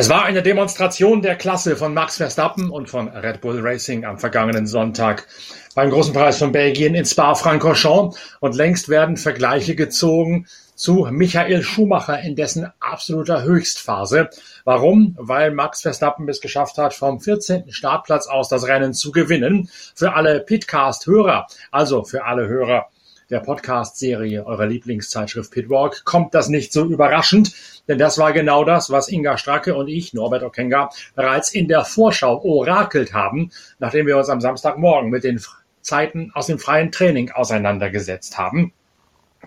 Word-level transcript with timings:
Es 0.00 0.08
war 0.08 0.24
eine 0.24 0.44
Demonstration 0.44 1.22
der 1.22 1.34
Klasse 1.34 1.74
von 1.74 1.92
Max 1.92 2.18
Verstappen 2.18 2.70
und 2.70 2.88
von 2.88 3.08
Red 3.08 3.40
Bull 3.40 3.58
Racing 3.60 4.04
am 4.04 4.20
vergangenen 4.20 4.68
Sonntag 4.68 5.26
beim 5.74 5.90
Großen 5.90 6.14
Preis 6.14 6.38
von 6.38 6.52
Belgien 6.52 6.94
in 6.94 7.04
Spa-Francorchamps 7.04 8.16
und 8.38 8.54
längst 8.54 8.88
werden 8.88 9.16
Vergleiche 9.16 9.74
gezogen 9.74 10.46
zu 10.76 11.08
Michael 11.10 11.64
Schumacher 11.64 12.20
in 12.20 12.36
dessen 12.36 12.70
absoluter 12.78 13.42
Höchstphase. 13.42 14.30
Warum? 14.62 15.16
Weil 15.18 15.50
Max 15.50 15.82
Verstappen 15.82 16.28
es 16.28 16.40
geschafft 16.40 16.78
hat, 16.78 16.94
vom 16.94 17.18
14. 17.18 17.72
Startplatz 17.72 18.28
aus 18.28 18.48
das 18.48 18.68
Rennen 18.68 18.94
zu 18.94 19.10
gewinnen. 19.10 19.68
Für 19.96 20.14
alle 20.14 20.38
Pitcast-Hörer, 20.38 21.48
also 21.72 22.04
für 22.04 22.24
alle 22.24 22.46
Hörer 22.46 22.86
der 23.30 23.40
Podcast-Serie 23.40 24.46
eurer 24.46 24.66
Lieblingszeitschrift 24.66 25.52
Pitwalk, 25.52 26.04
kommt 26.06 26.34
das 26.34 26.48
nicht 26.48 26.72
so 26.72 26.86
überraschend, 26.86 27.52
denn 27.86 27.98
das 27.98 28.16
war 28.16 28.32
genau 28.32 28.64
das, 28.64 28.90
was 28.90 29.08
Inga 29.08 29.36
Stracke 29.36 29.74
und 29.74 29.88
ich, 29.88 30.14
Norbert 30.14 30.42
Okenga, 30.42 30.88
bereits 31.14 31.52
in 31.52 31.68
der 31.68 31.84
Vorschau 31.84 32.42
orakelt 32.42 33.12
haben, 33.12 33.50
nachdem 33.78 34.06
wir 34.06 34.16
uns 34.16 34.30
am 34.30 34.40
Samstagmorgen 34.40 35.10
mit 35.10 35.24
den 35.24 35.40
Zeiten 35.82 36.30
aus 36.34 36.46
dem 36.46 36.58
freien 36.58 36.90
Training 36.90 37.30
auseinandergesetzt 37.30 38.38
haben. 38.38 38.72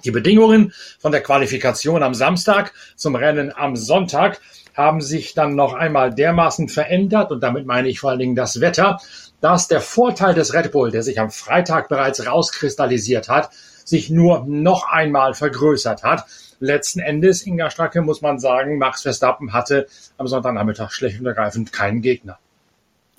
Die 0.06 0.12
Bedingungen 0.12 0.74
von 1.00 1.12
der 1.12 1.22
Qualifikation 1.22 2.04
am 2.04 2.14
Samstag 2.14 2.74
zum 2.96 3.16
Rennen 3.16 3.52
am 3.54 3.76
Sonntag 3.76 4.40
haben 4.74 5.02
sich 5.02 5.34
dann 5.34 5.56
noch 5.56 5.74
einmal 5.74 6.14
dermaßen 6.14 6.70
verändert, 6.70 7.32
und 7.32 7.42
damit 7.42 7.66
meine 7.66 7.90
ich 7.90 8.00
vor 8.00 8.12
allen 8.12 8.20
Dingen 8.20 8.36
das 8.36 8.62
Wetter, 8.62 9.00
dass 9.42 9.68
der 9.68 9.82
Vorteil 9.82 10.34
des 10.34 10.54
Red 10.54 10.72
Bull, 10.72 10.92
der 10.92 11.04
sich 11.04 11.20
am 11.20 11.32
Freitag 11.32 11.90
bereits 11.90 12.26
rauskristallisiert 12.26 13.28
hat, 13.28 13.50
sich 13.86 14.10
nur 14.10 14.46
noch 14.46 14.88
einmal 14.88 15.34
vergrößert 15.34 16.04
hat. 16.04 16.26
Letzten 16.60 17.00
Endes, 17.00 17.46
Inga 17.46 17.70
Stracke, 17.70 18.02
muss 18.02 18.22
man 18.22 18.40
sagen, 18.40 18.78
Max 18.78 19.02
Verstappen 19.02 19.54
hatte 19.54 19.88
am 20.18 20.28
Sonntagnachmittag 20.28 20.92
schlecht 20.92 21.20
und 21.20 21.26
ergreifend 21.26 21.74
keinen 21.74 22.02
Gegner. 22.02 22.38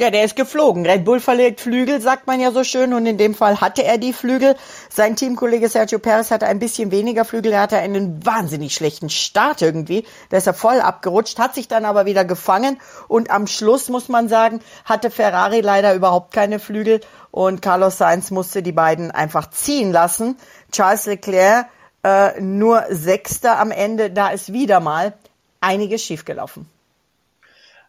Ja, 0.02 0.10
der 0.10 0.24
ist 0.24 0.34
geflogen. 0.34 0.84
Red 0.84 1.04
Bull 1.04 1.20
verlegt 1.20 1.60
Flügel, 1.60 2.00
sagt 2.00 2.26
man 2.26 2.40
ja 2.40 2.50
so 2.50 2.64
schön. 2.64 2.92
Und 2.92 3.06
in 3.06 3.18
dem 3.18 3.36
Fall 3.36 3.60
hatte 3.60 3.84
er 3.84 3.98
die 3.98 4.12
Flügel. 4.12 4.56
Sein 4.90 5.14
Teamkollege 5.14 5.68
Sergio 5.68 6.00
Perez 6.00 6.32
hatte 6.32 6.48
ein 6.48 6.58
bisschen 6.58 6.90
weniger 6.90 7.24
Flügel. 7.24 7.52
Er 7.52 7.60
hatte 7.60 7.76
einen 7.78 8.26
wahnsinnig 8.26 8.74
schlechten 8.74 9.10
Start 9.10 9.62
irgendwie. 9.62 10.04
Da 10.30 10.38
ist 10.38 10.48
er 10.48 10.54
voll 10.54 10.80
abgerutscht, 10.80 11.38
hat 11.38 11.54
sich 11.54 11.68
dann 11.68 11.84
aber 11.84 12.04
wieder 12.04 12.24
gefangen. 12.24 12.80
Und 13.06 13.30
am 13.30 13.46
Schluss, 13.46 13.90
muss 13.90 14.08
man 14.08 14.28
sagen, 14.28 14.58
hatte 14.84 15.08
Ferrari 15.08 15.60
leider 15.60 15.94
überhaupt 15.94 16.34
keine 16.34 16.58
Flügel. 16.58 17.00
Und 17.30 17.62
Carlos 17.62 17.98
Sainz 17.98 18.32
musste 18.32 18.64
die 18.64 18.72
beiden 18.72 19.12
einfach 19.12 19.50
ziehen 19.50 19.92
lassen. 19.92 20.36
Charles 20.72 21.06
Leclerc 21.06 21.68
äh, 22.02 22.40
nur 22.40 22.86
Sechster 22.90 23.56
am 23.60 23.70
Ende. 23.70 24.10
Da 24.10 24.30
ist 24.30 24.52
wieder 24.52 24.80
mal 24.80 25.12
einiges 25.60 26.02
schiefgelaufen. 26.02 26.71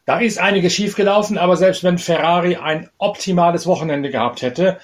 Da 0.05 0.19
ist 0.19 0.37
einiges 0.37 0.73
schiefgelaufen, 0.73 1.37
aber 1.37 1.55
selbst 1.55 1.83
wenn 1.83 1.97
Ferrari 1.97 2.57
ein 2.57 2.89
optimales 2.97 3.65
Wochenende 3.65 4.09
gehabt 4.09 4.41
hätte, 4.41 4.79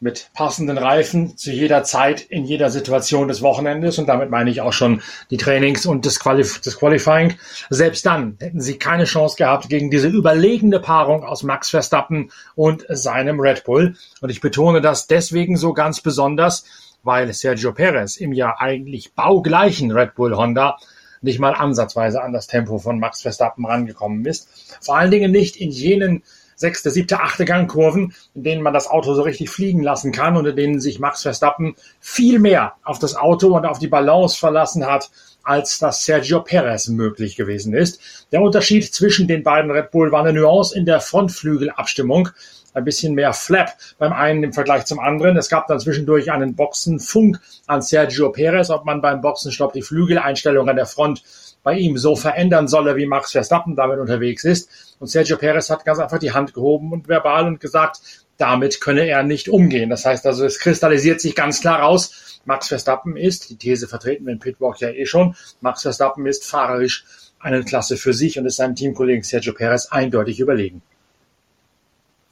mit 0.00 0.30
passenden 0.34 0.78
Reifen 0.78 1.36
zu 1.36 1.50
jeder 1.50 1.82
Zeit 1.82 2.20
in 2.20 2.44
jeder 2.44 2.70
Situation 2.70 3.28
des 3.28 3.42
Wochenendes 3.42 3.98
und 3.98 4.06
damit 4.06 4.30
meine 4.30 4.50
ich 4.50 4.60
auch 4.60 4.72
schon 4.72 5.02
die 5.30 5.38
Trainings 5.38 5.86
und 5.86 6.06
das, 6.06 6.20
Qualif 6.20 6.60
das 6.60 6.78
Qualifying. 6.78 7.34
Selbst 7.70 8.06
dann 8.06 8.36
hätten 8.38 8.60
sie 8.60 8.78
keine 8.78 9.04
Chance 9.04 9.36
gehabt 9.36 9.68
gegen 9.68 9.90
diese 9.90 10.08
überlegene 10.08 10.80
Paarung 10.80 11.24
aus 11.24 11.42
Max 11.42 11.70
Verstappen 11.70 12.30
und 12.54 12.84
seinem 12.88 13.40
Red 13.40 13.64
Bull. 13.64 13.96
Und 14.20 14.30
ich 14.30 14.40
betone 14.40 14.80
das 14.80 15.08
deswegen 15.08 15.56
so 15.56 15.72
ganz 15.72 16.00
besonders, 16.00 16.64
weil 17.02 17.32
Sergio 17.32 17.72
Perez 17.72 18.18
im 18.18 18.32
ja 18.32 18.54
eigentlich 18.58 19.14
baugleichen 19.14 19.90
Red 19.90 20.14
Bull 20.14 20.36
Honda 20.36 20.76
nicht 21.20 21.38
mal 21.38 21.54
ansatzweise 21.54 22.22
an 22.22 22.32
das 22.32 22.46
Tempo 22.46 22.78
von 22.78 22.98
Max 22.98 23.22
Verstappen 23.22 23.66
rangekommen 23.66 24.24
ist. 24.24 24.48
Vor 24.80 24.96
allen 24.96 25.10
Dingen 25.10 25.30
nicht 25.30 25.56
in 25.56 25.70
jenen 25.70 26.22
sechste, 26.58 26.90
siebte, 26.90 27.20
achte 27.20 27.44
Gangkurven, 27.44 28.14
in 28.34 28.42
denen 28.42 28.62
man 28.62 28.74
das 28.74 28.88
Auto 28.88 29.14
so 29.14 29.22
richtig 29.22 29.48
fliegen 29.48 29.82
lassen 29.82 30.10
kann 30.10 30.36
und 30.36 30.46
in 30.46 30.56
denen 30.56 30.80
sich 30.80 30.98
Max 30.98 31.22
Verstappen 31.22 31.76
viel 32.00 32.40
mehr 32.40 32.74
auf 32.82 32.98
das 32.98 33.14
Auto 33.14 33.56
und 33.56 33.64
auf 33.64 33.78
die 33.78 33.86
Balance 33.86 34.36
verlassen 34.36 34.84
hat, 34.84 35.10
als 35.44 35.78
das 35.78 36.04
Sergio 36.04 36.40
Perez 36.40 36.88
möglich 36.88 37.36
gewesen 37.36 37.74
ist. 37.74 38.26
Der 38.32 38.42
Unterschied 38.42 38.92
zwischen 38.92 39.28
den 39.28 39.44
beiden 39.44 39.70
Red 39.70 39.92
Bull 39.92 40.10
war 40.12 40.24
eine 40.24 40.38
Nuance 40.38 40.76
in 40.76 40.84
der 40.84 41.00
Frontflügelabstimmung 41.00 42.30
ein 42.78 42.84
bisschen 42.84 43.14
mehr 43.14 43.32
Flap 43.32 43.74
beim 43.98 44.12
einen 44.12 44.42
im 44.42 44.52
Vergleich 44.52 44.86
zum 44.86 44.98
anderen. 44.98 45.36
Es 45.36 45.48
gab 45.48 45.66
dann 45.66 45.80
zwischendurch 45.80 46.32
einen 46.32 46.54
Boxenfunk 46.54 47.40
an 47.66 47.82
Sergio 47.82 48.30
Perez, 48.30 48.70
ob 48.70 48.84
man 48.84 49.02
beim 49.02 49.20
Boxenstopp 49.20 49.72
die 49.72 49.82
Flügeleinstellung 49.82 50.68
an 50.68 50.76
der 50.76 50.86
Front 50.86 51.22
bei 51.62 51.74
ihm 51.74 51.98
so 51.98 52.16
verändern 52.16 52.68
solle, 52.68 52.96
wie 52.96 53.06
Max 53.06 53.32
Verstappen 53.32 53.76
damit 53.76 53.98
unterwegs 53.98 54.44
ist. 54.44 54.96
Und 55.00 55.08
Sergio 55.08 55.36
Perez 55.36 55.68
hat 55.70 55.84
ganz 55.84 55.98
einfach 55.98 56.18
die 56.18 56.32
Hand 56.32 56.54
gehoben 56.54 56.92
und 56.92 57.08
verbal 57.08 57.46
und 57.46 57.60
gesagt, 57.60 58.00
damit 58.38 58.80
könne 58.80 59.06
er 59.06 59.22
nicht 59.22 59.48
umgehen. 59.48 59.90
Das 59.90 60.06
heißt 60.06 60.24
also, 60.26 60.46
es 60.46 60.60
kristallisiert 60.60 61.20
sich 61.20 61.34
ganz 61.34 61.60
klar 61.60 61.80
raus, 61.80 62.40
Max 62.44 62.68
Verstappen 62.68 63.16
ist, 63.16 63.50
die 63.50 63.56
These 63.56 63.88
vertreten 63.88 64.24
wir 64.24 64.32
in 64.32 64.38
Pitwalk 64.38 64.80
ja 64.80 64.88
eh 64.88 65.04
schon, 65.04 65.34
Max 65.60 65.82
Verstappen 65.82 66.24
ist 66.24 66.46
fahrerisch 66.46 67.04
eine 67.40 67.62
Klasse 67.62 67.96
für 67.96 68.14
sich 68.14 68.38
und 68.38 68.46
ist 68.46 68.56
seinem 68.56 68.74
Teamkollegen 68.74 69.22
Sergio 69.22 69.52
Perez 69.52 69.86
eindeutig 69.90 70.40
überlegen. 70.40 70.82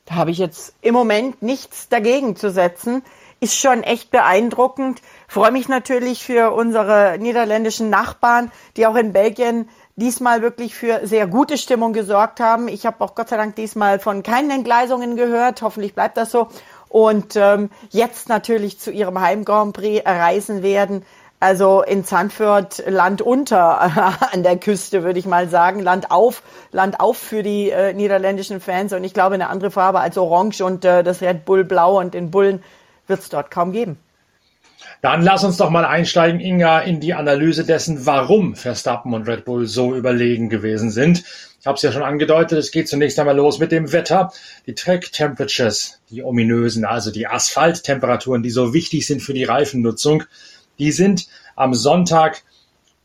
Da 0.06 0.14
habe 0.14 0.30
ich 0.30 0.38
jetzt 0.38 0.74
im 0.80 0.94
Moment 0.94 1.42
nichts 1.42 1.88
dagegen 1.88 2.36
zu 2.36 2.50
setzen. 2.50 3.02
Ist 3.40 3.56
schon 3.56 3.82
echt 3.82 4.10
beeindruckend. 4.10 5.02
Freue 5.28 5.50
mich 5.50 5.68
natürlich 5.68 6.24
für 6.24 6.52
unsere 6.52 7.18
niederländischen 7.18 7.90
Nachbarn, 7.90 8.50
die 8.76 8.86
auch 8.86 8.94
in 8.94 9.12
Belgien 9.12 9.68
diesmal 9.96 10.42
wirklich 10.42 10.74
für 10.74 11.06
sehr 11.06 11.26
gute 11.26 11.58
Stimmung 11.58 11.92
gesorgt 11.92 12.38
haben. 12.38 12.68
Ich 12.68 12.86
habe 12.86 13.02
auch 13.04 13.14
Gott 13.14 13.28
sei 13.28 13.36
Dank 13.36 13.56
diesmal 13.56 13.98
von 13.98 14.22
keinen 14.22 14.50
Entgleisungen 14.50 15.16
gehört. 15.16 15.60
Hoffentlich 15.62 15.94
bleibt 15.94 16.16
das 16.16 16.30
so. 16.30 16.48
Und 16.88 17.34
ähm, 17.36 17.70
jetzt 17.90 18.28
natürlich 18.28 18.78
zu 18.78 18.90
ihrem 18.90 19.20
Heim 19.20 19.44
Grand 19.44 19.74
Prix 19.74 20.06
reisen 20.06 20.62
werden. 20.62 21.04
Also 21.38 21.82
in 21.82 22.04
Zandvoort 22.04 22.82
Land 22.86 23.20
unter 23.20 23.80
an 24.32 24.42
der 24.42 24.56
Küste, 24.56 25.04
würde 25.04 25.18
ich 25.18 25.26
mal 25.26 25.48
sagen. 25.48 25.80
Land 25.80 26.10
auf, 26.10 26.42
Land 26.72 27.00
auf 27.00 27.18
für 27.18 27.42
die 27.42 27.70
äh, 27.70 27.92
niederländischen 27.92 28.60
Fans. 28.60 28.92
Und 28.92 29.04
ich 29.04 29.12
glaube, 29.12 29.34
eine 29.34 29.48
andere 29.48 29.70
Farbe 29.70 30.00
als 30.00 30.16
Orange 30.16 30.62
und 30.62 30.84
äh, 30.84 31.02
das 31.02 31.20
Red 31.20 31.44
Bull 31.44 31.64
Blau 31.64 31.98
und 32.00 32.14
den 32.14 32.30
Bullen 32.30 32.62
wird 33.06 33.20
es 33.20 33.28
dort 33.28 33.50
kaum 33.50 33.72
geben. 33.72 33.98
Dann 35.02 35.22
lass 35.22 35.44
uns 35.44 35.58
doch 35.58 35.70
mal 35.70 35.84
einsteigen, 35.84 36.40
Inga, 36.40 36.80
in 36.80 37.00
die 37.00 37.14
Analyse 37.14 37.64
dessen, 37.64 38.06
warum 38.06 38.56
Verstappen 38.56 39.12
und 39.12 39.28
Red 39.28 39.44
Bull 39.44 39.66
so 39.66 39.94
überlegen 39.94 40.48
gewesen 40.48 40.90
sind. 40.90 41.22
Ich 41.60 41.66
habe 41.66 41.76
es 41.76 41.82
ja 41.82 41.92
schon 41.92 42.02
angedeutet, 42.02 42.58
es 42.58 42.70
geht 42.70 42.88
zunächst 42.88 43.18
einmal 43.18 43.36
los 43.36 43.58
mit 43.58 43.72
dem 43.72 43.92
Wetter. 43.92 44.32
Die 44.66 44.74
Track 44.74 45.12
Temperatures, 45.12 46.00
die 46.10 46.22
ominösen, 46.22 46.84
also 46.84 47.10
die 47.10 47.26
Asphalttemperaturen, 47.26 48.42
die 48.42 48.50
so 48.50 48.72
wichtig 48.72 49.06
sind 49.06 49.20
für 49.20 49.34
die 49.34 49.44
Reifennutzung, 49.44 50.24
die 50.78 50.92
sind 50.92 51.26
am 51.54 51.74
Sonntag 51.74 52.42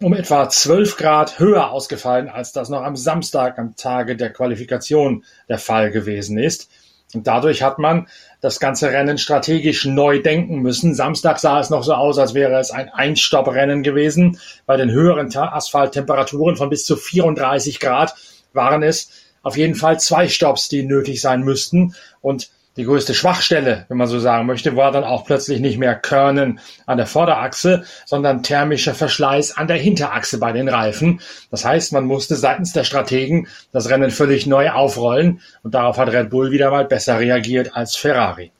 um 0.02 0.14
etwa 0.14 0.50
12 0.50 0.98
Grad 0.98 1.40
höher 1.40 1.70
ausgefallen, 1.70 2.28
als 2.28 2.52
das 2.52 2.70
noch 2.70 2.82
am 2.82 2.96
Samstag, 2.96 3.60
am 3.60 3.76
Tage 3.76 4.16
der 4.16 4.32
Qualifikation 4.32 5.24
der 5.48 5.60
Fall 5.60 5.92
gewesen 5.92 6.38
ist. 6.38 6.70
Und 7.14 7.28
dadurch 7.28 7.62
hat 7.62 7.78
man 7.78 8.08
das 8.40 8.60
ganze 8.60 8.90
Rennen 8.92 9.18
strategisch 9.18 9.86
neu 9.86 10.22
denken 10.22 10.60
müssen. 10.60 10.96
Samstag 10.96 11.40
sah 11.40 11.60
es 11.60 11.70
noch 11.70 11.84
so 11.84 11.94
aus, 11.94 12.18
als 12.18 12.34
wäre 12.34 12.58
es 12.60 12.72
ein 12.72 12.90
Einstopprennen 12.90 13.84
gewesen. 13.84 14.40
Bei 14.66 14.78
den 14.78 14.92
höheren 14.92 15.36
Asphalttemperaturen 15.36 16.56
von 16.56 16.70
bis 16.70 16.86
zu 16.86 16.96
34 16.96 17.80
Grad 17.80 18.16
waren 18.54 18.82
es 18.82 19.10
auf 19.44 19.58
jeden 19.58 19.76
Fall 19.76 20.00
zwei 20.00 20.28
Stops, 20.28 20.70
die 20.70 20.84
nötig 20.84 21.22
sein 21.22 21.42
müssten. 21.42 21.96
Und 22.22 22.50
die 22.78 22.86
größte 22.86 23.14
Schwachstelle, 23.14 23.86
wenn 23.90 23.98
man 23.98 24.08
so 24.08 24.20
sagen 24.20 24.46
möchte, 24.46 24.76
war 24.78 24.92
dann 24.92 25.04
auch 25.04 25.26
plötzlich 25.26 25.60
nicht 25.60 25.78
mehr 25.78 25.96
Körnen 25.96 26.60
an 26.86 26.98
der 26.98 27.06
Vorderachse, 27.08 27.84
sondern 28.06 28.44
thermischer 28.44 28.96
Verschleiß 28.96 29.58
an 29.58 29.68
der 29.68 29.78
Hinterachse 29.78 30.40
bei 30.40 30.54
den 30.54 30.70
Reifen. 30.70 31.20
Das 31.50 31.66
heißt, 31.66 31.92
man 31.92 32.06
musste 32.06 32.36
seitens 32.36 32.72
der 32.72 32.86
Strategen 32.86 33.48
das 33.74 33.90
Rennen 33.90 34.10
völlig 34.10 34.48
neu 34.48 34.72
aufrollen 34.72 35.42
und 35.64 35.74
darauf 35.74 35.98
hat 35.98 36.10
Red 36.10 36.30
Bull 36.30 36.52
wieder 36.52 36.72
mal 36.72 36.86
besser 36.86 37.20
reagiert 37.20 37.76
als 37.76 37.96
Ferrari. 37.96 38.52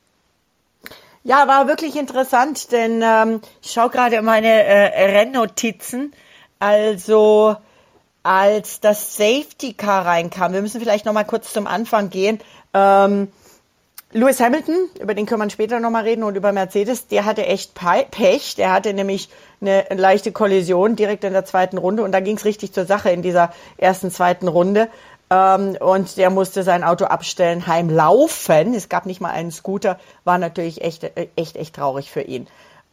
Ja, 1.24 1.46
war 1.46 1.68
wirklich 1.68 1.96
interessant, 1.96 2.72
denn 2.72 3.00
ähm, 3.02 3.40
ich 3.62 3.70
schaue 3.70 3.90
gerade 3.90 4.20
meine 4.22 4.64
äh, 4.64 5.04
Rennnotizen. 5.16 6.12
Also 6.58 7.56
als 8.24 8.80
das 8.80 9.16
Safety 9.16 9.72
Car 9.72 10.04
reinkam, 10.04 10.52
wir 10.52 10.62
müssen 10.62 10.80
vielleicht 10.80 11.06
noch 11.06 11.12
mal 11.12 11.24
kurz 11.24 11.52
zum 11.52 11.66
Anfang 11.66 12.10
gehen. 12.10 12.40
Ähm, 12.74 13.28
Lewis 14.14 14.40
Hamilton, 14.40 14.76
über 15.00 15.14
den 15.14 15.24
können 15.24 15.40
wir 15.40 15.48
später 15.48 15.80
nochmal 15.80 16.02
reden, 16.02 16.22
und 16.22 16.36
über 16.36 16.52
Mercedes, 16.52 17.06
der 17.06 17.24
hatte 17.24 17.46
echt 17.46 17.72
Pech. 17.74 18.56
Der 18.56 18.70
hatte 18.70 18.92
nämlich 18.92 19.30
eine 19.62 19.86
leichte 19.88 20.32
Kollision 20.32 20.96
direkt 20.96 21.24
in 21.24 21.32
der 21.32 21.46
zweiten 21.46 21.78
Runde 21.78 22.02
und 22.02 22.12
da 22.12 22.20
ging 22.20 22.36
es 22.36 22.44
richtig 22.44 22.74
zur 22.74 22.84
Sache 22.84 23.08
in 23.08 23.22
dieser 23.22 23.54
ersten, 23.78 24.10
zweiten 24.10 24.48
Runde. 24.48 24.88
Ähm, 25.30 25.78
und 25.80 26.18
der 26.18 26.28
musste 26.28 26.62
sein 26.62 26.84
Auto 26.84 27.06
abstellen, 27.06 27.66
heimlaufen. 27.66 28.74
Es 28.74 28.90
gab 28.90 29.06
nicht 29.06 29.22
mal 29.22 29.30
einen 29.30 29.50
Scooter, 29.50 29.98
war 30.24 30.36
natürlich 30.36 30.82
echt, 30.82 31.10
echt, 31.36 31.56
echt 31.56 31.74
traurig 31.74 32.10
für 32.10 32.22
ihn. 32.22 32.46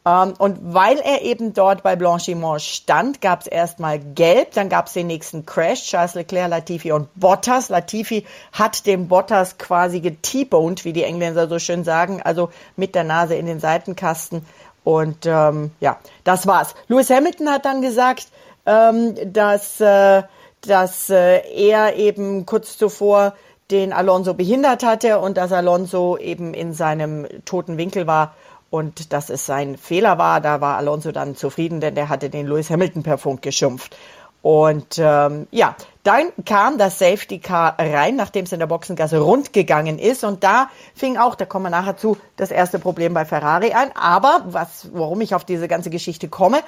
Ähm, 0.06 0.34
und 0.38 0.58
weil 0.74 0.98
er 0.98 1.22
eben 1.22 1.52
dort 1.52 1.82
bei 1.82 1.94
Blanchimont 1.94 2.62
stand, 2.62 3.20
gab 3.20 3.42
es 3.42 3.46
erstmal 3.46 3.98
Gelb, 3.98 4.52
dann 4.52 4.68
gab 4.68 4.86
es 4.86 4.94
den 4.94 5.06
nächsten 5.06 5.44
Crash, 5.44 5.84
Charles 5.84 6.14
Leclerc, 6.14 6.48
Latifi 6.48 6.92
und 6.92 7.08
Bottas. 7.14 7.68
Latifi 7.68 8.24
hat 8.52 8.86
den 8.86 9.08
Bottas 9.08 9.58
quasi 9.58 10.00
geteaboned, 10.00 10.84
wie 10.84 10.92
die 10.92 11.04
Engländer 11.04 11.48
so 11.48 11.58
schön 11.58 11.84
sagen, 11.84 12.22
also 12.22 12.50
mit 12.76 12.94
der 12.94 13.04
Nase 13.04 13.34
in 13.34 13.46
den 13.46 13.60
Seitenkasten. 13.60 14.46
Und 14.84 15.26
ähm, 15.26 15.72
ja, 15.80 15.98
das 16.24 16.46
war's. 16.46 16.74
Lewis 16.88 17.10
Hamilton 17.10 17.50
hat 17.50 17.66
dann 17.66 17.82
gesagt, 17.82 18.28
ähm, 18.64 19.14
dass, 19.32 19.80
äh, 19.80 20.22
dass 20.62 21.10
äh, 21.10 21.40
er 21.54 21.96
eben 21.96 22.46
kurz 22.46 22.78
zuvor 22.78 23.34
den 23.70 23.92
Alonso 23.92 24.34
behindert 24.34 24.82
hatte 24.82 25.18
und 25.18 25.36
dass 25.36 25.52
Alonso 25.52 26.16
eben 26.16 26.54
in 26.54 26.72
seinem 26.72 27.26
toten 27.44 27.76
Winkel 27.76 28.06
war 28.06 28.34
und 28.70 29.12
dass 29.12 29.30
es 29.30 29.46
sein 29.46 29.76
Fehler 29.76 30.16
war. 30.18 30.40
Da 30.40 30.60
war 30.60 30.76
Alonso 30.76 31.12
dann 31.12 31.36
zufrieden, 31.36 31.80
denn 31.80 31.94
der 31.94 32.08
hatte 32.08 32.30
den 32.30 32.46
Lewis 32.46 32.70
Hamilton 32.70 33.02
per 33.02 33.18
Funk 33.18 33.42
geschimpft. 33.42 33.96
Und 34.42 34.98
ähm, 34.98 35.48
ja, 35.50 35.76
dann 36.02 36.28
kam 36.46 36.78
das 36.78 36.98
Safety 36.98 37.40
Car 37.40 37.74
rein, 37.78 38.16
nachdem 38.16 38.46
es 38.46 38.52
in 38.52 38.58
der 38.58 38.68
Boxengasse 38.68 39.18
rund 39.18 39.52
gegangen 39.52 39.98
ist. 39.98 40.24
Und 40.24 40.42
da 40.42 40.70
fing 40.94 41.18
auch, 41.18 41.34
da 41.34 41.44
kommen 41.44 41.66
wir 41.66 41.70
nachher 41.70 41.98
zu, 41.98 42.16
das 42.36 42.50
erste 42.50 42.78
Problem 42.78 43.12
bei 43.12 43.26
Ferrari 43.26 43.72
ein. 43.72 43.94
Aber 43.94 44.44
was, 44.46 44.88
warum 44.94 45.20
ich 45.20 45.34
auf 45.34 45.44
diese 45.44 45.68
ganze 45.68 45.90
Geschichte 45.90 46.28
komme, 46.28 46.60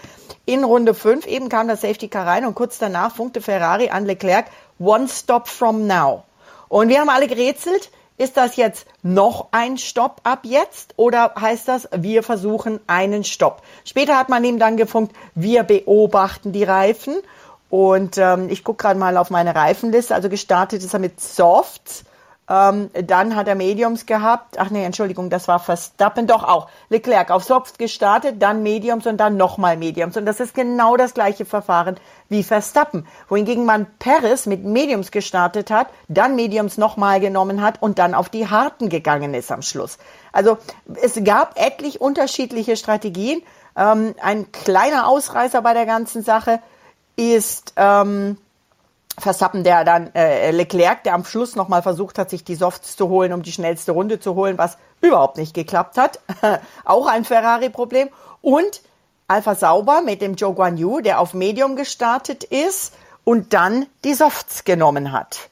in 0.45 0.65
Runde 0.65 0.93
5 0.93 1.27
eben 1.27 1.49
kam 1.49 1.67
das 1.67 1.81
Safety 1.81 2.09
Car 2.09 2.27
rein 2.27 2.45
und 2.45 2.55
kurz 2.55 2.79
danach 2.79 3.15
funkte 3.15 3.41
Ferrari 3.41 3.89
an 3.89 4.05
Leclerc, 4.05 4.47
one 4.79 5.09
stop 5.09 5.49
from 5.49 5.87
now. 5.87 6.25
Und 6.69 6.89
wir 6.89 7.01
haben 7.01 7.09
alle 7.09 7.27
gerätselt, 7.27 7.91
ist 8.19 8.37
das 8.37 8.57
jetzt 8.57 8.87
noch 9.03 9.49
ein 9.53 9.79
Stopp 9.79 10.21
ab 10.25 10.41
jetzt 10.45 10.95
oder 10.97 11.35
heißt 11.39 11.67
das, 11.69 11.89
wir 11.97 12.23
versuchen 12.23 12.81
einen 12.87 13.25
Stopp? 13.25 13.63
Später 13.85 14.17
hat 14.17 14.29
man 14.29 14.45
ihm 14.45 14.59
dann 14.59 14.77
gefunkt, 14.77 15.15
wir 15.35 15.63
beobachten 15.63 16.53
die 16.53 16.65
Reifen. 16.65 17.17
Und 17.71 18.19
ähm, 18.19 18.51
ich 18.51 18.65
gucke 18.65 18.83
gerade 18.83 18.99
mal 18.99 19.17
auf 19.17 19.31
meine 19.31 19.55
Reifenliste. 19.55 20.15
Also 20.15 20.29
gestartet 20.29 20.85
ist 20.85 20.93
er 20.93 21.01
mit 21.01 21.21
Softs. 21.21 22.05
Ähm, 22.53 22.91
dann 22.93 23.35
hat 23.35 23.49
er 23.49 23.55
Mediums 23.55 24.05
gehabt. 24.05 24.59
Ach 24.59 24.69
nee, 24.69 24.85
Entschuldigung, 24.85 25.31
das 25.31 25.49
war 25.49 25.59
Verstappen. 25.59 26.27
Doch 26.27 26.43
auch. 26.45 26.69
Leclerc 26.91 27.31
auf 27.31 27.45
Softs 27.45 27.79
gestartet, 27.79 28.43
dann 28.43 28.63
Mediums 28.63 29.07
und 29.07 29.17
dann 29.17 29.39
nochmal 29.39 29.79
Mediums. 29.79 30.19
Und 30.19 30.27
das 30.27 30.39
ist 30.39 30.55
genau 30.55 30.99
das 30.99 31.15
gleiche 31.15 31.47
Verfahren 31.47 31.97
wie 32.29 32.43
Verstappen. 32.43 33.07
Wohingegen 33.31 33.65
man 33.65 33.87
Paris 33.99 34.45
mit 34.45 34.65
Mediums 34.67 35.11
gestartet 35.11 35.71
hat, 35.71 35.87
dann 36.09 36.37
Mediums 36.37 36.77
nochmal 36.77 37.21
genommen 37.21 37.63
hat 37.63 37.81
und 37.81 37.99
dann 37.99 38.13
auf 38.13 38.29
die 38.29 38.47
harten 38.47 38.91
gegangen 38.91 39.33
ist 39.33 39.51
am 39.51 39.63
Schluss. 39.63 39.97
Also 40.31 40.59
es 41.01 41.19
gab 41.25 41.59
etlich 41.59 42.03
unterschiedliche 42.03 42.77
Strategien. 42.77 43.43
Ähm, 43.77 44.15
ein 44.21 44.53
kleiner 44.53 45.09
Ausreißer 45.09 45.63
bei 45.63 45.73
der 45.73 45.87
ganzen 45.87 46.23
Sache 46.23 46.61
ist 47.17 47.73
ähm, 47.77 48.37
Verstappen, 49.19 49.63
der 49.63 49.85
dann 49.85 50.15
äh, 50.15 50.51
Leclerc, 50.51 51.05
der 51.05 51.15
am 51.15 51.25
Schluss 51.25 51.55
nochmal 51.55 51.83
versucht 51.83 52.19
hat, 52.19 52.31
sich 52.31 52.45
die 52.45 52.55
Softs 52.55 52.97
zu 52.97 53.09
holen, 53.09 53.33
um 53.33 53.43
die 53.43 53.53
schnellste 53.53 53.93
Runde 53.93 54.21
zu 54.21 54.35
holen, 54.35 54.57
was 54.59 54.79
überhaupt 55.01 55.37
nicht 55.37 55.55
geklappt 55.55 55.99
hat. 55.99 56.21
Auch 56.85 57.07
ein 57.07 57.25
Ferrari-Problem. 57.25 58.09
Und 58.41 58.83
Alpha 59.29 59.55
Sauber 59.55 60.03
mit 60.03 60.23
dem 60.23 60.35
Joe 60.35 60.55
Guan 60.55 60.77
Yu, 60.77 61.01
der 61.01 61.21
auf 61.21 61.35
Medium 61.35 61.77
gestartet 61.77 62.45
ist 62.45 62.95
und 63.25 63.53
dann 63.53 63.87
die 64.05 64.15
Softs 64.15 64.65
genommen 64.65 65.13
hat. 65.13 65.51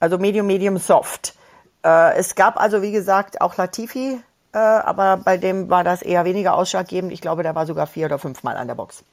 Also 0.00 0.18
Medium, 0.18 0.46
Medium, 0.46 0.78
Soft. 0.78 1.34
Äh, 1.84 2.16
es 2.16 2.34
gab 2.34 2.60
also, 2.60 2.82
wie 2.82 2.92
gesagt, 2.92 3.40
auch 3.40 3.56
Latifi, 3.56 4.20
äh, 4.52 4.58
aber 4.58 5.16
bei 5.18 5.38
dem 5.38 5.70
war 5.70 5.84
das 5.84 6.02
eher 6.02 6.24
weniger 6.24 6.54
ausschlaggebend. 6.54 7.12
Ich 7.12 7.20
glaube, 7.20 7.42
der 7.42 7.54
war 7.54 7.66
sogar 7.66 7.86
vier 7.86 8.06
oder 8.06 8.18
fünfmal 8.18 8.56
an 8.56 8.68
der 8.68 8.74
Box. 8.74 9.04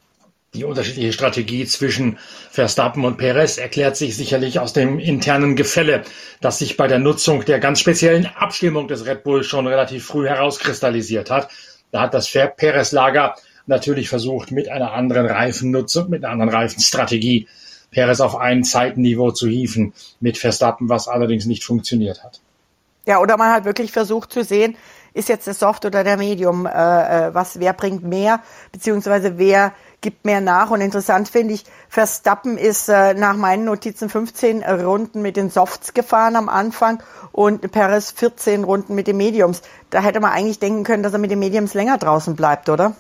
Die 0.54 0.66
unterschiedliche 0.66 1.14
Strategie 1.14 1.66
zwischen 1.66 2.20
Verstappen 2.52 3.06
und 3.06 3.18
Perez 3.18 3.58
erklärt 3.58 3.98
sich 3.98 4.16
sicherlich 4.16 4.60
aus 4.60 4.72
dem 4.72 5.00
internen 5.00 5.56
Gefälle, 5.56 6.04
das 6.42 6.60
sich 6.60 6.78
bei 6.78 6.88
der 6.88 7.00
Nutzung 7.00 7.44
der 7.44 7.60
ganz 7.60 7.80
speziellen 7.80 8.28
Abstimmung 8.28 8.88
des 8.88 9.08
Red 9.08 9.24
Bull 9.24 9.44
schon 9.44 9.66
relativ 9.66 10.06
früh 10.06 10.28
herauskristallisiert 10.28 11.32
hat. 11.32 11.50
Da 11.92 12.02
hat 12.02 12.14
das 12.14 12.30
Perez-Lager 12.32 13.36
natürlich 13.66 14.10
versucht, 14.10 14.52
mit 14.52 14.70
einer 14.70 14.94
anderen 14.94 15.26
Reifennutzung, 15.26 16.12
mit 16.12 16.24
einer 16.24 16.34
anderen 16.34 16.52
Reifenstrategie 16.52 17.48
Perez 17.90 18.20
auf 18.20 18.36
ein 18.36 18.64
Zeitenniveau 18.64 19.32
zu 19.32 19.48
hieven 19.48 19.94
mit 20.20 20.38
Verstappen, 20.38 20.90
was 20.90 21.08
allerdings 21.08 21.46
nicht 21.46 21.64
funktioniert 21.64 22.24
hat. 22.24 22.42
Ja, 23.06 23.20
oder 23.20 23.38
man 23.38 23.52
hat 23.52 23.66
wirklich 23.66 23.92
versucht 23.92 24.32
zu 24.32 24.44
sehen, 24.44 24.78
ist 25.14 25.30
jetzt 25.30 25.48
der 25.48 25.54
Soft 25.54 25.86
oder 25.86 26.04
der 26.04 26.18
Medium, 26.18 26.66
äh, 26.66 26.70
äh 26.70 27.34
was, 27.34 27.60
wer 27.60 27.74
bringt 27.74 28.04
mehr, 28.04 28.42
beziehungsweise 28.72 29.38
wer 29.38 29.74
gibt 30.02 30.26
mehr 30.26 30.42
nach. 30.42 30.70
Und 30.70 30.82
interessant 30.82 31.30
finde 31.30 31.56
ich, 31.56 31.64
Verstappen 31.90 32.58
ist 32.58 32.90
äh, 32.90 33.16
nach 33.16 33.36
meinen 33.36 33.66
Notizen 33.66 34.10
15 34.10 34.64
Runden 34.64 35.22
mit 35.22 35.38
den 35.38 35.50
Softs 35.50 35.94
gefahren 35.94 36.36
am 36.36 36.50
Anfang 36.50 37.02
und 37.32 37.72
Perez 37.72 38.12
14 38.12 38.64
Runden 38.64 38.94
mit 38.94 39.08
den 39.08 39.18
Mediums. 39.18 39.64
Da 39.90 40.02
hätte 40.02 40.20
man 40.20 40.32
eigentlich 40.32 40.60
denken 40.60 40.84
können, 40.84 41.02
dass 41.02 41.14
er 41.14 41.20
mit 41.20 41.32
den 41.32 41.40
Mediums 41.40 41.74
länger 41.74 41.98
draußen 41.98 42.36
bleibt, 42.36 42.70
oder? 42.70 42.96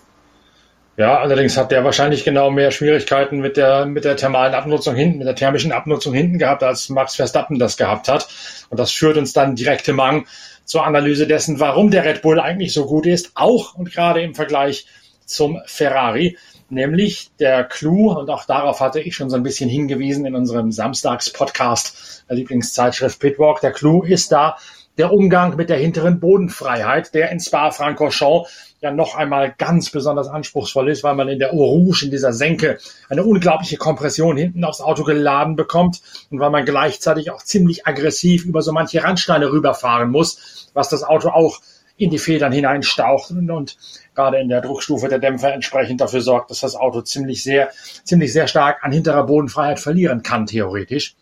Ja, 0.96 1.18
allerdings 1.18 1.58
hat 1.58 1.72
der 1.72 1.84
wahrscheinlich 1.84 2.24
genau 2.24 2.52
mehr 2.52 2.70
Schwierigkeiten 2.70 3.40
mit 3.40 3.58
der, 3.58 3.88
mit 3.88 4.06
der 4.06 4.16
thermalen 4.16 4.54
Abnutzung 4.54 4.94
hinten, 4.94 5.18
mit 5.18 5.26
der 5.26 5.36
thermischen 5.36 5.72
Abnutzung 5.72 6.14
hinten 6.14 6.38
gehabt, 6.38 6.62
als 6.62 6.90
Max 6.90 7.16
Verstappen 7.16 7.58
das 7.58 7.78
gehabt 7.78 8.08
hat. 8.08 8.28
Und 8.70 8.80
das 8.80 8.92
führt 8.92 9.18
uns 9.18 9.34
dann 9.34 9.56
direkt 9.56 9.88
im 9.88 9.96
Mang 9.96 10.28
zur 10.66 10.86
Analyse 10.86 11.28
dessen, 11.28 11.60
warum 11.60 11.92
der 11.92 12.06
Red 12.06 12.22
Bull 12.22 12.40
eigentlich 12.40 12.74
so 12.74 12.86
gut 12.86 13.06
ist, 13.06 13.32
auch 13.36 13.76
und 13.76 13.92
gerade 13.92 14.22
im 14.22 14.36
Vergleich 14.36 14.86
zum 15.26 15.60
Ferrari. 15.66 16.38
Nämlich 16.70 17.30
der 17.40 17.66
Clou, 17.66 18.12
und 18.12 18.30
auch 18.30 18.46
darauf 18.46 18.80
hatte 18.80 19.00
ich 19.00 19.16
schon 19.16 19.30
so 19.30 19.36
ein 19.36 19.44
bisschen 19.44 19.70
hingewiesen 19.70 20.26
in 20.26 20.36
unserem 20.36 20.72
Samstags-Podcast, 20.72 22.26
der 22.30 22.38
Lieblingszeitschrift 22.38 23.20
Pitwalk, 23.20 23.62
der 23.62 23.72
Clou 23.72 24.04
ist 24.04 24.32
da 24.32 24.58
der 24.98 25.12
Umgang 25.12 25.56
mit 25.56 25.70
der 25.70 25.78
hinteren 25.78 26.20
Bodenfreiheit, 26.20 27.14
der 27.14 27.32
in 27.32 27.40
Spa-Francorchamps 27.40 28.74
ja 28.82 28.92
noch 28.92 29.16
einmal 29.16 29.56
ganz 29.58 29.90
besonders 29.90 30.28
anspruchsvoll 30.28 30.90
ist, 30.90 31.04
weil 31.04 31.16
man 31.16 31.30
in 31.30 31.40
der 31.40 31.54
Eau 31.54 31.64
Rouge, 31.64 32.04
in 32.04 32.12
dieser 32.12 32.34
Senke, 32.34 32.78
eine 33.10 33.24
unglaubliche 33.24 33.78
Kompression 33.78 34.38
hinten 34.38 34.64
aufs 34.64 34.82
Auto 34.82 35.04
geladen 35.04 35.56
bekommt 35.56 36.02
und 36.30 36.40
weil 36.40 36.50
man 36.50 36.66
gleichzeitig 36.66 37.32
auch 37.32 37.42
ziemlich 37.42 37.88
aggressiv 37.88 38.46
über 38.46 38.62
so 38.62 38.72
manche 38.72 39.04
Randsteine 39.04 39.52
rüberfahren 39.52 40.12
muss, 40.12 40.70
was 40.74 40.90
das 40.90 41.04
Auto 41.04 41.30
auch 41.30 41.60
in 41.96 42.10
die 42.10 42.20
Federn 42.20 42.52
hineinstaucht 42.52 43.32
und, 43.32 43.50
und 43.50 43.78
gerade 44.16 44.40
in 44.40 44.50
der 44.50 44.62
Druckstufe 44.62 45.08
der 45.08 45.20
Dämpfer 45.20 45.54
entsprechend 45.54 46.02
dafür 46.02 46.22
sorgt, 46.22 46.52
dass 46.52 46.60
das 46.60 46.76
Auto 46.76 47.02
ziemlich 47.02 47.44
sehr, 47.44 47.72
ziemlich 48.04 48.34
sehr 48.34 48.48
stark 48.48 48.84
an 48.84 48.92
hinterer 48.92 49.26
Bodenfreiheit 49.26 49.80
verlieren 49.80 50.24
kann, 50.24 50.46
theoretisch. 50.46 51.16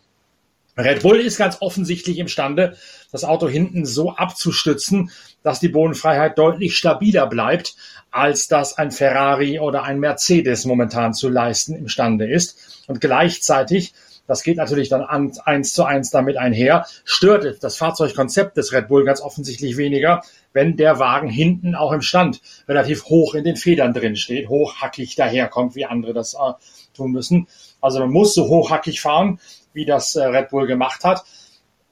Red 0.76 1.02
Bull 1.02 1.20
ist 1.20 1.36
ganz 1.36 1.58
offensichtlich 1.60 2.18
imstande, 2.18 2.76
das 3.12 3.24
Auto 3.24 3.48
hinten 3.48 3.84
so 3.86 4.16
abzustützen, 4.16 5.10
dass 5.42 5.60
die 5.60 5.68
Bodenfreiheit 5.68 6.38
deutlich 6.38 6.76
stabiler 6.76 7.26
bleibt, 7.26 7.76
als 8.10 8.48
das 8.48 8.78
ein 8.78 8.90
Ferrari 8.90 9.60
oder 9.60 9.84
ein 9.84 10.00
Mercedes 10.00 10.64
momentan 10.64 11.14
zu 11.14 11.28
leisten 11.28 11.76
imstande 11.76 12.28
ist. 12.28 12.84
Und 12.88 13.00
gleichzeitig 13.00 13.94
das 14.26 14.42
geht 14.42 14.56
natürlich 14.56 14.88
dann 14.88 15.02
an, 15.02 15.32
eins 15.44 15.72
zu 15.72 15.84
eins 15.84 16.10
damit 16.10 16.36
einher, 16.36 16.86
stört 17.04 17.62
das 17.62 17.76
Fahrzeugkonzept 17.76 18.56
des 18.56 18.72
Red 18.72 18.88
Bull 18.88 19.04
ganz 19.04 19.20
offensichtlich 19.20 19.76
weniger, 19.76 20.22
wenn 20.52 20.76
der 20.76 20.98
Wagen 20.98 21.28
hinten 21.28 21.74
auch 21.74 21.92
im 21.92 22.02
Stand 22.02 22.40
relativ 22.68 23.04
hoch 23.06 23.34
in 23.34 23.44
den 23.44 23.56
Federn 23.56 23.92
drin 23.92 24.16
steht, 24.16 24.48
hochhackig 24.48 25.16
daherkommt, 25.16 25.74
wie 25.74 25.86
andere 25.86 26.14
das 26.14 26.34
äh, 26.34 26.52
tun 26.94 27.12
müssen. 27.12 27.48
Also 27.80 27.98
man 27.98 28.10
muss 28.10 28.34
so 28.34 28.48
hochhackig 28.48 29.00
fahren, 29.00 29.40
wie 29.72 29.84
das 29.84 30.14
äh, 30.14 30.24
Red 30.24 30.50
Bull 30.50 30.66
gemacht 30.66 31.04
hat, 31.04 31.24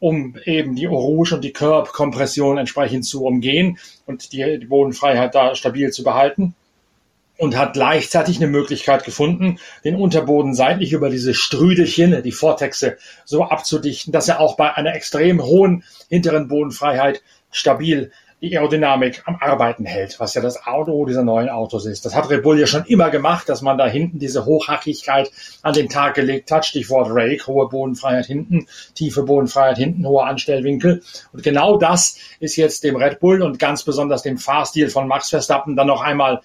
um 0.00 0.36
eben 0.44 0.74
die 0.74 0.86
Rouge 0.86 1.34
und 1.36 1.44
die 1.44 1.52
Curb-Kompression 1.52 2.58
entsprechend 2.58 3.04
zu 3.04 3.24
umgehen 3.24 3.78
und 4.06 4.32
die, 4.32 4.58
die 4.58 4.66
Bodenfreiheit 4.66 5.34
da 5.34 5.54
stabil 5.54 5.90
zu 5.90 6.02
behalten 6.02 6.54
und 7.36 7.56
hat 7.56 7.74
gleichzeitig 7.74 8.36
eine 8.36 8.48
Möglichkeit 8.48 9.04
gefunden, 9.04 9.58
den 9.84 9.96
Unterboden 9.96 10.54
seitlich 10.54 10.92
über 10.92 11.10
diese 11.10 11.34
Strüdelchen, 11.34 12.22
die 12.22 12.32
Vortexe, 12.32 12.98
so 13.24 13.44
abzudichten, 13.44 14.12
dass 14.12 14.28
er 14.28 14.40
auch 14.40 14.56
bei 14.56 14.74
einer 14.74 14.94
extrem 14.94 15.42
hohen 15.42 15.84
hinteren 16.08 16.48
Bodenfreiheit 16.48 17.22
stabil 17.50 18.10
die 18.40 18.56
Aerodynamik 18.56 19.22
am 19.26 19.36
Arbeiten 19.40 19.84
hält, 19.84 20.18
was 20.18 20.34
ja 20.34 20.40
das 20.40 20.66
Auto 20.66 21.04
dieser 21.04 21.22
neuen 21.22 21.50
Autos 21.50 21.84
ist. 21.84 22.06
Das 22.06 22.14
hat 22.14 22.30
Red 22.30 22.42
Bull 22.42 22.58
ja 22.58 22.66
schon 22.66 22.84
immer 22.86 23.10
gemacht, 23.10 23.48
dass 23.48 23.60
man 23.60 23.76
da 23.76 23.86
hinten 23.86 24.18
diese 24.18 24.46
Hochhackigkeit 24.46 25.30
an 25.62 25.74
den 25.74 25.90
Tag 25.90 26.14
gelegt 26.14 26.50
hat. 26.50 26.64
Stichwort 26.64 27.08
Rake, 27.10 27.46
hohe 27.46 27.68
Bodenfreiheit 27.68 28.26
hinten, 28.26 28.66
tiefe 28.94 29.24
Bodenfreiheit 29.24 29.76
hinten, 29.76 30.06
hohe 30.06 30.24
Anstellwinkel. 30.24 31.02
Und 31.32 31.42
genau 31.42 31.76
das 31.76 32.16
ist 32.40 32.56
jetzt 32.56 32.82
dem 32.82 32.96
Red 32.96 33.20
Bull 33.20 33.42
und 33.42 33.58
ganz 33.58 33.82
besonders 33.82 34.22
dem 34.22 34.38
Fahrstil 34.38 34.88
von 34.88 35.06
Max 35.06 35.28
Verstappen 35.28 35.76
dann 35.76 35.88
noch 35.88 36.00
einmal 36.00 36.40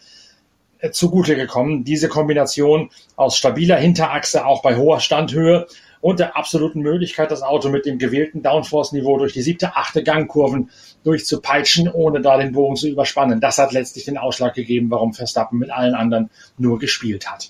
äh, 0.80 0.92
zugute 0.92 1.38
gekommen. 1.38 1.86
Diese 1.86 2.10
Kombination 2.10 2.90
aus 3.16 3.38
stabiler 3.38 3.78
Hinterachse 3.78 4.46
auch 4.46 4.62
bei 4.62 4.76
hoher 4.76 5.00
Standhöhe 5.00 5.68
und 6.06 6.20
der 6.20 6.38
absoluten 6.38 6.82
Möglichkeit, 6.82 7.32
das 7.32 7.42
Auto 7.42 7.70
mit 7.70 7.88
dem 7.88 7.98
gewählten 7.98 8.44
Downforce-Niveau 8.44 9.18
durch 9.18 9.34
die 9.34 9.42
siebte, 9.42 9.76
achte 9.76 10.04
Gangkurven 10.04 10.70
durchzupeitschen, 11.04 11.92
ohne 11.92 12.22
da 12.22 12.38
den 12.38 12.52
Bogen 12.52 12.76
zu 12.76 12.88
überspannen. 12.88 13.42
Das 13.42 13.58
hat 13.58 13.72
letztlich 13.72 14.06
den 14.06 14.20
Ausschlag 14.20 14.54
gegeben, 14.54 14.92
warum 14.92 15.16
Verstappen 15.16 15.58
mit 15.58 15.72
allen 15.72 15.96
anderen 15.96 16.30
nur 16.60 16.78
gespielt 16.78 17.28
hat. 17.28 17.50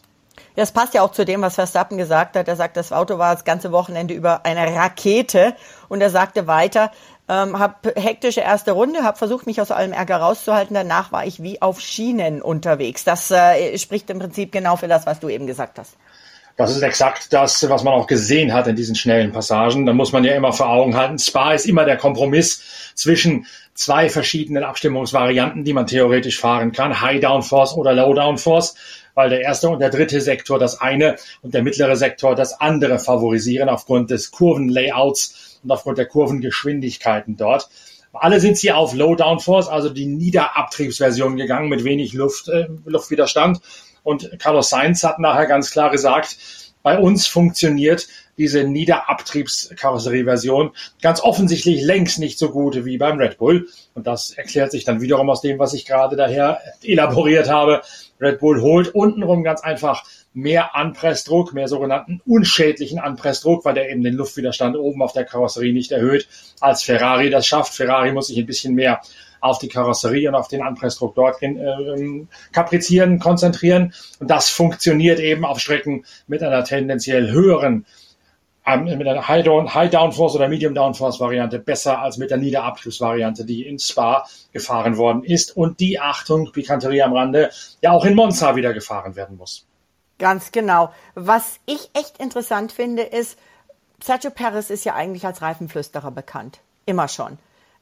Das 0.56 0.72
passt 0.72 0.94
ja 0.94 1.02
auch 1.02 1.12
zu 1.12 1.26
dem, 1.26 1.42
was 1.42 1.56
Verstappen 1.56 1.98
gesagt 1.98 2.38
hat. 2.38 2.48
Er 2.48 2.56
sagt, 2.56 2.78
das 2.78 2.94
Auto 2.94 3.18
war 3.18 3.34
das 3.34 3.44
ganze 3.44 3.74
Wochenende 3.74 4.14
über 4.14 4.46
eine 4.46 4.74
Rakete. 4.74 5.54
Und 5.90 6.00
er 6.00 6.10
sagte 6.10 6.48
weiter, 6.48 6.92
ähm, 7.28 7.60
habe 7.60 7.94
hektische 7.98 8.40
erste 8.40 8.72
Runde, 8.72 9.04
habe 9.04 9.18
versucht, 9.18 9.48
mich 9.48 9.60
aus 9.60 9.72
allem 9.72 9.92
Ärger 9.92 10.16
rauszuhalten. 10.16 10.76
Danach 10.76 11.12
war 11.12 11.26
ich 11.26 11.44
wie 11.44 11.62
auf 11.62 11.82
Schienen 11.82 12.42
unterwegs. 12.42 13.04
Das 13.04 13.30
äh, 13.32 13.78
spricht 13.78 14.10
im 14.10 14.20
Prinzip 14.20 14.54
genau 14.54 14.78
für 14.78 14.88
das, 14.88 15.06
was 15.06 15.20
du 15.20 15.28
eben 15.28 15.46
gesagt 15.46 15.78
hast. 15.78 15.98
Das 16.58 16.74
ist 16.74 16.82
exakt 16.82 17.34
das, 17.34 17.68
was 17.70 17.84
man 17.84 17.94
auch 17.94 18.08
gesehen 18.08 18.54
hat 18.54 18.68
in 18.68 18.76
diesen 18.76 18.96
schnellen 18.96 19.34
Passagen. 19.34 19.86
Da 19.86 19.94
muss 19.94 20.14
man 20.14 20.24
ja 20.24 20.34
immer 20.36 20.54
vor 20.54 20.70
Augen 20.70 20.96
halten. 20.96 21.20
Spa 21.20 21.54
ist 21.54 21.66
immer 21.66 21.84
der 21.84 21.98
Kompromiss 21.98 22.62
zwischen 22.96 23.46
zwei 23.74 24.10
verschiedenen 24.10 24.64
Abstimmungsvarianten, 24.64 25.66
die 25.66 25.74
man 25.74 25.86
theoretisch 25.86 26.40
fahren 26.40 26.72
kann. 26.72 27.02
High 27.02 27.20
Downforce 27.20 27.76
oder 27.76 27.94
Low 27.94 28.14
Downforce 28.14 28.76
weil 29.16 29.30
der 29.30 29.42
erste 29.42 29.70
und 29.70 29.80
der 29.80 29.90
dritte 29.90 30.22
Sektor 30.22 30.60
das 30.60 30.80
eine 30.80 31.16
und 31.42 31.54
der 31.54 31.64
mittlere 31.64 31.96
Sektor 31.96 32.36
das 32.36 32.60
andere 32.60 33.00
favorisieren 33.00 33.70
aufgrund 33.70 34.12
des 34.12 34.30
Kurvenlayouts 34.30 35.60
und 35.64 35.72
aufgrund 35.72 35.98
der 35.98 36.06
Kurvengeschwindigkeiten 36.06 37.38
dort. 37.38 37.70
Alle 38.14 38.40
sind 38.40 38.58
sie 38.58 38.72
auf 38.72 38.94
Low 38.94 39.16
Downforce, 39.16 39.68
also 39.68 39.90
die 39.90 40.06
Niederabtriebsversion 40.06 41.36
gegangen 41.36 41.68
mit 41.68 41.84
wenig 41.84 42.14
Luft, 42.14 42.48
äh, 42.48 42.68
Luftwiderstand. 42.86 43.60
Und 44.06 44.40
Carlos 44.40 44.70
Sainz 44.70 45.04
hat 45.04 45.20
nachher 45.20 45.48
ganz 45.48 45.72
klar 45.72 45.90
gesagt, 45.90 46.38
bei 46.84 47.00
uns 47.00 47.26
funktioniert 47.26 48.08
diese 48.38 48.64
Niederabtriebskarosserieversion 48.64 50.72
ganz 51.02 51.22
offensichtlich 51.22 51.82
längst 51.82 52.20
nicht 52.20 52.38
so 52.38 52.52
gut 52.52 52.86
wie 52.86 53.00
beim 53.00 53.18
Red 53.18 53.40
Bull. 53.40 53.68
Und 53.96 54.06
das 54.06 54.30
erklärt 54.30 54.70
sich 54.72 54.84
dann 54.84 55.02
wiederum 55.02 55.32
aus 55.32 55.42
dem, 55.42 55.58
was 55.58 55.74
ich 55.74 55.86
gerade 55.86 56.16
daher 56.16 56.60
elaboriert 56.84 57.50
habe. 57.50 57.82
Red 58.22 58.40
Bull 58.40 58.62
holt 58.62 58.94
untenrum 58.94 59.44
ganz 59.44 59.62
einfach 59.62 60.04
mehr 60.34 60.76
Anpressdruck, 60.76 61.54
mehr 61.54 61.68
sogenannten 61.68 62.22
unschädlichen 62.28 63.00
Anpressdruck, 63.00 63.66
weil 63.66 63.74
der 63.74 63.90
eben 63.90 64.04
den 64.04 64.14
Luftwiderstand 64.14 64.78
oben 64.78 65.02
auf 65.02 65.14
der 65.14 65.26
Karosserie 65.26 65.74
nicht 65.74 65.92
erhöht, 65.92 66.28
als 66.60 66.84
Ferrari 66.84 67.32
das 67.32 67.48
schafft. 67.48 67.74
Ferrari 67.74 68.12
muss 68.12 68.28
sich 68.28 68.38
ein 68.38 68.46
bisschen 68.46 68.76
mehr 68.76 69.02
auf 69.46 69.60
die 69.60 69.68
Karosserie 69.68 70.28
und 70.28 70.36
auf 70.36 70.48
den 70.48 70.62
Anpressdruck 70.62 71.16
dort 71.16 71.42
äh, 71.42 71.54
kaprizieren, 72.52 73.20
konzentrieren. 73.20 73.94
Und 74.20 74.30
das 74.30 74.50
funktioniert 74.50 75.20
eben 75.20 75.46
auf 75.46 75.60
Strecken 75.60 76.06
mit 76.28 76.44
einer 76.44 76.64
tendenziell 76.64 77.32
höheren 77.32 77.86
mit 78.68 79.08
einer 79.08 79.28
High, 79.28 79.46
Down, 79.46 79.76
High 79.76 79.92
Downforce 79.92 80.36
oder 80.36 80.48
Medium 80.48 80.74
Downforce 80.74 81.20
Variante 81.20 81.60
besser 81.60 82.00
als 82.00 82.18
mit 82.18 82.32
der 82.32 82.38
Niederabflussvariante, 82.38 83.46
die 83.46 83.68
in 83.68 83.78
Spa 83.78 84.26
gefahren 84.54 84.98
worden 84.98 85.24
ist 85.24 85.56
und 85.56 85.80
die 85.80 86.00
Achtung, 86.00 86.52
Pikanterie 86.52 87.04
am 87.04 87.14
Rande, 87.14 87.52
ja 87.82 87.92
auch 87.92 88.06
in 88.06 88.16
Monza 88.16 88.56
wieder 88.56 88.74
gefahren 88.74 89.16
werden 89.16 89.38
muss. 89.38 89.68
Ganz 90.18 90.52
genau. 90.52 90.92
Was 91.14 91.60
ich 91.68 91.92
echt 91.94 92.18
interessant 92.18 92.72
finde, 92.72 93.04
ist, 93.04 93.38
Sergio 94.02 94.32
Perez 94.32 94.72
ist 94.72 94.84
ja 94.84 94.96
eigentlich 94.96 95.26
als 95.26 95.44
Reifenflüsterer 95.44 96.10
bekannt. 96.10 96.60
Immer 96.88 97.08
schon. 97.08 97.38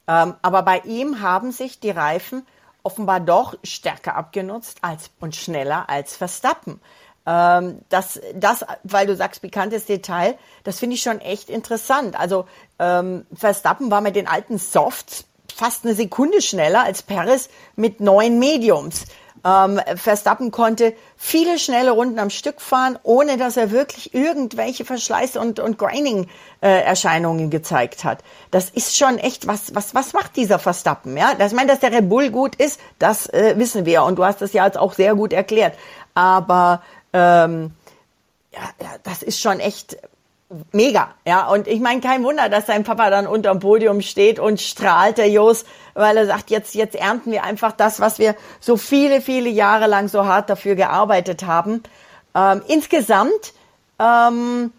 Ähm, 0.06 0.34
aber 0.42 0.62
bei 0.62 0.80
ihm 0.80 1.20
haben 1.20 1.52
sich 1.52 1.80
die 1.80 1.90
Reifen 1.90 2.46
offenbar 2.82 3.20
doch 3.20 3.54
stärker 3.64 4.14
abgenutzt 4.16 4.78
als, 4.82 5.10
und 5.20 5.34
schneller 5.34 5.88
als 5.88 6.16
Verstappen. 6.16 6.80
Ähm, 7.26 7.80
das, 7.88 8.20
das, 8.34 8.64
weil 8.82 9.06
du 9.06 9.16
sagst, 9.16 9.40
pikantes 9.40 9.86
Detail, 9.86 10.38
das 10.62 10.78
finde 10.78 10.96
ich 10.96 11.02
schon 11.02 11.20
echt 11.20 11.48
interessant. 11.48 12.18
Also 12.18 12.46
ähm, 12.78 13.26
Verstappen 13.34 13.90
war 13.90 14.02
mit 14.02 14.16
den 14.16 14.26
alten 14.26 14.58
Softs 14.58 15.24
fast 15.54 15.84
eine 15.84 15.94
Sekunde 15.94 16.42
schneller 16.42 16.84
als 16.84 17.02
Perez 17.02 17.48
mit 17.76 18.00
neuen 18.00 18.38
Mediums. 18.38 19.04
Ähm, 19.44 19.78
Verstappen 19.96 20.50
konnte 20.50 20.94
viele 21.16 21.58
schnelle 21.58 21.90
Runden 21.90 22.18
am 22.18 22.30
Stück 22.30 22.62
fahren, 22.62 22.98
ohne 23.02 23.36
dass 23.36 23.58
er 23.58 23.70
wirklich 23.70 24.14
irgendwelche 24.14 24.84
Verschleiß- 24.84 25.36
und, 25.36 25.60
und 25.60 25.76
Grinding-Erscheinungen 25.76 27.46
äh, 27.46 27.50
gezeigt 27.50 28.04
hat. 28.04 28.20
Das 28.50 28.70
ist 28.70 28.96
schon 28.96 29.18
echt, 29.18 29.46
was, 29.46 29.74
was, 29.74 29.94
was 29.94 30.14
macht 30.14 30.36
dieser 30.36 30.58
Verstappen? 30.58 31.14
Ja, 31.16 31.34
ich 31.38 31.52
meine, 31.52 31.70
dass 31.70 31.80
der 31.80 31.92
Red 31.92 32.08
Bull 32.08 32.30
gut 32.30 32.56
ist, 32.56 32.80
das 32.98 33.26
äh, 33.28 33.54
wissen 33.58 33.84
wir 33.84 34.04
und 34.04 34.16
du 34.16 34.24
hast 34.24 34.40
das 34.40 34.54
ja 34.54 34.64
jetzt 34.64 34.78
auch 34.78 34.94
sehr 34.94 35.14
gut 35.14 35.34
erklärt. 35.34 35.74
Aber 36.14 36.82
ähm, 37.12 37.72
ja, 38.52 38.62
ja, 38.80 38.88
das 39.02 39.22
ist 39.22 39.40
schon 39.40 39.60
echt 39.60 39.98
mega, 40.72 41.14
ja. 41.26 41.48
Und 41.48 41.66
ich 41.66 41.80
meine, 41.80 42.00
kein 42.00 42.24
Wunder, 42.24 42.48
dass 42.48 42.66
sein 42.66 42.84
Papa 42.84 43.10
dann 43.10 43.26
unterm 43.26 43.60
Podium 43.60 44.00
steht 44.00 44.38
und 44.38 44.60
strahlt, 44.60 45.18
der 45.18 45.28
Jos, 45.28 45.64
weil 45.94 46.16
er 46.16 46.26
sagt, 46.26 46.50
jetzt, 46.50 46.74
jetzt 46.74 46.94
ernten 46.94 47.30
wir 47.30 47.44
einfach 47.44 47.72
das, 47.72 48.00
was 48.00 48.18
wir 48.18 48.34
so 48.60 48.76
viele, 48.76 49.20
viele 49.20 49.48
Jahre 49.48 49.86
lang 49.86 50.08
so 50.08 50.24
hart 50.24 50.50
dafür 50.50 50.74
gearbeitet 50.74 51.44
haben. 51.46 51.82
Ähm, 52.34 52.62
insgesamt 52.68 53.54
ähm, 53.98 54.72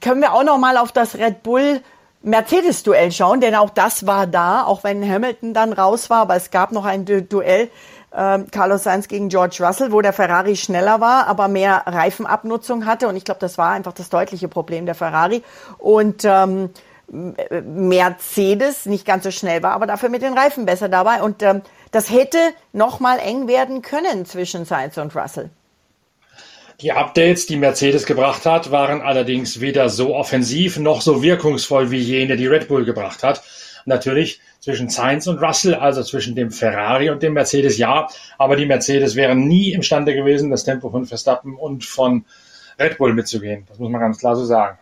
können 0.00 0.20
wir 0.20 0.32
auch 0.32 0.44
noch 0.44 0.58
mal 0.58 0.76
auf 0.76 0.92
das 0.92 1.14
Red 1.14 1.42
Bull 1.42 1.80
Mercedes-Duell 2.22 3.10
schauen, 3.10 3.40
denn 3.40 3.54
auch 3.54 3.70
das 3.70 4.06
war 4.06 4.26
da, 4.26 4.64
auch 4.64 4.84
wenn 4.84 5.08
Hamilton 5.08 5.54
dann 5.54 5.72
raus 5.72 6.08
war, 6.08 6.22
aber 6.22 6.36
es 6.36 6.50
gab 6.50 6.70
noch 6.70 6.84
ein 6.84 7.04
Duell 7.04 7.68
Carlos 8.12 8.82
Sainz 8.82 9.08
gegen 9.08 9.30
George 9.30 9.58
Russell, 9.60 9.90
wo 9.90 10.02
der 10.02 10.12
Ferrari 10.12 10.56
schneller 10.56 11.00
war, 11.00 11.26
aber 11.28 11.48
mehr 11.48 11.82
Reifenabnutzung 11.86 12.84
hatte. 12.84 13.08
Und 13.08 13.16
ich 13.16 13.24
glaube, 13.24 13.40
das 13.40 13.56
war 13.56 13.72
einfach 13.72 13.92
das 13.92 14.10
deutliche 14.10 14.48
Problem 14.48 14.84
der 14.84 14.94
Ferrari. 14.94 15.42
Und 15.78 16.24
ähm, 16.24 16.70
Mercedes 17.08 18.86
nicht 18.86 19.06
ganz 19.06 19.24
so 19.24 19.30
schnell 19.30 19.62
war, 19.62 19.72
aber 19.72 19.86
dafür 19.86 20.08
mit 20.08 20.22
den 20.22 20.36
Reifen 20.36 20.66
besser 20.66 20.88
dabei. 20.88 21.22
Und 21.22 21.42
ähm, 21.42 21.62
das 21.90 22.10
hätte 22.10 22.38
noch 22.72 23.00
mal 23.00 23.18
eng 23.18 23.48
werden 23.48 23.82
können 23.82 24.24
zwischen 24.26 24.64
Sainz 24.64 24.96
und 24.98 25.14
Russell. 25.16 25.50
Die 26.80 26.92
Updates, 26.92 27.46
die 27.46 27.56
Mercedes 27.56 28.06
gebracht 28.06 28.44
hat, 28.44 28.70
waren 28.70 29.02
allerdings 29.02 29.60
weder 29.60 29.88
so 29.88 30.16
offensiv 30.16 30.78
noch 30.78 31.00
so 31.00 31.22
wirkungsvoll 31.22 31.90
wie 31.90 32.00
jene, 32.00 32.36
die 32.36 32.46
Red 32.46 32.68
Bull 32.68 32.84
gebracht 32.84 33.22
hat. 33.22 33.42
Natürlich 33.84 34.40
zwischen 34.60 34.88
Sainz 34.88 35.26
und 35.26 35.42
Russell, 35.42 35.74
also 35.74 36.02
zwischen 36.02 36.34
dem 36.34 36.50
Ferrari 36.50 37.10
und 37.10 37.22
dem 37.22 37.32
Mercedes, 37.34 37.78
ja. 37.78 38.08
Aber 38.38 38.56
die 38.56 38.66
Mercedes 38.66 39.16
wären 39.16 39.46
nie 39.46 39.72
imstande 39.72 40.14
gewesen, 40.14 40.50
das 40.50 40.64
Tempo 40.64 40.90
von 40.90 41.06
Verstappen 41.06 41.56
und 41.56 41.84
von 41.84 42.24
Red 42.78 42.98
Bull 42.98 43.14
mitzugehen. 43.14 43.66
Das 43.68 43.78
muss 43.78 43.90
man 43.90 44.00
ganz 44.00 44.18
klar 44.18 44.36
so 44.36 44.44
sagen. 44.44 44.78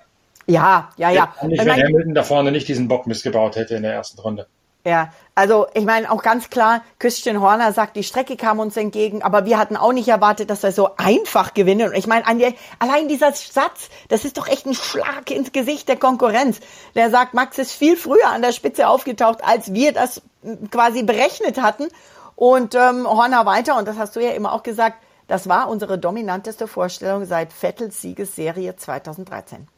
Ja, 0.46 0.90
ja, 0.96 1.10
ja. 1.10 1.34
Nicht, 1.46 1.64
wenn 1.64 1.82
Hamilton 1.82 2.14
da 2.14 2.22
vorne 2.22 2.50
nicht 2.50 2.68
diesen 2.68 2.88
Bock 2.88 3.06
missgebaut 3.06 3.56
hätte 3.56 3.76
in 3.76 3.82
der 3.82 3.92
ersten 3.92 4.20
Runde. 4.20 4.46
Ja, 4.84 5.12
also 5.34 5.66
ich 5.74 5.84
meine 5.84 6.10
auch 6.10 6.22
ganz 6.22 6.48
klar, 6.48 6.82
Christian 6.98 7.42
Horner 7.42 7.72
sagt, 7.74 7.96
die 7.96 8.02
Strecke 8.02 8.36
kam 8.36 8.60
uns 8.60 8.78
entgegen, 8.78 9.22
aber 9.22 9.44
wir 9.44 9.58
hatten 9.58 9.76
auch 9.76 9.92
nicht 9.92 10.08
erwartet, 10.08 10.48
dass 10.48 10.62
wir 10.62 10.72
so 10.72 10.96
einfach 10.96 11.52
gewinnen. 11.52 11.90
Und 11.90 11.96
ich 11.96 12.06
meine, 12.06 12.24
allein 12.26 13.08
dieser 13.08 13.32
Satz, 13.32 13.90
das 14.08 14.24
ist 14.24 14.38
doch 14.38 14.48
echt 14.48 14.64
ein 14.64 14.74
Schlag 14.74 15.30
ins 15.30 15.52
Gesicht 15.52 15.88
der 15.88 15.96
Konkurrenz. 15.96 16.60
Der 16.94 17.10
sagt, 17.10 17.34
Max 17.34 17.58
ist 17.58 17.72
viel 17.72 17.96
früher 17.96 18.28
an 18.28 18.40
der 18.40 18.52
Spitze 18.52 18.88
aufgetaucht, 18.88 19.44
als 19.44 19.74
wir 19.74 19.92
das 19.92 20.22
quasi 20.70 21.02
berechnet 21.02 21.60
hatten. 21.60 21.88
Und 22.34 22.74
ähm, 22.74 23.06
Horner 23.06 23.44
weiter, 23.44 23.76
und 23.76 23.86
das 23.86 23.98
hast 23.98 24.16
du 24.16 24.20
ja 24.20 24.30
immer 24.30 24.54
auch 24.54 24.62
gesagt, 24.62 24.96
das 25.26 25.46
war 25.46 25.68
unsere 25.68 25.98
dominanteste 25.98 26.66
Vorstellung 26.66 27.26
seit 27.26 27.52
Vettels 27.52 28.00
Siegesserie 28.00 28.76
2013. 28.76 29.68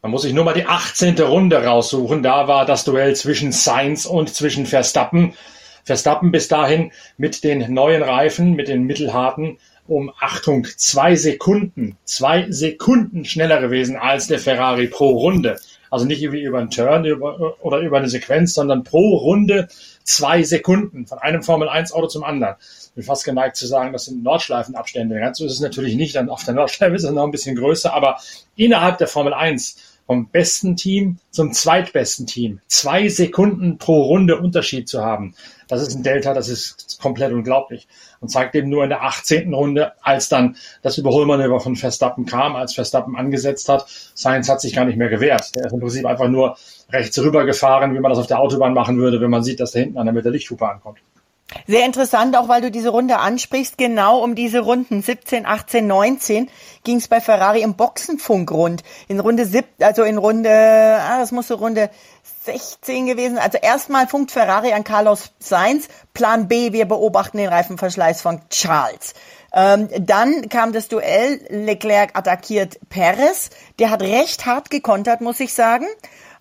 Man 0.00 0.12
muss 0.12 0.22
sich 0.22 0.32
nur 0.32 0.44
mal 0.44 0.54
die 0.54 0.64
18. 0.64 1.18
Runde 1.18 1.64
raussuchen. 1.64 2.22
Da 2.22 2.46
war 2.46 2.64
das 2.64 2.84
Duell 2.84 3.16
zwischen 3.16 3.50
Sainz 3.50 4.06
und 4.06 4.32
zwischen 4.32 4.64
Verstappen. 4.64 5.34
Verstappen 5.82 6.30
bis 6.30 6.46
dahin 6.46 6.92
mit 7.16 7.42
den 7.42 7.72
neuen 7.74 8.02
Reifen, 8.02 8.54
mit 8.54 8.68
den 8.68 8.84
mittelharten, 8.84 9.58
um 9.88 10.12
Achtung, 10.20 10.66
zwei 10.76 11.16
Sekunden, 11.16 11.96
zwei 12.04 12.46
Sekunden 12.50 13.24
schneller 13.24 13.60
gewesen 13.60 13.96
als 13.96 14.28
der 14.28 14.38
Ferrari 14.38 14.86
pro 14.86 15.16
Runde. 15.16 15.58
Also 15.90 16.04
nicht 16.04 16.22
irgendwie 16.22 16.42
über 16.42 16.58
einen 16.58 16.70
Turn 16.70 17.04
über, 17.04 17.56
oder 17.64 17.78
über 17.78 17.96
eine 17.96 18.08
Sequenz, 18.08 18.54
sondern 18.54 18.84
pro 18.84 19.16
Runde 19.16 19.68
zwei 20.04 20.42
Sekunden 20.42 21.06
von 21.06 21.18
einem 21.18 21.42
Formel 21.42 21.68
1 21.68 21.92
Auto 21.92 22.06
zum 22.06 22.22
anderen. 22.22 22.56
Ich 22.60 22.92
bin 22.94 23.04
fast 23.04 23.24
geneigt 23.24 23.56
zu 23.56 23.66
sagen, 23.66 23.92
das 23.92 24.04
sind 24.04 24.22
Nordschleifenabstände. 24.22 25.18
Ganz 25.18 25.38
so 25.38 25.46
ist 25.46 25.52
es 25.52 25.60
natürlich 25.60 25.96
nicht. 25.96 26.14
Dann 26.14 26.28
auf 26.28 26.44
der 26.44 26.54
Nordschleife 26.54 26.94
ist 26.94 27.04
es 27.04 27.10
noch 27.10 27.24
ein 27.24 27.30
bisschen 27.30 27.56
größer, 27.56 27.92
aber 27.92 28.20
innerhalb 28.56 28.98
der 28.98 29.06
Formel 29.06 29.32
1 29.32 29.76
vom 30.08 30.30
besten 30.30 30.74
Team 30.74 31.18
zum 31.30 31.52
zweitbesten 31.52 32.26
Team 32.26 32.60
zwei 32.66 33.08
Sekunden 33.08 33.76
pro 33.76 34.04
Runde 34.04 34.38
Unterschied 34.38 34.88
zu 34.88 35.04
haben, 35.04 35.34
das 35.68 35.82
ist 35.82 35.94
ein 35.94 36.02
Delta, 36.02 36.32
das 36.32 36.48
ist 36.48 36.98
komplett 37.00 37.30
unglaublich. 37.30 37.86
Und 38.20 38.30
zeigt 38.30 38.54
eben 38.54 38.70
nur 38.70 38.84
in 38.84 38.88
der 38.88 39.02
18. 39.02 39.52
Runde, 39.52 39.92
als 40.00 40.30
dann 40.30 40.56
das 40.80 40.96
Überholmanöver 40.96 41.60
von 41.60 41.76
Verstappen 41.76 42.24
kam, 42.24 42.56
als 42.56 42.74
Verstappen 42.74 43.16
angesetzt 43.16 43.68
hat, 43.68 43.86
Sainz 44.14 44.48
hat 44.48 44.62
sich 44.62 44.74
gar 44.74 44.86
nicht 44.86 44.96
mehr 44.96 45.10
gewehrt. 45.10 45.54
Der 45.54 45.66
ist 45.66 45.72
im 45.72 45.80
Prinzip 45.80 46.06
einfach 46.06 46.28
nur 46.28 46.56
rechts 46.90 47.18
rüber 47.18 47.44
gefahren, 47.44 47.94
wie 47.94 48.00
man 48.00 48.08
das 48.10 48.18
auf 48.18 48.26
der 48.26 48.40
Autobahn 48.40 48.72
machen 48.72 48.96
würde, 48.96 49.20
wenn 49.20 49.30
man 49.30 49.42
sieht, 49.42 49.60
dass 49.60 49.72
da 49.72 49.80
hinten 49.80 49.98
einer 49.98 50.12
mit 50.12 50.24
der 50.24 50.32
Lichthupe 50.32 50.66
ankommt. 50.66 51.00
Sehr 51.66 51.86
interessant, 51.86 52.36
auch 52.36 52.48
weil 52.48 52.60
du 52.60 52.70
diese 52.70 52.90
Runde 52.90 53.18
ansprichst. 53.18 53.78
Genau 53.78 54.22
um 54.22 54.34
diese 54.34 54.60
Runden 54.60 55.00
17, 55.00 55.46
18, 55.46 55.86
19 55.86 56.50
ging 56.84 56.96
es 56.96 57.08
bei 57.08 57.20
Ferrari 57.20 57.62
im 57.62 57.74
Boxenfunk 57.74 58.50
rund. 58.50 58.82
In 59.08 59.18
Runde 59.18 59.46
sieb, 59.46 59.64
also 59.80 60.02
in 60.02 60.18
Runde, 60.18 60.50
ah, 60.50 61.18
das 61.18 61.32
muss 61.32 61.48
so 61.48 61.54
Runde 61.54 61.88
16 62.44 63.06
gewesen. 63.06 63.38
Also 63.38 63.58
erstmal 63.58 64.06
funkt 64.06 64.30
Ferrari 64.30 64.72
an 64.72 64.84
Carlos 64.84 65.30
Sainz. 65.38 65.88
Plan 66.12 66.48
B, 66.48 66.72
wir 66.72 66.86
beobachten 66.86 67.38
den 67.38 67.48
Reifenverschleiß 67.48 68.20
von 68.20 68.40
Charles. 68.50 69.14
Ähm, 69.52 69.88
dann 70.00 70.50
kam 70.50 70.72
das 70.72 70.88
Duell, 70.88 71.40
Leclerc 71.48 72.16
attackiert 72.16 72.78
Perez. 72.90 73.48
Der 73.78 73.90
hat 73.90 74.02
recht 74.02 74.44
hart 74.44 74.70
gekontert, 74.70 75.22
muss 75.22 75.40
ich 75.40 75.54
sagen. 75.54 75.86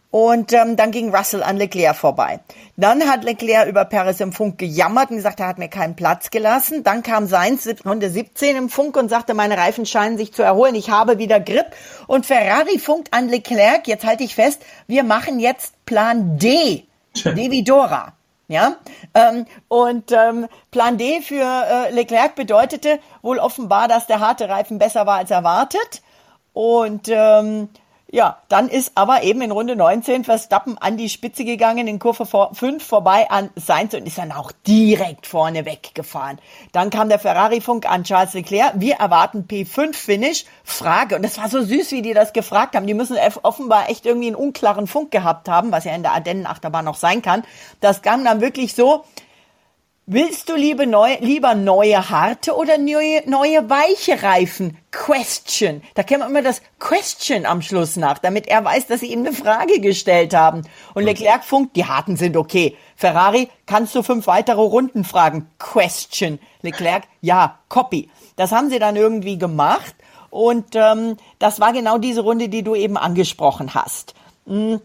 Und 0.10 0.54
ähm, 0.54 0.78
dann 0.78 0.92
ging 0.92 1.14
Russell 1.14 1.44
an 1.44 1.58
Leclerc 1.58 1.96
vorbei. 1.96 2.40
Dann 2.78 3.10
hat 3.10 3.26
Leclerc 3.26 3.68
über 3.68 3.84
Perez 3.84 4.22
im 4.22 4.32
Funk 4.32 4.58
gejammert 4.58 5.10
und 5.10 5.18
gesagt, 5.18 5.42
er 5.42 5.48
hat 5.48 5.58
mir 5.58 5.68
keinen 5.68 5.96
Platz 5.96 6.30
gelassen. 6.30 6.84
Dann 6.84 7.04
kam 7.04 7.28
Sainz 7.28 7.68
Runde 7.86 8.10
17 8.10 8.56
im 8.56 8.70
Funk 8.70 8.96
und 8.96 9.10
sagte, 9.10 9.34
meine 9.34 9.58
Reifen 9.58 9.86
scheinen 9.86 10.18
sich 10.18 10.34
zu 10.34 10.44
erholen, 10.44 10.76
ich 10.76 10.90
habe 10.90 11.18
wieder 11.18 11.42
Grip. 11.42 11.68
Und 12.08 12.26
Ferrari 12.26 12.80
funkt 12.80 13.14
an 13.14 13.28
Leclerc, 13.28 13.88
jetzt 13.88 14.06
halte 14.06 14.24
ich 14.24 14.36
fest, 14.36 14.62
wir 14.88 15.04
machen 15.04 15.40
jetzt 15.40 15.74
Plan 15.86 16.38
D, 16.38 16.86
Devidora. 17.26 18.14
Ja, 18.50 18.78
ähm, 19.14 19.46
und 19.68 20.14
ähm, 20.14 20.48
Plan 20.72 20.98
D 20.98 21.20
für 21.22 21.44
äh, 21.44 21.92
Leclerc 21.92 22.36
bedeutete 22.36 23.00
wohl 23.22 23.40
offenbar, 23.40 23.90
dass 23.90 24.08
der 24.08 24.22
harte 24.22 24.48
Reifen 24.48 24.80
besser 24.80 25.06
war 25.06 25.18
als 25.18 25.32
erwartet. 25.32 26.02
Und 26.54 27.10
ähm, 27.10 27.68
ja, 28.10 28.38
dann 28.48 28.70
ist 28.70 28.94
aber 28.96 29.24
eben 29.24 29.42
in 29.42 29.52
Runde 29.52 29.76
19 29.76 30.24
Verstappen 30.24 30.78
an 30.78 30.96
die 30.96 31.10
Spitze 31.10 31.44
gegangen, 31.44 31.88
in 31.88 32.00
Kurve 32.00 32.26
5 32.26 32.82
vorbei 32.82 33.30
an 33.30 33.50
Sainz 33.56 33.94
und 33.94 34.08
ist 34.08 34.18
dann 34.18 34.32
auch 34.32 34.54
direkt 34.66 35.28
vorne 35.28 35.66
weggefahren. 35.66 36.40
Dann 36.72 36.90
kam 36.90 37.10
der 37.10 37.20
Ferrari-Funk 37.20 37.86
an 37.86 38.06
Charles 38.06 38.34
Leclerc. 38.34 38.76
Wir 38.76 38.96
erwarten 38.96 39.46
P5-Finish. 39.50 40.46
Frage. 40.64 41.18
Und 41.18 41.24
das 41.24 41.38
war 41.38 41.50
so 41.50 41.62
süß, 41.62 41.92
wie 41.92 42.02
die 42.02 42.14
das 42.14 42.32
gefragt 42.32 42.76
haben. 42.76 42.88
Die 42.88 42.94
müssen 42.94 43.18
offenbar 43.44 43.90
echt 43.90 44.06
irgendwie 44.06 44.28
einen 44.28 44.36
unklaren 44.38 44.88
Funk 44.88 45.12
gehabt 45.12 45.50
haben, 45.50 45.74
was 45.74 45.84
ja 45.84 45.94
in 45.94 46.04
der 46.04 46.14
Ardennen-Achterbahn 46.14 46.86
noch 46.86 46.96
sein 46.96 47.22
kann. 47.22 47.44
Das 47.82 48.02
kam 48.02 48.24
dann 48.24 48.40
wirklich 48.40 48.74
so, 48.74 49.04
Willst 50.10 50.48
du 50.48 50.56
lieber, 50.56 50.86
neu, 50.86 51.18
lieber 51.20 51.54
neue 51.54 52.10
harte 52.10 52.56
oder 52.56 52.78
neue, 52.78 53.30
neue 53.30 53.70
weiche 53.70 54.24
Reifen? 54.24 54.78
Question. 54.90 55.82
Da 55.96 56.04
käme 56.04 56.26
immer 56.26 56.42
das 56.42 56.62
Question 56.80 57.46
am 57.46 57.62
Schluss 57.62 57.98
nach, 57.98 58.18
damit 58.18 58.48
er 58.48 58.64
weiß, 58.64 58.88
dass 58.88 59.02
sie 59.02 59.12
ihm 59.12 59.26
eine 59.26 59.34
Frage 59.34 59.82
gestellt 59.82 60.34
haben. 60.34 60.62
Und 60.94 61.04
Leclerc 61.04 61.44
funkt, 61.44 61.76
die 61.76 61.84
harten 61.84 62.16
sind 62.16 62.38
okay. 62.38 62.78
Ferrari, 62.96 63.50
kannst 63.66 63.96
du 63.96 64.02
fünf 64.02 64.28
weitere 64.28 64.62
Runden 64.62 65.04
fragen? 65.04 65.50
Question. 65.60 66.40
Leclerc, 66.62 67.04
ja, 67.20 67.60
copy. 67.68 68.10
Das 68.38 68.54
haben 68.54 68.70
sie 68.70 68.80
dann 68.80 68.96
irgendwie 68.96 69.38
gemacht. 69.38 69.94
Und 70.30 70.68
ähm, 70.76 71.18
das 71.38 71.60
war 71.60 71.74
genau 71.74 71.98
diese 71.98 72.22
Runde, 72.22 72.48
die 72.48 72.64
du 72.64 72.76
eben 72.76 72.96
angesprochen 72.96 73.74
hast. 73.74 74.16
Hm. 74.46 74.80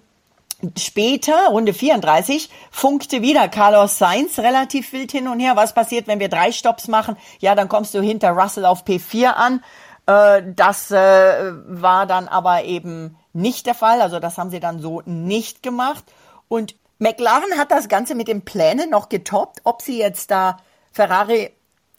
Später, 0.78 1.49
Runde 1.49 1.75
34, 1.75 2.49
funkte 2.71 3.21
wieder 3.21 3.49
Carlos 3.49 3.99
Sainz 3.99 4.38
relativ 4.38 4.92
wild 4.92 5.11
hin 5.11 5.26
und 5.26 5.40
her. 5.40 5.57
Was 5.57 5.75
passiert, 5.75 6.07
wenn 6.07 6.21
wir 6.21 6.28
drei 6.28 6.52
Stops 6.52 6.87
machen? 6.87 7.16
Ja, 7.40 7.54
dann 7.54 7.69
kommst 7.69 7.95
du 7.95 8.00
hinter 8.00 8.31
Russell 8.31 8.64
auf 8.64 8.85
P4 8.85 9.31
an. 9.31 9.64
Äh, 10.07 10.42
das 10.54 10.90
äh, 10.90 11.52
war 11.66 12.07
dann 12.07 12.28
aber 12.28 12.64
eben 12.64 13.16
nicht 13.33 13.66
der 13.66 13.75
Fall. 13.75 14.00
Also 14.00 14.21
das 14.21 14.38
haben 14.38 14.50
sie 14.50 14.61
dann 14.61 14.81
so 14.81 15.02
nicht 15.04 15.62
gemacht. 15.62 16.04
Und 16.49 16.76
McLaren 16.99 17.59
hat 17.59 17.73
das 17.73 17.88
Ganze 17.88 18.14
mit 18.14 18.28
den 18.28 18.45
Plänen 18.45 18.90
noch 18.90 19.09
getoppt, 19.09 19.62
ob 19.64 19.83
sie 19.83 19.99
jetzt 19.99 20.31
da 20.31 20.59
Ferrari 20.92 21.50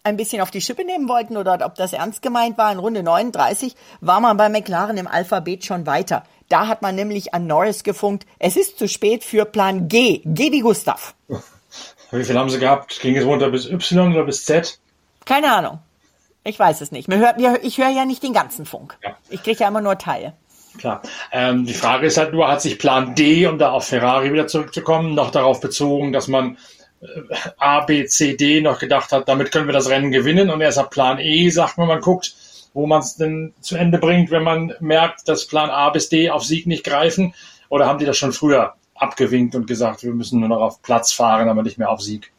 ein 0.04 0.18
bisschen 0.18 0.42
auf 0.42 0.52
die 0.52 0.62
Schippe 0.62 0.84
nehmen 0.84 1.08
wollten 1.08 1.38
oder 1.38 1.66
ob 1.66 1.76
das 1.76 1.94
ernst 1.94 2.22
gemeint 2.22 2.58
war. 2.58 2.72
In 2.72 2.80
Runde 2.80 3.04
39 3.04 3.76
war 4.02 4.20
man 4.20 4.38
bei 4.38 4.50
McLaren 4.50 4.98
im 4.98 5.08
Alphabet 5.08 5.66
schon 5.66 5.86
weiter. 5.86 6.24
Da 6.50 6.68
hat 6.68 6.82
man 6.82 6.96
nämlich 6.96 7.34
an 7.34 7.48
Norris 7.48 7.84
gefunkt, 7.84 8.26
es 8.38 8.58
ist 8.58 8.78
zu 8.78 8.88
spät 8.88 9.24
für 9.24 9.46
Plan 9.46 9.88
G. 9.88 10.22
G 10.26 10.52
wie 10.52 10.60
Gustav. 10.60 11.16
Wie 12.12 12.24
viel 12.24 12.38
haben 12.38 12.50
sie 12.50 12.60
gehabt? 12.60 13.00
Ging 13.02 13.16
es 13.16 13.26
runter 13.26 13.50
bis 13.50 13.66
Y 13.66 14.14
oder 14.14 14.26
bis 14.26 14.46
Z? 14.46 14.80
Keine 15.26 15.52
Ahnung. 15.52 15.80
Ich 16.44 16.60
weiß 16.60 16.82
es 16.82 16.92
nicht. 16.92 17.08
ich 17.10 17.78
höre 17.78 17.90
ja 17.90 18.06
nicht 18.06 18.22
den 18.22 18.34
ganzen 18.34 18.66
Funk. 18.66 18.98
Ja. 19.02 19.16
Ich 19.30 19.42
kriege 19.42 19.60
ja 19.60 19.70
immer 19.70 19.82
nur 19.82 19.98
Teile. 19.98 20.34
Klar. 20.78 21.02
Ähm, 21.32 21.66
die 21.66 21.74
Frage 21.74 22.08
ist 22.08 22.18
halt 22.18 22.34
nur, 22.34 22.50
hat 22.50 22.62
sich 22.62 22.78
Plan 22.78 23.16
D, 23.16 23.48
um 23.48 23.58
da 23.58 23.72
auf 23.72 23.86
Ferrari 23.86 24.34
wieder 24.34 24.48
zurückzukommen, 24.48 25.16
noch 25.16 25.32
darauf 25.32 25.62
bezogen, 25.62 26.12
dass 26.12 26.28
man 26.28 26.58
A, 27.58 27.82
B, 27.82 28.06
C, 28.06 28.36
D 28.36 28.62
noch 28.62 28.80
gedacht 28.80 29.12
hat, 29.12 29.28
damit 29.28 29.52
können 29.52 29.68
wir 29.68 29.74
das 29.74 29.90
Rennen 29.90 30.12
gewinnen 30.12 30.50
und 30.50 30.62
erst 30.62 30.78
ab 30.78 30.90
Plan 30.90 31.20
E 31.20 31.50
sagt 31.50 31.78
man, 31.78 31.88
man 31.88 32.02
guckt, 32.02 32.36
wo 32.74 32.88
man 32.88 33.02
es 33.02 33.16
denn 33.16 33.54
zu 33.62 33.76
Ende 33.76 33.98
bringt, 33.98 34.32
wenn 34.32 34.44
man 34.44 34.74
merkt, 34.80 35.28
dass 35.28 35.48
Plan 35.48 35.70
A 35.70 35.90
bis 35.90 36.10
D 36.10 36.30
auf 36.30 36.44
Sieg 36.44 36.66
nicht 36.66 36.84
greifen? 36.84 37.34
Oder 37.70 37.88
haben 37.88 38.00
die 38.00 38.06
das 38.06 38.18
schon 38.18 38.34
früher 38.34 38.74
abgewinkt 38.96 39.56
und 39.56 39.68
gesagt, 39.68 40.04
wir 40.04 40.12
müssen 40.12 40.40
nur 40.40 40.50
noch 40.50 40.62
auf 40.62 40.82
Platz 40.82 41.12
fahren, 41.12 41.50
aber 41.50 41.64
nicht 41.64 41.78
mehr 41.78 41.90
auf 41.90 42.02
Sieg? 42.02 42.32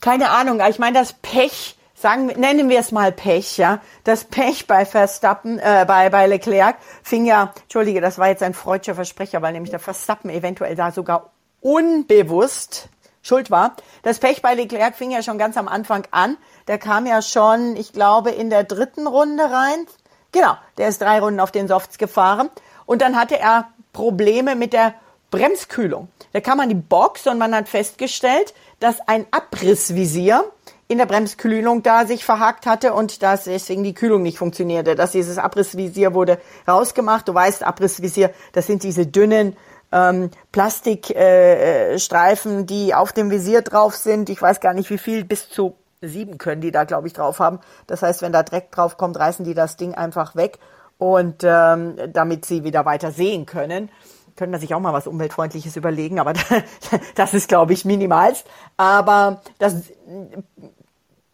Keine 0.00 0.30
Ahnung, 0.30 0.60
ich 0.68 0.78
meine, 0.78 0.98
das 0.98 1.12
Pech, 1.12 1.76
sagen, 1.94 2.26
nennen 2.26 2.68
wir 2.68 2.80
es 2.80 2.90
mal 2.90 3.12
Pech, 3.12 3.58
ja. 3.58 3.80
Das 4.04 4.24
Pech 4.24 4.66
bei 4.66 4.84
Verstappen, 4.84 5.58
äh, 5.58 5.84
bei, 5.86 6.10
bei 6.10 6.26
Leclerc 6.26 6.76
fing 7.02 7.24
ja, 7.24 7.54
Entschuldige, 7.62 8.00
das 8.00 8.18
war 8.18 8.28
jetzt 8.28 8.42
ein 8.42 8.54
freudscher 8.54 8.94
Versprecher, 8.94 9.42
weil 9.42 9.52
nämlich 9.52 9.70
der 9.70 9.78
Verstappen 9.78 10.30
eventuell 10.30 10.74
da 10.74 10.90
sogar 10.90 11.30
unbewusst 11.60 12.88
schuld 13.22 13.50
war. 13.50 13.76
Das 14.02 14.18
Pech 14.18 14.42
bei 14.42 14.54
Leclerc 14.54 14.94
fing 14.94 15.10
ja 15.10 15.22
schon 15.22 15.38
ganz 15.38 15.56
am 15.56 15.68
Anfang 15.68 16.06
an. 16.10 16.36
Der 16.68 16.78
kam 16.78 17.06
ja 17.06 17.22
schon, 17.22 17.76
ich 17.76 17.92
glaube, 17.92 18.30
in 18.30 18.50
der 18.50 18.64
dritten 18.64 19.06
Runde 19.06 19.44
rein. 19.44 19.86
Genau, 20.32 20.56
der 20.78 20.88
ist 20.88 21.00
drei 21.00 21.20
Runden 21.20 21.40
auf 21.40 21.52
den 21.52 21.68
Softs 21.68 21.98
gefahren. 21.98 22.50
Und 22.86 23.02
dann 23.02 23.16
hatte 23.16 23.38
er 23.38 23.68
Probleme 23.92 24.56
mit 24.56 24.72
der 24.72 24.94
Bremskühlung. 25.30 26.08
Da 26.32 26.40
kam 26.40 26.58
man 26.58 26.68
die 26.68 26.74
Box 26.74 27.26
und 27.26 27.38
man 27.38 27.54
hat 27.54 27.68
festgestellt, 27.68 28.54
dass 28.80 29.00
ein 29.06 29.26
Abrissvisier 29.30 30.44
in 30.88 30.98
der 30.98 31.06
Bremskühlung 31.06 31.82
da 31.82 32.06
sich 32.06 32.24
verhakt 32.24 32.66
hatte 32.66 32.92
und 32.92 33.22
dass 33.22 33.44
deswegen 33.44 33.82
die 33.82 33.94
Kühlung 33.94 34.22
nicht 34.22 34.36
funktionierte. 34.36 34.94
Dass 34.94 35.12
dieses 35.12 35.38
Abrissvisier 35.38 36.12
wurde 36.12 36.38
rausgemacht. 36.68 37.26
Du 37.28 37.34
weißt, 37.34 37.62
Abrissvisier, 37.62 38.30
das 38.52 38.66
sind 38.66 38.82
diese 38.82 39.06
dünnen 39.06 39.56
ähm, 39.92 40.30
Plastikstreifen, 40.50 42.60
äh, 42.60 42.64
die 42.64 42.94
auf 42.94 43.12
dem 43.12 43.30
Visier 43.30 43.62
drauf 43.62 43.96
sind. 43.96 44.30
Ich 44.30 44.42
weiß 44.42 44.60
gar 44.60 44.74
nicht 44.74 44.90
wie 44.90 44.98
viel, 44.98 45.24
bis 45.24 45.48
zu 45.48 45.76
sieben 46.00 46.38
können 46.38 46.60
die 46.60 46.72
da, 46.72 46.82
glaube 46.84 47.06
ich, 47.06 47.12
drauf 47.12 47.38
haben. 47.38 47.60
Das 47.86 48.02
heißt, 48.02 48.22
wenn 48.22 48.32
da 48.32 48.42
Dreck 48.42 48.72
drauf 48.72 48.96
kommt, 48.96 49.16
reißen 49.18 49.44
die 49.44 49.54
das 49.54 49.76
Ding 49.76 49.94
einfach 49.94 50.34
weg 50.34 50.58
und 50.98 51.44
ähm, 51.44 51.96
damit 52.12 52.44
sie 52.44 52.64
wieder 52.64 52.84
weiter 52.84 53.12
sehen 53.12 53.46
können. 53.46 53.88
Können 54.36 54.52
da 54.52 54.58
sich 54.58 54.74
auch 54.74 54.80
mal 54.80 54.92
was 54.92 55.06
Umweltfreundliches 55.06 55.76
überlegen, 55.76 56.18
aber 56.18 56.32
das 57.14 57.34
ist, 57.34 57.48
glaube 57.48 57.72
ich, 57.72 57.84
minimalst. 57.84 58.46
Aber 58.76 59.42
das 59.58 59.76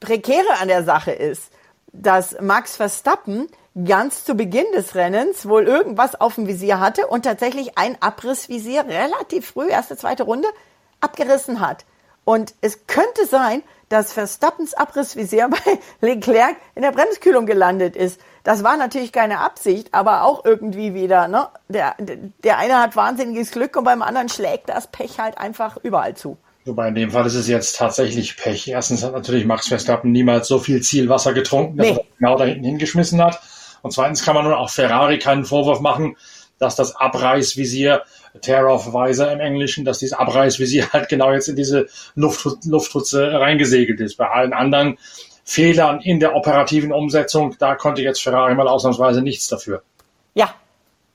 Prekäre 0.00 0.60
an 0.60 0.68
der 0.68 0.84
Sache 0.84 1.12
ist, 1.12 1.50
dass 1.92 2.36
Max 2.40 2.76
Verstappen 2.76 3.48
ganz 3.84 4.24
zu 4.24 4.34
Beginn 4.34 4.66
des 4.74 4.94
Rennens 4.94 5.48
wohl 5.48 5.64
irgendwas 5.64 6.20
auf 6.20 6.34
dem 6.34 6.46
Visier 6.46 6.80
hatte 6.80 7.06
und 7.06 7.24
tatsächlich 7.24 7.78
ein 7.78 7.96
Abrissvisier 8.00 8.84
relativ 8.86 9.48
früh, 9.48 9.68
erste, 9.68 9.96
zweite 9.96 10.24
Runde, 10.24 10.48
abgerissen 11.00 11.60
hat. 11.60 11.84
Und 12.24 12.54
es 12.60 12.86
könnte 12.86 13.26
sein, 13.26 13.62
dass 13.88 14.12
Verstappens 14.12 14.74
Abrissvisier 14.74 15.48
bei 15.50 15.78
Leclerc 16.00 16.56
in 16.74 16.82
der 16.82 16.92
Bremskühlung 16.92 17.46
gelandet 17.46 17.96
ist. 17.96 18.20
Das 18.44 18.62
war 18.64 18.76
natürlich 18.76 19.12
keine 19.12 19.40
Absicht, 19.40 19.88
aber 19.92 20.24
auch 20.24 20.44
irgendwie 20.44 20.94
wieder, 20.94 21.28
ne? 21.28 21.48
Der, 21.68 21.94
der 21.98 22.58
eine 22.58 22.80
hat 22.80 22.96
wahnsinniges 22.96 23.50
Glück 23.50 23.76
und 23.76 23.84
beim 23.84 24.02
anderen 24.02 24.28
schlägt 24.28 24.68
das 24.68 24.86
Pech 24.88 25.18
halt 25.18 25.38
einfach 25.38 25.78
überall 25.82 26.14
zu. 26.14 26.38
Wobei 26.64 26.88
in 26.88 26.94
dem 26.94 27.10
Fall 27.10 27.26
ist 27.26 27.34
es 27.34 27.48
jetzt 27.48 27.76
tatsächlich 27.76 28.36
Pech. 28.36 28.68
Erstens 28.68 29.02
hat 29.02 29.12
natürlich 29.12 29.46
Max 29.46 29.68
Verstappen 29.68 30.12
niemals 30.12 30.48
so 30.48 30.58
viel 30.58 30.82
Zielwasser 30.82 31.32
getrunken, 31.32 31.78
dass 31.78 31.86
nee. 31.86 31.94
er 31.94 32.04
genau 32.18 32.36
da 32.36 32.44
hinten 32.44 32.64
hingeschmissen 32.64 33.22
hat. 33.22 33.40
Und 33.82 33.92
zweitens 33.92 34.24
kann 34.24 34.34
man 34.34 34.44
nun 34.44 34.54
auch 34.54 34.70
Ferrari 34.70 35.18
keinen 35.18 35.44
Vorwurf 35.44 35.80
machen, 35.80 36.16
dass 36.58 36.76
das 36.76 36.96
Abreißvisier 36.96 38.02
Tear-off-Visor 38.40 39.30
im 39.30 39.40
Englischen, 39.40 39.84
dass 39.84 39.98
dieses 39.98 40.16
Abreißvisier 40.16 40.92
halt 40.92 41.08
genau 41.08 41.32
jetzt 41.32 41.48
in 41.48 41.56
diese 41.56 41.86
Luft, 42.14 42.46
reingesegelt 43.12 44.00
ist. 44.00 44.16
Bei 44.16 44.28
allen 44.28 44.52
anderen 44.52 44.98
Fehlern 45.44 46.00
in 46.00 46.20
der 46.20 46.34
operativen 46.34 46.92
Umsetzung, 46.92 47.56
da 47.58 47.74
konnte 47.74 48.02
jetzt 48.02 48.22
Ferrari 48.22 48.54
mal 48.54 48.68
ausnahmsweise 48.68 49.22
nichts 49.22 49.48
dafür. 49.48 49.82
Ja, 50.34 50.54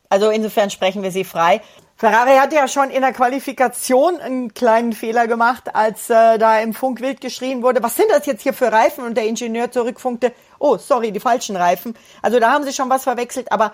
also 0.10 0.30
insofern 0.30 0.70
sprechen 0.70 1.04
wir 1.04 1.12
sie 1.12 1.24
frei. 1.24 1.62
Ferrari 1.96 2.36
hatte 2.38 2.56
ja 2.56 2.68
schon 2.68 2.90
in 2.90 3.02
der 3.02 3.14
Qualifikation 3.14 4.20
einen 4.20 4.54
kleinen 4.54 4.94
Fehler 4.94 5.28
gemacht, 5.28 5.76
als 5.76 6.10
äh, 6.10 6.38
da 6.38 6.60
im 6.60 6.74
Funk 6.74 7.02
wild 7.02 7.22
geschrien 7.22 7.62
wurde, 7.62 7.84
was 7.84 7.96
sind 7.96 8.10
das 8.10 8.26
jetzt 8.26 8.42
hier 8.42 8.54
für 8.54 8.72
Reifen? 8.72 9.04
Und 9.04 9.16
der 9.16 9.26
Ingenieur 9.26 9.72
zurückfunkte, 9.72 10.34
oh, 10.60 10.78
sorry, 10.78 11.12
die 11.12 11.20
falschen 11.20 11.56
Reifen. 11.56 11.96
Also 12.22 12.40
da 12.40 12.52
haben 12.52 12.64
sie 12.64 12.74
schon 12.74 12.90
was 12.90 13.04
verwechselt, 13.04 13.52
aber 13.52 13.74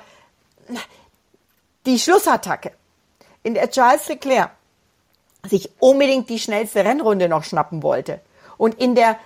die 1.86 1.98
Schlussattacke, 1.98 2.74
in 3.42 3.54
der 3.54 3.72
Charles 3.72 4.08
Leclerc 4.10 4.52
sich 5.50 5.72
unbedingt 5.80 6.30
die 6.30 6.40
schnellste 6.40 6.84
Rennrunde 6.84 7.30
noch 7.30 7.46
schnappen 7.46 7.82
wollte 7.82 8.20
und 8.58 8.76
in 8.76 8.94
der 8.96 9.18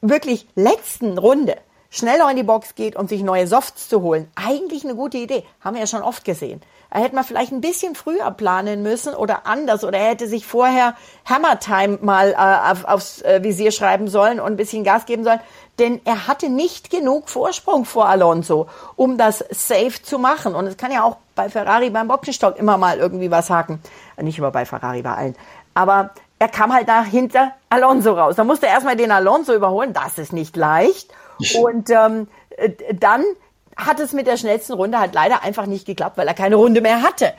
wirklich 0.00 0.46
letzten 0.54 1.18
Runde 1.18 1.56
schnell 1.90 2.18
noch 2.18 2.30
in 2.30 2.36
die 2.36 2.42
Box 2.42 2.74
geht, 2.74 2.96
um 2.96 3.08
sich 3.08 3.22
neue 3.22 3.46
Softs 3.46 3.88
zu 3.88 4.00
holen. 4.00 4.30
Eigentlich 4.36 4.84
eine 4.84 4.94
gute 4.94 5.18
Idee. 5.18 5.44
Haben 5.60 5.74
wir 5.74 5.80
ja 5.80 5.86
schon 5.86 6.02
oft 6.02 6.24
gesehen. 6.24 6.62
Er 6.92 7.02
hätte 7.02 7.14
man 7.14 7.24
vielleicht 7.24 7.52
ein 7.52 7.60
bisschen 7.60 7.94
früher 7.94 8.30
planen 8.32 8.82
müssen 8.82 9.14
oder 9.14 9.46
anders 9.46 9.84
oder 9.84 9.98
er 9.98 10.10
hätte 10.10 10.26
sich 10.26 10.44
vorher 10.44 10.96
Hammer 11.24 11.60
Time 11.60 11.98
mal 12.02 12.32
äh, 12.32 12.70
auf, 12.72 12.84
aufs 12.84 13.22
äh, 13.22 13.42
Visier 13.44 13.70
schreiben 13.70 14.08
sollen 14.08 14.40
und 14.40 14.46
ein 14.46 14.56
bisschen 14.56 14.82
Gas 14.82 15.06
geben 15.06 15.22
sollen, 15.22 15.40
denn 15.78 16.00
er 16.04 16.26
hatte 16.26 16.48
nicht 16.48 16.90
genug 16.90 17.28
Vorsprung 17.28 17.84
vor 17.84 18.08
Alonso, 18.08 18.66
um 18.96 19.18
das 19.18 19.38
safe 19.50 20.02
zu 20.02 20.18
machen. 20.18 20.54
Und 20.56 20.66
es 20.66 20.76
kann 20.76 20.90
ja 20.90 21.04
auch 21.04 21.16
bei 21.36 21.48
Ferrari 21.48 21.90
beim 21.90 22.08
Boxenstock 22.08 22.58
immer 22.58 22.76
mal 22.76 22.98
irgendwie 22.98 23.30
was 23.30 23.50
haken. 23.50 23.80
Nicht 24.20 24.38
immer 24.38 24.50
bei 24.50 24.66
Ferrari, 24.66 25.02
bei 25.02 25.14
allen. 25.14 25.36
Aber 25.74 26.10
er 26.40 26.48
kam 26.48 26.72
halt 26.72 26.88
da 26.88 27.04
hinter 27.04 27.52
Alonso 27.68 28.12
raus. 28.12 28.34
Da 28.36 28.44
musste 28.44 28.66
er 28.66 28.72
erstmal 28.72 28.96
den 28.96 29.12
Alonso 29.12 29.54
überholen. 29.54 29.92
Das 29.92 30.18
ist 30.18 30.32
nicht 30.32 30.56
leicht. 30.56 31.12
Und 31.58 31.90
ähm, 31.90 32.28
äh, 32.56 32.70
dann 32.94 33.24
hat 33.76 34.00
es 34.00 34.12
mit 34.12 34.26
der 34.26 34.36
schnellsten 34.36 34.74
Runde 34.74 34.98
halt 34.98 35.14
leider 35.14 35.42
einfach 35.42 35.66
nicht 35.66 35.86
geklappt, 35.86 36.18
weil 36.18 36.28
er 36.28 36.34
keine 36.34 36.56
Runde 36.56 36.80
mehr 36.80 37.02
hatte. 37.02 37.32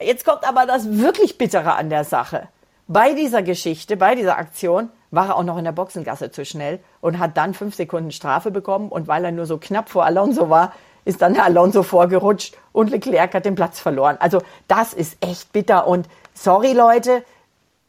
Jetzt 0.00 0.24
kommt 0.24 0.48
aber 0.48 0.66
das 0.66 0.98
wirklich 0.98 1.38
Bittere 1.38 1.74
an 1.74 1.90
der 1.90 2.04
Sache. 2.04 2.48
Bei 2.86 3.14
dieser 3.14 3.42
Geschichte, 3.42 3.96
bei 3.96 4.14
dieser 4.14 4.38
Aktion, 4.38 4.90
war 5.10 5.28
er 5.28 5.36
auch 5.36 5.42
noch 5.42 5.58
in 5.58 5.64
der 5.64 5.72
Boxengasse 5.72 6.30
zu 6.30 6.44
schnell 6.44 6.80
und 7.00 7.18
hat 7.18 7.36
dann 7.36 7.54
fünf 7.54 7.74
Sekunden 7.74 8.12
Strafe 8.12 8.50
bekommen. 8.50 8.88
Und 8.90 9.08
weil 9.08 9.24
er 9.24 9.32
nur 9.32 9.46
so 9.46 9.58
knapp 9.58 9.88
vor 9.88 10.04
Alonso 10.04 10.50
war, 10.50 10.72
ist 11.04 11.22
dann 11.22 11.38
Alonso 11.38 11.82
vorgerutscht 11.82 12.56
und 12.72 12.90
Leclerc 12.90 13.34
hat 13.34 13.44
den 13.44 13.54
Platz 13.54 13.80
verloren. 13.80 14.16
Also 14.20 14.42
das 14.68 14.92
ist 14.92 15.16
echt 15.20 15.52
bitter 15.52 15.86
und 15.86 16.06
sorry 16.34 16.72
Leute, 16.72 17.24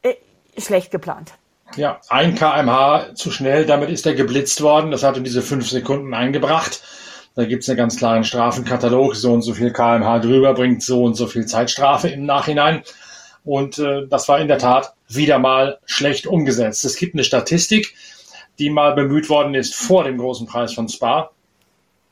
äh, 0.01 0.15
schlecht 0.57 0.91
geplant. 0.91 1.33
Ja, 1.75 2.01
ein 2.09 2.35
kmh 2.35 3.13
zu 3.15 3.31
schnell, 3.31 3.65
damit 3.65 3.89
ist 3.89 4.05
er 4.05 4.15
geblitzt 4.15 4.61
worden. 4.61 4.91
Das 4.91 5.03
hatte 5.03 5.21
diese 5.21 5.41
fünf 5.41 5.69
Sekunden 5.69 6.13
eingebracht. 6.13 6.81
Da 7.35 7.45
gibt 7.45 7.63
es 7.63 7.69
einen 7.69 7.77
ganz 7.77 7.97
klaren 7.97 8.23
Strafenkatalog. 8.23 9.15
So 9.15 9.33
und 9.33 9.41
so 9.43 9.53
viel 9.53 9.71
kmh 9.71 10.19
drüber 10.19 10.53
bringt 10.53 10.83
so 10.83 11.03
und 11.03 11.15
so 11.15 11.27
viel 11.27 11.45
Zeitstrafe 11.45 12.09
im 12.09 12.25
Nachhinein. 12.25 12.83
Und 13.45 13.79
äh, 13.79 14.07
das 14.07 14.27
war 14.27 14.39
in 14.39 14.47
der 14.47 14.57
Tat 14.57 14.93
wieder 15.07 15.39
mal 15.39 15.79
schlecht 15.85 16.27
umgesetzt. 16.27 16.85
Es 16.85 16.97
gibt 16.97 17.15
eine 17.15 17.23
Statistik, 17.23 17.95
die 18.59 18.69
mal 18.69 18.93
bemüht 18.93 19.29
worden 19.29 19.55
ist 19.55 19.75
vor 19.75 20.03
dem 20.03 20.17
großen 20.17 20.47
Preis 20.47 20.73
von 20.73 20.89
Spa, 20.89 21.31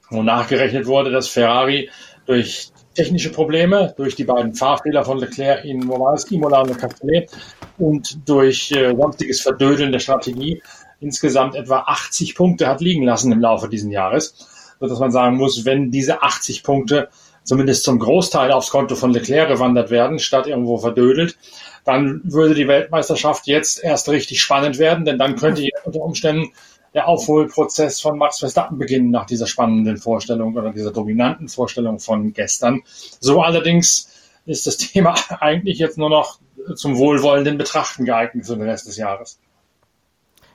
wo 0.10 0.24
nachgerechnet 0.24 0.86
wurde, 0.86 1.12
dass 1.12 1.28
Ferrari 1.28 1.90
durch 2.26 2.72
technische 2.98 3.32
Probleme, 3.32 3.94
durch 3.96 4.16
die 4.16 4.26
beiden 4.26 4.54
Fahrfehler 4.54 5.06
von 5.06 5.20
Leclerc 5.20 5.64
in 5.64 5.88
wo 5.88 6.00
war 6.00 6.14
es, 6.14 6.30
Imola 6.32 6.62
und 6.62 6.78
Castellet 6.78 7.32
und 7.78 8.28
durch 8.28 8.72
äh, 8.72 8.94
sonstiges 8.96 9.42
Verdödeln 9.42 9.92
der 9.92 10.00
Strategie. 10.00 10.62
Insgesamt 11.00 11.56
etwa 11.56 11.84
80 11.88 12.36
Punkte 12.36 12.68
hat 12.68 12.82
liegen 12.82 13.04
lassen 13.04 13.32
im 13.32 13.40
Laufe 13.40 13.70
dieses 13.70 13.92
Jahres 13.92 14.34
dass 14.80 15.00
man 15.00 15.12
sagen 15.12 15.38
muss, 15.38 15.66
wenn 15.66 15.92
diese 15.92 16.22
80 16.22 16.64
Punkte 16.64 17.10
zumindest 17.44 17.84
zum 17.84 18.00
Großteil 18.00 18.52
aufs 18.52 18.70
Konto 18.70 18.96
von 18.96 19.14
Leclerc 19.14 19.48
gewandert 19.48 19.90
werden, 19.90 20.20
statt 20.20 20.48
irgendwo 20.48 20.78
verdödelt, 20.78 21.38
dann 21.86 22.22
würde 22.26 22.54
die 22.54 22.68
Weltmeisterschaft 22.68 23.48
jetzt 23.48 23.82
erst 23.82 24.10
richtig 24.10 24.42
spannend 24.42 24.78
werden, 24.78 25.06
denn 25.06 25.18
dann 25.18 25.38
könnte 25.38 25.66
unter 25.86 26.02
Umständen 26.02 26.52
der 26.94 27.08
Aufholprozess 27.08 28.02
von 28.02 28.18
Max 28.18 28.40
Verstappen 28.40 28.78
beginnen 28.78 29.12
nach 29.12 29.26
dieser 29.26 29.48
spannenden 29.48 29.98
Vorstellung 29.98 30.56
oder 30.56 30.72
dieser 30.72 30.92
dominanten 30.92 31.50
Vorstellung 31.50 32.00
von 32.00 32.34
gestern. 32.34 32.82
So 33.20 33.42
allerdings 33.42 34.10
ist 34.46 34.68
das 34.68 34.78
Thema 34.78 35.16
eigentlich 35.40 35.80
jetzt 35.80 35.98
nur 35.98 36.10
noch 36.10 36.40
zum 36.76 36.98
wohlwollenden 36.98 37.58
Betrachten 37.58 38.06
geeignet 38.06 38.46
für 38.46 38.56
den 38.56 38.68
Rest 38.68 38.88
des 38.88 38.98
Jahres. 38.98 39.40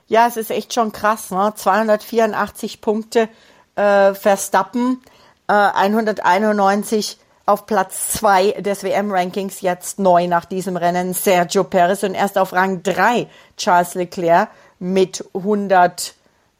Ja, 0.07 0.27
es 0.27 0.37
ist 0.37 0.51
echt 0.51 0.73
schon 0.73 0.91
krass, 0.91 1.31
ne? 1.31 1.53
284 1.55 2.81
Punkte 2.81 3.29
äh, 3.75 4.13
Verstappen 4.13 5.01
äh, 5.47 5.53
191 5.53 7.17
auf 7.45 7.65
Platz 7.65 8.09
2 8.13 8.61
des 8.61 8.83
WM-Rankings, 8.83 9.61
jetzt 9.61 9.99
neu 9.99 10.27
nach 10.27 10.45
diesem 10.45 10.77
Rennen 10.77 11.13
Sergio 11.13 11.63
Perez 11.63 12.03
und 12.03 12.13
erst 12.13 12.37
auf 12.37 12.53
Rang 12.53 12.83
3 12.83 13.27
Charles 13.57 13.95
Leclerc 13.95 14.49
mit 14.79 15.25
100, 15.33 16.15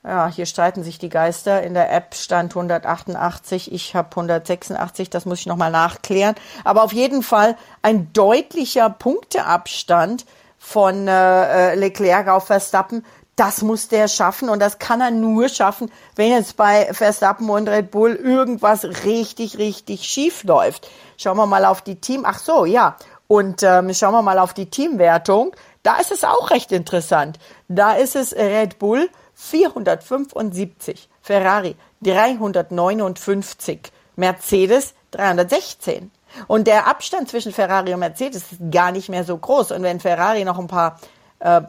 ja, 0.05 0.27
hier 0.27 0.45
streiten 0.45 0.83
sich 0.83 0.99
die 0.99 1.09
Geister, 1.09 1.63
in 1.63 1.73
der 1.73 1.91
App 1.91 2.13
stand 2.13 2.51
188, 2.51 3.71
ich 3.71 3.95
habe 3.95 4.09
186, 4.09 5.09
das 5.09 5.25
muss 5.25 5.39
ich 5.39 5.45
nochmal 5.45 5.71
nachklären, 5.71 6.35
aber 6.63 6.83
auf 6.83 6.91
jeden 6.91 7.23
Fall 7.23 7.55
ein 7.81 8.11
deutlicher 8.11 8.89
Punkteabstand 8.89 10.25
von 10.57 11.07
äh, 11.07 11.71
äh 11.71 11.75
Leclerc 11.75 12.27
auf 12.27 12.47
Verstappen, 12.47 13.05
das 13.35 13.61
muss 13.63 13.87
der 13.87 14.07
schaffen 14.07 14.49
und 14.49 14.59
das 14.59 14.77
kann 14.77 15.01
er 15.01 15.11
nur 15.11 15.49
schaffen, 15.49 15.91
wenn 16.15 16.31
jetzt 16.31 16.55
bei 16.55 16.93
Verstappen 16.93 17.49
und 17.49 17.67
Red 17.67 17.89
Bull 17.89 18.13
irgendwas 18.13 18.85
richtig, 19.05 19.57
richtig 19.57 20.03
schief 20.03 20.43
läuft. 20.43 20.89
Schauen 21.17 21.37
wir 21.37 21.47
mal 21.47 21.65
auf 21.65 21.81
die 21.81 21.95
Team. 21.95 22.25
Ach 22.25 22.37
so, 22.37 22.65
ja. 22.65 22.95
Und 23.27 23.63
ähm, 23.63 23.91
schauen 23.93 24.13
wir 24.13 24.21
mal 24.21 24.37
auf 24.37 24.53
die 24.53 24.69
Teamwertung. 24.69 25.55
Da 25.81 25.97
ist 25.97 26.11
es 26.11 26.23
auch 26.23 26.51
recht 26.51 26.71
interessant. 26.71 27.39
Da 27.67 27.93
ist 27.93 28.15
es 28.15 28.35
Red 28.35 28.77
Bull 28.77 29.09
475, 29.49 31.09
Ferrari 31.21 31.75
359, 32.01 33.79
Mercedes 34.15 34.93
316. 35.11 36.11
Und 36.47 36.67
der 36.67 36.87
Abstand 36.87 37.29
zwischen 37.29 37.51
Ferrari 37.51 37.93
und 37.93 37.99
Mercedes 37.99 38.51
ist 38.51 38.71
gar 38.71 38.91
nicht 38.91 39.09
mehr 39.09 39.23
so 39.23 39.37
groß. 39.37 39.71
Und 39.71 39.83
wenn 39.83 39.99
Ferrari 39.99 40.43
noch 40.45 40.57
ein 40.57 40.67
paar 40.67 40.99
äh, 41.39 41.61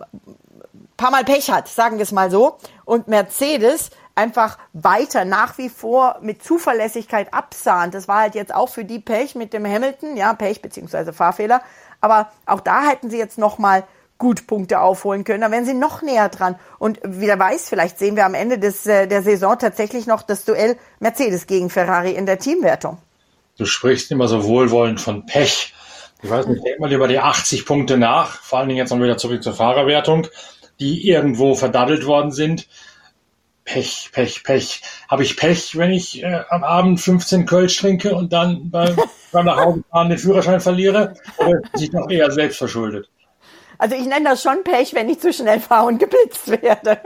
paar 0.97 1.11
Mal 1.11 1.25
Pech 1.25 1.51
hat, 1.51 1.69
sagen 1.69 1.99
wir 1.99 2.03
es 2.03 2.13
mal 2.13 2.31
so, 2.31 2.59
und 2.85 3.09
Mercedes 3.09 3.91
einfach 4.15 4.59
weiter 4.73 5.25
nach 5.25 5.59
wie 5.59 5.69
vor 5.69 6.19
mit 6.21 6.43
Zuverlässigkeit 6.43 7.35
absahnt. 7.35 7.95
Das 7.95 8.07
war 8.07 8.21
halt 8.21 8.35
jetzt 8.35 8.55
auch 8.55 8.69
für 8.69 8.85
die 8.85 9.01
Pech 9.01 9.35
mit 9.35 9.53
dem 9.53 9.67
Hamilton, 9.67 10.17
ja, 10.17 10.33
Pech 10.35 10.63
beziehungsweise 10.63 11.13
Fahrfehler. 11.13 11.63
Aber 12.01 12.31
auch 12.47 12.61
da 12.61 12.83
hätten 12.83 13.11
sie 13.11 13.19
jetzt 13.19 13.39
nochmal 13.39 13.85
gut 14.25 14.47
Punkte 14.47 14.81
aufholen 14.81 15.25
können. 15.25 15.43
Da 15.43 15.51
wären 15.51 15.67
sie 15.67 15.75
noch 15.75 16.01
näher 16.01 16.31
dran. 16.31 16.57
Und 16.79 16.99
wer 17.03 17.39
weiß, 17.39 17.69
vielleicht 17.69 17.99
sehen 17.99 18.17
wir 18.17 18.25
am 18.25 18.33
Ende 18.33 18.59
des, 18.59 18.87
äh, 18.87 19.07
der 19.07 19.23
Saison 19.23 19.59
tatsächlich 19.59 20.07
noch 20.07 20.23
das 20.23 20.47
Duell 20.47 20.79
Mercedes 20.99 21.47
gegen 21.47 21.69
Ferrari 21.69 22.13
in 22.13 22.25
der 22.25 22.39
Teamwertung. 22.39 22.97
Du 23.59 23.67
sprichst 23.67 24.11
immer 24.11 24.27
so 24.27 24.45
wohlwollend 24.45 25.01
von 25.01 25.27
Pech. 25.27 25.75
Ich 26.23 26.31
weiß 26.31 26.47
nicht, 26.47 26.65
denk 26.65 26.81
mal 26.81 26.91
über 26.91 27.07
die 27.07 27.19
80 27.19 27.67
Punkte 27.67 27.99
nach, 27.99 28.41
vor 28.41 28.59
allen 28.59 28.69
Dingen 28.69 28.79
jetzt 28.79 28.91
noch 28.91 29.01
wieder 29.01 29.19
zurück 29.19 29.43
zur 29.43 29.53
Fahrerwertung 29.53 30.27
die 30.81 31.09
irgendwo 31.09 31.55
verdaddelt 31.55 32.07
worden 32.07 32.31
sind. 32.31 32.69
Pech, 33.65 34.11
Pech, 34.13 34.45
Pech. 34.45 34.83
Habe 35.09 35.23
ich 35.23 35.37
Pech, 35.37 35.79
wenn 35.79 35.91
ich 35.91 36.23
äh, 36.23 36.43
am 36.51 36.65
Abend 36.65 37.01
15 37.01 37.47
Kölsch 37.47 37.79
trinke 37.79 38.15
und 38.15 38.33
dann 38.33 38.71
beim, 38.71 38.97
beim 39.33 39.47
nach 39.47 39.57
Hause 39.57 39.85
fahren 39.91 40.11
den 40.11 40.19
Führerschein 40.19 40.61
verliere? 40.61 41.15
Oder 41.39 41.61
ist 41.63 41.79
sich 41.79 41.91
doch 41.91 42.11
eher 42.11 42.31
selbst 42.31 42.59
verschuldet? 42.59 43.09
Also 43.85 43.97
ich 43.97 44.07
nenne 44.07 44.31
das 44.31 44.43
schon 44.43 44.65
Pech, 44.65 44.95
wenn 44.95 45.11
ich 45.11 45.21
zu 45.21 45.31
schnell 45.31 45.61
fahre 45.61 45.89
und 45.89 45.99
geblitzt 45.99 46.49
werde. 46.49 46.99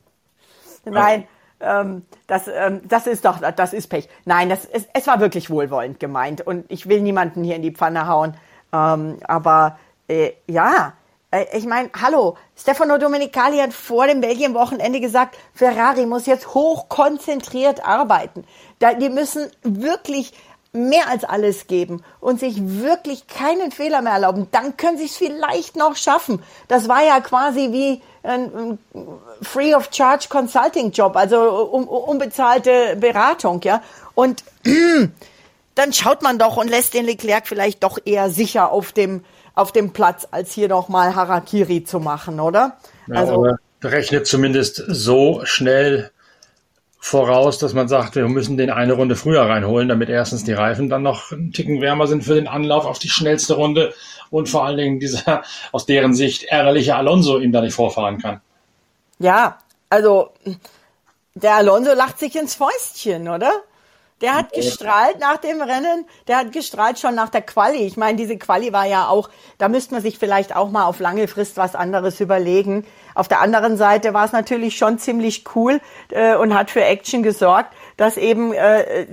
Nein, 0.86 1.28
ähm, 1.60 2.06
das, 2.26 2.48
ähm, 2.48 2.80
das 2.88 3.06
ist 3.06 3.26
doch, 3.26 3.40
das 3.40 3.74
ist 3.74 3.88
Pech. 3.88 4.08
Nein, 4.24 4.48
das 4.48 4.64
ist, 4.64 4.88
es 4.94 5.06
war 5.06 5.20
wirklich 5.20 5.50
wohlwollend 5.50 6.00
gemeint 6.00 6.40
und 6.40 6.64
ich 6.70 6.88
will 6.88 7.02
niemanden 7.02 7.44
hier 7.44 7.56
in 7.56 7.60
die 7.60 7.72
Pfanne 7.72 8.08
hauen. 8.08 8.38
Ähm, 8.72 9.18
aber 9.24 9.78
äh, 10.08 10.32
ja, 10.46 10.94
äh, 11.30 11.44
ich 11.52 11.66
meine, 11.66 11.90
hallo, 12.00 12.38
Stefano 12.56 12.96
Domenicali 12.96 13.58
hat 13.58 13.74
vor 13.74 14.06
dem 14.06 14.22
Belgien-Wochenende 14.22 14.98
gesagt, 14.98 15.36
Ferrari 15.52 16.06
muss 16.06 16.24
jetzt 16.24 16.54
hochkonzentriert 16.54 17.84
arbeiten. 17.84 18.46
Da, 18.78 18.94
die 18.94 19.10
müssen 19.10 19.50
wirklich 19.62 20.32
mehr 20.72 21.08
als 21.08 21.24
alles 21.24 21.66
geben 21.66 22.02
und 22.20 22.40
sich 22.40 22.56
wirklich 22.80 23.26
keinen 23.26 23.72
Fehler 23.72 24.00
mehr 24.00 24.14
erlauben. 24.14 24.48
Dann 24.52 24.76
können 24.76 24.96
sie 24.96 25.04
es 25.04 25.16
vielleicht 25.16 25.76
noch 25.76 25.96
schaffen. 25.96 26.42
Das 26.68 26.88
war 26.88 27.04
ja 27.04 27.20
quasi 27.20 27.72
wie 27.72 28.00
ein 28.22 28.78
Free 29.42 29.74
of 29.74 29.90
Charge 29.92 30.26
Consulting 30.28 30.92
Job, 30.92 31.16
also 31.16 31.40
unbezahlte 31.40 32.96
Beratung, 32.96 33.60
ja. 33.62 33.82
Und 34.14 34.44
dann 35.74 35.92
schaut 35.92 36.22
man 36.22 36.38
doch 36.38 36.56
und 36.56 36.68
lässt 36.68 36.94
den 36.94 37.04
Leclerc 37.04 37.46
vielleicht 37.46 37.82
doch 37.82 37.98
eher 38.04 38.30
sicher 38.30 38.72
auf 38.72 38.92
dem 38.92 39.24
auf 39.54 39.70
dem 39.70 39.92
Platz, 39.92 40.26
als 40.30 40.52
hier 40.52 40.68
nochmal 40.68 41.14
Harakiri 41.14 41.84
zu 41.84 42.00
machen, 42.00 42.40
oder? 42.40 42.78
Ja, 43.06 43.16
also 43.16 43.54
berechnet 43.80 44.26
zumindest 44.26 44.82
so 44.88 45.42
schnell 45.44 46.10
voraus, 47.04 47.58
dass 47.58 47.74
man 47.74 47.88
sagt, 47.88 48.14
wir 48.14 48.28
müssen 48.28 48.56
den 48.56 48.70
eine 48.70 48.92
Runde 48.92 49.16
früher 49.16 49.42
reinholen, 49.42 49.88
damit 49.88 50.08
erstens 50.08 50.44
die 50.44 50.52
Reifen 50.52 50.88
dann 50.88 51.02
noch 51.02 51.32
einen 51.32 51.52
Ticken 51.52 51.80
wärmer 51.80 52.06
sind 52.06 52.22
für 52.22 52.36
den 52.36 52.46
Anlauf 52.46 52.86
auf 52.86 53.00
die 53.00 53.08
schnellste 53.08 53.54
Runde 53.54 53.92
und 54.30 54.48
vor 54.48 54.64
allen 54.64 54.76
Dingen 54.76 55.00
dieser 55.00 55.42
aus 55.72 55.84
deren 55.84 56.14
Sicht 56.14 56.44
ärgerliche 56.44 56.94
Alonso 56.94 57.38
ihm 57.38 57.50
da 57.50 57.60
nicht 57.60 57.74
vorfahren 57.74 58.22
kann. 58.22 58.40
Ja, 59.18 59.58
also 59.90 60.30
der 61.34 61.56
Alonso 61.56 61.92
lacht 61.92 62.20
sich 62.20 62.36
ins 62.36 62.54
Fäustchen, 62.54 63.28
oder? 63.28 63.50
Der 64.22 64.36
hat 64.36 64.52
gestrahlt 64.52 65.18
nach 65.18 65.38
dem 65.38 65.60
Rennen, 65.60 66.06
der 66.28 66.38
hat 66.38 66.52
gestrahlt 66.52 67.00
schon 67.00 67.16
nach 67.16 67.28
der 67.28 67.42
Quali. 67.42 67.78
Ich 67.78 67.96
meine, 67.96 68.16
diese 68.16 68.38
Quali 68.38 68.72
war 68.72 68.86
ja 68.86 69.08
auch, 69.08 69.28
da 69.58 69.68
müsste 69.68 69.94
man 69.94 70.02
sich 70.02 70.16
vielleicht 70.16 70.54
auch 70.54 70.70
mal 70.70 70.84
auf 70.84 71.00
lange 71.00 71.26
Frist 71.26 71.56
was 71.56 71.74
anderes 71.74 72.20
überlegen. 72.20 72.86
Auf 73.16 73.26
der 73.26 73.40
anderen 73.40 73.76
Seite 73.76 74.14
war 74.14 74.24
es 74.24 74.32
natürlich 74.32 74.78
schon 74.78 75.00
ziemlich 75.00 75.44
cool 75.56 75.80
äh, 76.10 76.36
und 76.36 76.54
hat 76.54 76.70
für 76.70 76.84
Action 76.84 77.24
gesorgt, 77.24 77.74
dass 77.96 78.16
eben 78.16 78.52
äh, 78.54 79.06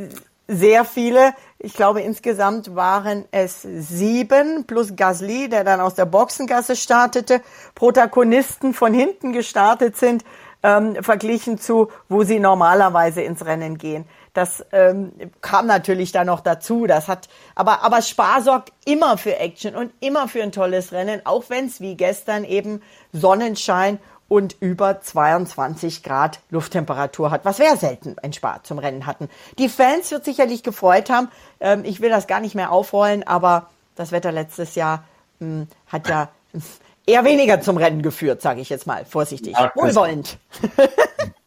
sehr 0.47 0.85
viele, 0.85 1.33
ich 1.57 1.73
glaube 1.73 2.01
insgesamt 2.01 2.75
waren 2.75 3.25
es 3.31 3.63
sieben 3.63 4.65
plus 4.65 4.95
Gasly, 4.95 5.49
der 5.49 5.63
dann 5.63 5.79
aus 5.79 5.95
der 5.95 6.05
Boxengasse 6.05 6.75
startete, 6.75 7.41
Protagonisten 7.73 8.75
von 8.75 8.93
hinten 8.93 9.33
gestartet 9.33 9.97
sind, 9.97 10.23
ähm, 10.61 10.97
verglichen 11.01 11.57
zu, 11.57 11.89
wo 12.09 12.23
sie 12.23 12.39
normalerweise 12.39 13.21
ins 13.21 13.45
Rennen 13.45 13.77
gehen. 13.77 14.05
Das 14.39 14.65
ähm, 14.71 15.11
kam 15.41 15.67
natürlich 15.67 16.13
da 16.13 16.23
noch 16.23 16.39
dazu. 16.39 16.87
Das 16.87 17.09
hat, 17.09 17.27
aber, 17.55 17.83
aber 17.83 18.01
Spa 18.01 18.39
sorgt 18.39 18.71
immer 18.85 19.17
für 19.17 19.35
Action 19.35 19.75
und 19.75 19.91
immer 19.99 20.29
für 20.29 20.41
ein 20.41 20.53
tolles 20.53 20.93
Rennen, 20.93 21.19
auch 21.25 21.49
wenn 21.49 21.65
es 21.65 21.81
wie 21.81 21.95
gestern 21.95 22.45
eben 22.45 22.81
Sonnenschein 23.11 23.99
und 24.29 24.55
über 24.61 25.01
22 25.01 26.03
Grad 26.03 26.39
Lufttemperatur 26.51 27.31
hat, 27.31 27.43
was 27.43 27.59
wir 27.59 27.65
ja 27.65 27.75
selten 27.75 28.15
ein 28.23 28.31
Spa 28.31 28.61
zum 28.63 28.79
Rennen 28.79 29.05
hatten. 29.05 29.27
Die 29.57 29.67
Fans 29.67 30.09
wird 30.09 30.23
sicherlich 30.23 30.63
gefreut 30.63 31.09
haben. 31.09 31.27
Ähm, 31.59 31.83
ich 31.83 31.99
will 31.99 32.09
das 32.09 32.25
gar 32.25 32.39
nicht 32.39 32.55
mehr 32.55 32.71
aufrollen, 32.71 33.27
aber 33.27 33.69
das 33.97 34.13
Wetter 34.13 34.31
letztes 34.31 34.75
Jahr 34.75 35.03
mh, 35.39 35.47
hm, 35.47 35.67
hat 35.87 36.07
ja 36.07 36.29
eher 37.05 37.25
weniger 37.25 37.59
zum 37.59 37.75
Rennen 37.75 38.03
geführt, 38.03 38.41
sage 38.41 38.61
ich 38.61 38.69
jetzt 38.69 38.87
mal 38.87 39.03
vorsichtig. 39.03 39.57
Ja, 39.59 39.73
Wohlwollend. 39.75 40.37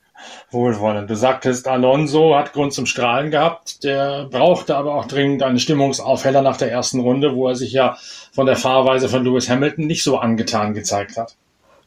Wohlwollend. 0.53 1.11
Du 1.11 1.17
sagtest, 1.17 1.69
Alonso 1.69 2.37
hat 2.37 2.53
Grund 2.53 2.73
zum 2.73 2.87
Strahlen 2.87 3.31
gehabt. 3.31 3.85
Der 3.85 4.29
brauchte 4.31 4.77
aber 4.77 4.95
auch 4.95 5.07
dringend 5.07 5.43
einen 5.43 5.59
Stimmungsaufheller 5.59 6.43
nach 6.43 6.57
der 6.57 6.71
ersten 6.71 7.01
Runde, 7.01 7.35
wo 7.35 7.49
er 7.49 7.55
sich 7.55 7.73
ja 7.73 7.97
von 8.33 8.47
der 8.47 8.57
Fahrweise 8.57 9.09
von 9.09 9.25
Lewis 9.25 9.49
Hamilton 9.49 9.87
nicht 9.87 10.03
so 10.03 10.19
angetan 10.19 10.75
gezeigt 10.75 11.17
hat. 11.17 11.37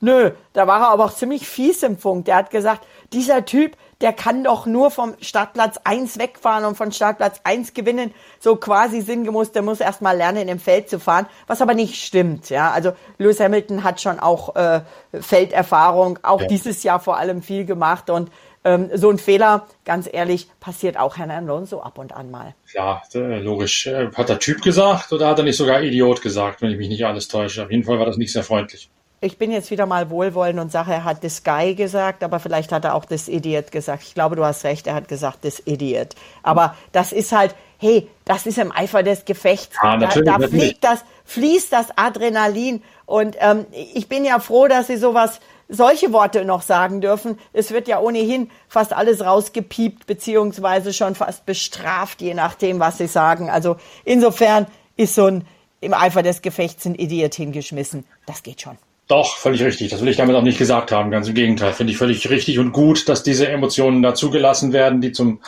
Nö, 0.02 0.32
da 0.54 0.68
war 0.68 0.82
er 0.82 0.90
aber 0.90 1.06
auch 1.06 1.14
ziemlich 1.14 1.48
fies 1.48 1.82
im 1.82 1.98
Funk. 1.98 2.26
Der 2.26 2.36
hat 2.36 2.50
gesagt, 2.50 2.86
dieser 3.14 3.46
Typ, 3.46 3.78
der 4.02 4.12
kann 4.12 4.44
doch 4.44 4.66
nur 4.66 4.92
vom 4.92 5.16
Startplatz 5.22 5.80
1 5.84 6.20
wegfahren 6.20 6.66
und 6.66 6.76
von 6.76 6.92
Startplatz 6.92 7.40
1 7.44 7.74
gewinnen. 7.74 8.14
So 8.40 8.58
quasi 8.58 9.02
sinngemäß, 9.02 9.54
der 9.54 9.62
muss 9.62 9.80
erst 9.80 10.02
mal 10.02 10.16
lernen, 10.16 10.50
im 10.50 10.60
Feld 10.60 10.90
zu 10.90 11.00
fahren, 11.00 11.28
was 11.48 11.62
aber 11.62 11.74
nicht 11.74 12.04
stimmt. 12.04 12.50
Ja, 12.50 12.72
also 12.72 12.92
Lewis 13.18 13.40
Hamilton 13.40 13.84
hat 13.84 14.02
schon 14.02 14.20
auch 14.20 14.56
äh, 14.56 14.82
Felderfahrung, 15.14 16.20
auch 16.24 16.42
ja. 16.42 16.48
dieses 16.48 16.84
Jahr 16.84 17.00
vor 17.00 17.18
allem 17.18 17.42
viel 17.42 17.66
gemacht 17.66 18.10
und 18.10 18.30
ähm, 18.66 18.90
so 18.94 19.10
ein 19.10 19.18
Fehler, 19.18 19.68
ganz 19.86 20.10
ehrlich, 20.12 20.50
passiert 20.60 21.00
auch 21.00 21.18
Herrn 21.18 21.32
Alonso 21.32 21.82
ab 21.82 21.98
und 21.98 22.14
an 22.14 22.32
mal. 22.32 22.56
Ja, 22.74 23.02
äh, 23.14 23.40
logisch. 23.40 23.88
Äh, 23.88 24.12
hat 24.14 24.28
der 24.28 24.40
Typ 24.40 24.62
gesagt 24.62 25.14
oder 25.14 25.28
hat 25.30 25.38
er 25.38 25.46
nicht 25.46 25.58
sogar 25.58 25.82
Idiot 25.82 26.22
gesagt, 26.22 26.62
wenn 26.62 26.72
ich 26.72 26.78
mich 26.78 26.90
nicht 26.90 27.06
alles 27.06 27.30
täusche? 27.30 27.64
Auf 27.64 27.72
jeden 27.72 27.84
Fall 27.84 28.00
war 28.00 28.06
das 28.06 28.18
nicht 28.18 28.34
sehr 28.34 28.44
freundlich 28.44 28.90
ich 29.26 29.38
bin 29.38 29.52
jetzt 29.52 29.72
wieder 29.72 29.86
mal 29.86 30.10
wohlwollend 30.10 30.60
und 30.60 30.72
sage, 30.72 30.92
er 30.92 31.04
hat 31.04 31.22
this 31.22 31.44
guy 31.44 31.74
gesagt, 31.74 32.24
aber 32.24 32.40
vielleicht 32.40 32.72
hat 32.72 32.86
er 32.86 32.96
auch 32.96 33.06
this 33.06 33.28
idiot 33.28 33.72
gesagt. 33.72 34.04
Ich 34.04 34.14
glaube, 34.14 34.36
du 34.36 34.46
hast 34.46 34.64
recht, 34.64 34.88
er 34.88 34.96
hat 34.96 35.08
gesagt 35.08 35.42
this 35.42 35.62
idiot. 35.66 36.10
Aber 36.44 36.76
das 36.92 37.12
ist 37.12 37.32
halt, 37.32 37.56
hey, 37.78 38.08
das 38.26 38.46
ist 38.46 38.58
im 38.58 38.72
Eifer 38.72 39.04
des 39.04 39.26
Gefechts. 39.26 39.76
Ah, 39.82 39.98
da, 39.98 40.08
da 40.08 40.40
fliegt 40.48 40.84
das, 40.84 41.04
fließt 41.26 41.72
das 41.72 41.98
Adrenalin. 41.98 42.84
Und 43.06 43.36
ähm, 43.40 43.66
ich 43.94 44.08
bin 44.08 44.26
ja 44.26 44.40
froh, 44.40 44.68
dass 44.68 44.88
sie 44.88 44.98
sowas, 44.98 45.40
solche 45.68 46.14
Worte 46.14 46.46
noch 46.46 46.62
sagen 46.62 47.02
dürfen. 47.02 47.38
Es 47.54 47.72
wird 47.72 47.88
ja 47.88 48.00
ohnehin 48.00 48.50
fast 48.68 48.94
alles 48.94 49.24
rausgepiept, 49.24 50.06
beziehungsweise 50.08 50.94
schon 50.94 51.16
fast 51.16 51.46
bestraft, 51.46 52.22
je 52.22 52.34
nachdem, 52.34 52.80
was 52.80 52.98
sie 52.98 53.08
sagen. 53.08 53.50
Also 53.50 53.78
insofern 54.04 54.68
ist 54.98 55.16
so 55.16 55.26
ein 55.26 55.46
im 55.82 55.94
Eifer 55.94 56.24
des 56.24 56.42
Gefechts 56.42 56.86
ein 56.86 56.96
Idiot 56.96 57.36
hingeschmissen. 57.36 58.06
Das 58.26 58.44
geht 58.44 58.62
schon. 58.62 58.78
Doch, 59.08 59.36
völlig 59.38 59.62
richtig. 59.62 59.92
Das 59.92 60.02
will 60.02 60.08
ich 60.08 60.18
damit 60.18 60.36
auch 60.36 60.42
nicht 60.42 60.58
gesagt 60.58 60.92
haben. 60.92 61.12
Ganz 61.12 61.28
im 61.28 61.36
Gegenteil. 61.36 61.74
Finde 61.74 61.92
ich 61.92 61.98
völlig 61.98 62.28
richtig 62.30 62.58
und 62.58 62.72
gut, 62.72 63.08
dass 63.08 63.22
diese 63.22 63.48
Emotionen 63.48 64.02
dazugelassen 64.02 64.74
werden, 64.74 65.00
die 65.00 65.12
zum, 65.12 65.42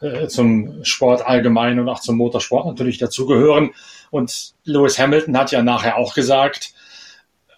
äh, 0.00 0.28
zum 0.28 0.82
Sport 0.82 1.26
allgemein 1.26 1.78
und 1.78 1.88
auch 1.90 2.00
zum 2.00 2.16
Motorsport 2.16 2.66
natürlich 2.66 2.96
dazugehören. 2.96 3.72
Und 4.10 4.54
Lewis 4.64 4.98
Hamilton 4.98 5.36
hat 5.36 5.52
ja 5.52 5.62
nachher 5.62 5.98
auch 5.98 6.14
gesagt, 6.14 6.72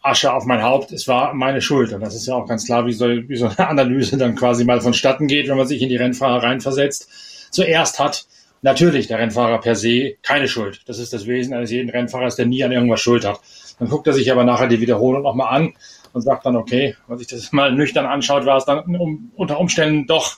Asche 0.04 0.32
auf 0.32 0.44
mein 0.44 0.62
Haupt, 0.62 0.92
es 0.92 1.08
war 1.08 1.32
meine 1.32 1.62
Schuld. 1.62 1.92
Und 1.92 2.02
das 2.02 2.14
ist 2.14 2.26
ja 2.26 2.34
auch 2.34 2.46
ganz 2.46 2.66
klar, 2.66 2.84
wie 2.86 2.92
so, 2.92 3.06
wie 3.06 3.36
so 3.36 3.46
eine 3.46 3.58
Analyse 3.68 4.18
dann 4.18 4.34
quasi 4.34 4.64
mal 4.64 4.80
vonstatten 4.80 5.26
geht, 5.26 5.48
wenn 5.48 5.56
man 5.56 5.66
sich 5.66 5.80
in 5.80 5.88
die 5.88 5.96
Rennfahrer 5.96 6.42
reinversetzt. 6.42 7.08
Zuerst 7.50 7.98
hat 7.98 8.26
natürlich 8.60 9.06
der 9.06 9.18
Rennfahrer 9.18 9.60
per 9.60 9.74
se 9.74 10.16
keine 10.22 10.46
Schuld. 10.46 10.82
Das 10.86 10.98
ist 10.98 11.12
das 11.12 11.26
Wesen 11.26 11.54
eines 11.54 11.70
jeden 11.70 11.90
Rennfahrers, 11.90 12.36
der 12.36 12.46
nie 12.46 12.62
an 12.64 12.72
irgendwas 12.72 13.00
Schuld 13.00 13.24
hat. 13.24 13.40
Dann 13.78 13.88
guckt 13.88 14.06
er 14.06 14.12
sich 14.12 14.30
aber 14.30 14.44
nachher 14.44 14.68
die 14.68 14.80
Wiederholung 14.80 15.22
nochmal 15.22 15.54
an 15.54 15.74
und 16.12 16.20
sagt 16.20 16.44
dann, 16.44 16.56
okay, 16.56 16.96
wenn 17.08 17.18
sich 17.18 17.26
das 17.26 17.52
mal 17.52 17.72
nüchtern 17.72 18.06
anschaut, 18.06 18.44
war 18.44 18.58
es 18.58 18.66
dann 18.66 18.96
um, 18.96 19.32
unter 19.36 19.58
Umständen 19.58 20.06
doch 20.06 20.36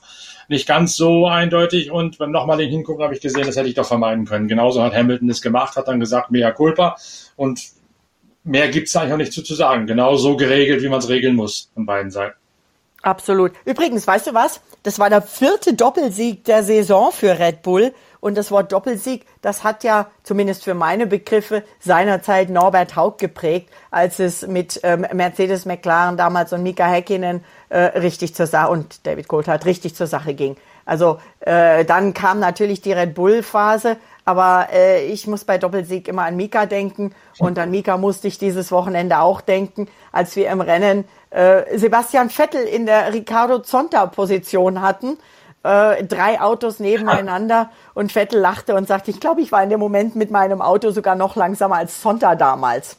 nicht 0.48 0.68
ganz 0.68 0.94
so 0.94 1.26
eindeutig. 1.26 1.90
Und 1.90 2.18
beim 2.18 2.31
nochmal 2.31 2.59
den 2.59 2.70
Hingucken 2.70 3.02
habe 3.02 3.14
ich 3.14 3.20
gesehen, 3.20 3.46
das 3.46 3.57
hätte 3.57 3.68
ich 3.68 3.74
doch 3.74 3.87
vermeiden 3.87 4.26
können. 4.26 4.46
Genauso 4.46 4.83
hat 4.83 4.94
Hamilton 4.94 5.26
das 5.26 5.42
gemacht, 5.42 5.76
hat 5.76 5.88
dann 5.88 5.98
gesagt, 5.98 6.31
mea 6.31 6.52
culpa. 6.52 6.96
Und 7.35 7.61
mehr 8.47 8.69
gibt 8.69 8.89
es 8.89 8.97
eigentlich 8.97 9.13
auch 9.13 9.19
nicht 9.19 9.33
zu, 9.33 9.43
zu 9.43 9.55
sagen. 9.55 9.87
Genau 9.87 10.17
so 10.17 10.37
geregelt, 10.37 10.83
wie 10.83 10.89
man 10.89 11.01
es 11.01 11.09
regeln 11.09 11.37
muss 11.37 11.71
von 11.75 11.85
beiden 11.85 12.11
Seiten. 12.11 12.37
Absolut. 13.03 13.53
Übrigens, 13.65 14.07
weißt 14.07 14.29
du 14.29 14.35
was? 14.35 14.61
Das 14.83 14.99
war 14.99 15.11
der 15.11 15.23
vierte 15.23 15.75
Doppelsieg 15.75 16.45
der 16.45 16.63
Saison 16.63 17.13
für 17.13 17.39
Red 17.39 17.63
Bull. 17.63 17.93
Und 18.19 18.37
das 18.37 18.51
Wort 18.51 18.73
Doppelsieg, 18.73 19.25
das 19.43 19.63
hat 19.63 19.85
ja 19.85 20.09
zumindest 20.25 20.65
für 20.65 20.75
meine 20.75 21.07
Begriffe 21.07 21.63
seinerzeit 21.79 22.51
Norbert 22.51 22.97
Haug 22.97 23.19
geprägt, 23.19 23.69
als 23.93 24.19
es 24.19 24.47
mit 24.47 24.81
ähm, 24.83 25.07
Mercedes 25.13 25.67
McLaren 25.67 26.17
damals 26.17 26.53
und 26.53 26.65
Mika 26.65 26.87
Häkkinen 26.87 27.45
äh, 27.69 27.79
richtig 27.79 28.35
zur 28.35 28.49
Sache 28.49 28.73
und 28.73 29.07
David 29.07 29.29
Coulthard 29.29 29.65
richtig 29.67 29.95
zur 29.95 30.09
Sache 30.09 30.35
ging. 30.35 30.57
Also 30.85 31.21
äh, 31.41 31.85
dann 31.85 32.15
kam 32.15 32.41
natürlich 32.41 32.81
die 32.81 32.93
Red 32.93 33.15
Bull 33.15 33.43
Phase, 33.43 33.97
aber 34.27 34.69
äh, 34.73 35.07
ich 35.07 35.27
muss 35.27 35.45
bei 35.45 35.57
Doppelsieg 35.57 36.09
immer 36.09 36.25
an 36.25 36.37
Mika 36.37 36.67
denken 36.67 37.15
und 37.39 37.59
an 37.59 37.71
Mika 37.71 37.97
musste 37.97 38.29
ich 38.29 38.37
dieses 38.37 38.71
Wochenende 38.71 39.21
auch 39.21 39.41
denken, 39.41 39.89
als 40.12 40.37
wir 40.37 40.51
im 40.51 40.61
Rennen 40.61 41.05
äh, 41.31 41.79
Sebastian 41.79 42.29
Vettel 42.29 42.65
in 42.65 42.85
der 42.85 43.15
Ricardo 43.15 43.61
Zonta 43.61 44.05
Position 44.07 44.83
hatten 44.83 45.17
äh, 45.62 46.05
drei 46.05 46.41
Autos 46.41 46.79
nebeneinander 46.79 47.71
und 47.95 48.12
Vettel 48.12 48.41
lachte 48.41 48.75
und 48.75 48.87
sagte, 48.89 49.11
ich 49.11 49.21
glaube, 49.21 49.41
ich 49.41 49.53
war 49.53 49.62
in 49.62 49.71
dem 49.71 49.81
Moment 49.81 50.17
mit 50.17 50.31
meinem 50.31 50.61
Auto 50.61 50.91
sogar 50.91 51.15
noch 51.15 51.37
langsamer 51.37 51.77
als 51.77 52.01
Sonta 52.03 52.35
damals. 52.35 52.99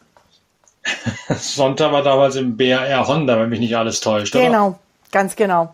Sonta 1.30 1.92
war 1.92 2.04
damals 2.04 2.36
im 2.36 2.58
BR 2.58 3.08
Honda, 3.08 3.40
wenn 3.40 3.50
mich 3.50 3.60
nicht 3.60 3.76
alles 3.76 4.00
täuscht. 4.00 4.34
Genau, 4.34 4.68
oder? 4.68 4.80
ganz 5.12 5.36
genau. 5.36 5.74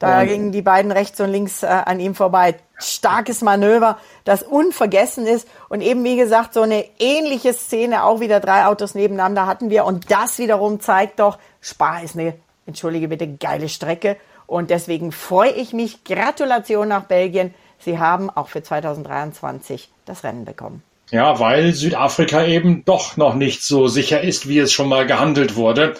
Da 0.00 0.22
und 0.22 0.28
gingen 0.28 0.50
die 0.50 0.62
beiden 0.62 0.90
rechts 0.90 1.20
und 1.20 1.30
links 1.30 1.62
äh, 1.62 1.66
an 1.66 2.00
ihm 2.00 2.14
vorbei. 2.14 2.56
Starkes 2.78 3.42
Manöver, 3.42 3.98
das 4.24 4.42
unvergessen 4.42 5.26
ist. 5.26 5.46
Und 5.68 5.82
eben, 5.82 6.02
wie 6.04 6.16
gesagt, 6.16 6.54
so 6.54 6.62
eine 6.62 6.86
ähnliche 6.98 7.52
Szene, 7.52 8.02
auch 8.02 8.18
wieder 8.18 8.40
drei 8.40 8.64
Autos 8.64 8.94
nebeneinander 8.94 9.46
hatten 9.46 9.68
wir. 9.68 9.84
Und 9.84 10.10
das 10.10 10.38
wiederum 10.38 10.80
zeigt 10.80 11.20
doch, 11.20 11.38
Spa 11.60 11.98
ist 11.98 12.16
eine, 12.16 12.34
entschuldige 12.66 13.08
bitte, 13.08 13.28
geile 13.28 13.68
Strecke. 13.68 14.16
Und 14.46 14.70
deswegen 14.70 15.12
freue 15.12 15.50
ich 15.52 15.74
mich. 15.74 16.02
Gratulation 16.02 16.88
nach 16.88 17.04
Belgien. 17.04 17.52
Sie 17.78 17.98
haben 17.98 18.30
auch 18.30 18.48
für 18.48 18.62
2023 18.62 19.90
das 20.06 20.24
Rennen 20.24 20.46
bekommen. 20.46 20.82
Ja, 21.10 21.38
weil 21.40 21.74
Südafrika 21.74 22.44
eben 22.44 22.86
doch 22.86 23.18
noch 23.18 23.34
nicht 23.34 23.62
so 23.62 23.86
sicher 23.86 24.22
ist, 24.22 24.48
wie 24.48 24.60
es 24.60 24.72
schon 24.72 24.88
mal 24.88 25.06
gehandelt 25.06 25.56
wurde, 25.56 25.94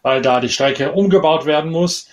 weil 0.00 0.22
da 0.22 0.40
die 0.40 0.48
Strecke 0.48 0.92
umgebaut 0.92 1.44
werden 1.44 1.70
muss, 1.70 2.08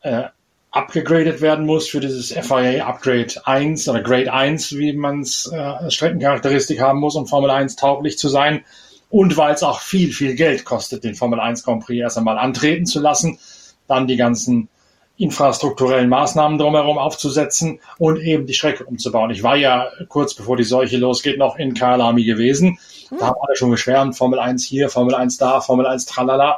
äh, 0.00 0.24
abgegradet 0.72 1.42
werden 1.42 1.66
muss 1.66 1.88
für 1.88 2.00
dieses 2.00 2.32
FIA 2.32 2.86
Upgrade 2.86 3.34
1 3.44 3.88
oder 3.88 4.00
Grade 4.00 4.32
1, 4.32 4.76
wie 4.76 4.94
man 4.94 5.20
es 5.20 5.46
äh, 5.52 5.90
Streckencharakteristik 5.90 6.80
haben 6.80 6.98
muss, 6.98 7.14
um 7.14 7.26
Formel 7.26 7.50
1 7.50 7.76
tauglich 7.76 8.18
zu 8.18 8.28
sein. 8.28 8.64
Und 9.10 9.36
weil 9.36 9.54
es 9.54 9.62
auch 9.62 9.80
viel, 9.80 10.12
viel 10.12 10.34
Geld 10.34 10.64
kostet, 10.64 11.04
den 11.04 11.14
Formel 11.14 11.38
1 11.38 11.64
Grand 11.64 11.84
Prix 11.84 12.00
erst 12.00 12.16
einmal 12.16 12.38
antreten 12.38 12.86
zu 12.86 13.00
lassen, 13.00 13.38
dann 13.86 14.06
die 14.06 14.16
ganzen 14.16 14.68
infrastrukturellen 15.18 16.08
Maßnahmen 16.08 16.58
drumherum 16.58 16.96
aufzusetzen 16.96 17.78
und 17.98 18.18
eben 18.18 18.46
die 18.46 18.54
Strecke 18.54 18.84
umzubauen. 18.84 19.30
Ich 19.30 19.42
war 19.42 19.56
ja 19.56 19.90
kurz 20.08 20.34
bevor 20.34 20.56
die 20.56 20.64
Seuche 20.64 20.96
losgeht 20.96 21.36
noch 21.38 21.56
in 21.56 21.74
Kalami 21.74 22.24
gewesen. 22.24 22.78
Hm. 23.10 23.18
Da 23.18 23.26
haben 23.26 23.40
alle 23.46 23.56
schon 23.56 23.70
geschwärmt, 23.70 24.16
Formel 24.16 24.38
1 24.38 24.64
hier, 24.64 24.88
Formel 24.88 25.14
1 25.14 25.36
da, 25.36 25.60
Formel 25.60 25.86
1 25.86 26.06
tralala. 26.06 26.56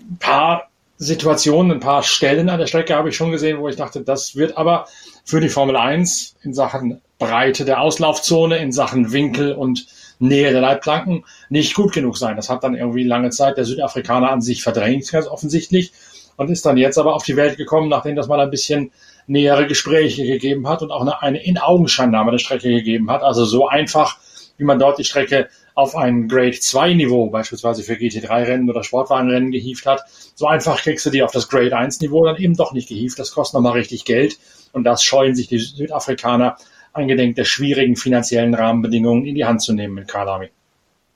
Ein 0.00 0.16
paar 0.18 0.70
Situationen, 0.98 1.72
ein 1.72 1.80
paar 1.80 2.02
Stellen 2.02 2.48
an 2.48 2.58
der 2.58 2.66
Strecke 2.66 2.94
habe 2.94 3.10
ich 3.10 3.16
schon 3.16 3.30
gesehen, 3.30 3.58
wo 3.58 3.68
ich 3.68 3.76
dachte, 3.76 4.02
das 4.02 4.36
wird 4.36 4.56
aber 4.56 4.86
für 5.24 5.40
die 5.40 5.48
Formel 5.48 5.76
1 5.76 6.36
in 6.42 6.54
Sachen 6.54 7.00
Breite 7.18 7.64
der 7.64 7.80
Auslaufzone, 7.80 8.58
in 8.58 8.72
Sachen 8.72 9.12
Winkel 9.12 9.52
und 9.52 9.86
Nähe 10.18 10.52
der 10.52 10.60
Leitplanken 10.60 11.24
nicht 11.50 11.74
gut 11.74 11.92
genug 11.92 12.16
sein. 12.16 12.36
Das 12.36 12.48
hat 12.48 12.64
dann 12.64 12.74
irgendwie 12.74 13.04
lange 13.04 13.30
Zeit 13.30 13.56
der 13.56 13.64
Südafrikaner 13.64 14.30
an 14.30 14.40
sich 14.40 14.62
verdrängt, 14.62 15.10
ganz 15.10 15.26
offensichtlich 15.26 15.92
und 16.36 16.50
ist 16.50 16.64
dann 16.64 16.76
jetzt 16.76 16.98
aber 16.98 17.14
auf 17.14 17.24
die 17.24 17.36
Welt 17.36 17.56
gekommen, 17.56 17.88
nachdem 17.88 18.16
das 18.16 18.28
mal 18.28 18.40
ein 18.40 18.50
bisschen 18.50 18.92
nähere 19.26 19.66
Gespräche 19.66 20.24
gegeben 20.24 20.68
hat 20.68 20.82
und 20.82 20.90
auch 20.90 21.00
eine, 21.00 21.22
eine 21.22 21.42
In-Augenscheinnahme 21.42 22.30
der 22.30 22.38
Strecke 22.38 22.68
gegeben 22.68 23.10
hat. 23.10 23.22
Also 23.22 23.44
so 23.44 23.68
einfach, 23.68 24.18
wie 24.56 24.64
man 24.64 24.78
dort 24.78 24.98
die 24.98 25.04
Strecke 25.04 25.48
auf 25.76 25.94
ein 25.94 26.26
Grade 26.26 26.58
2 26.58 26.94
Niveau, 26.94 27.28
beispielsweise 27.28 27.82
für 27.82 27.92
GT3-Rennen 27.92 28.68
oder 28.70 28.82
Sportwagenrennen 28.82 29.52
gehievt 29.52 29.84
hat. 29.84 30.04
So 30.34 30.46
einfach 30.46 30.80
kriegst 30.80 31.04
du 31.04 31.10
die 31.10 31.22
auf 31.22 31.32
das 31.32 31.48
Grade 31.48 31.76
1 31.76 32.00
Niveau 32.00 32.24
dann 32.24 32.36
eben 32.38 32.56
doch 32.56 32.72
nicht 32.72 32.88
gehievt. 32.88 33.18
Das 33.18 33.32
kostet 33.32 33.54
nochmal 33.54 33.74
richtig 33.74 34.06
Geld. 34.06 34.38
Und 34.72 34.84
das 34.84 35.04
scheuen 35.04 35.36
sich 35.36 35.48
die 35.48 35.58
Südafrikaner 35.58 36.56
eingedenk 36.94 37.36
der 37.36 37.44
schwierigen 37.44 37.94
finanziellen 37.94 38.54
Rahmenbedingungen 38.54 39.26
in 39.26 39.34
die 39.34 39.44
Hand 39.44 39.60
zu 39.60 39.74
nehmen 39.74 39.94
mit 39.94 40.08
Kalami. 40.08 40.48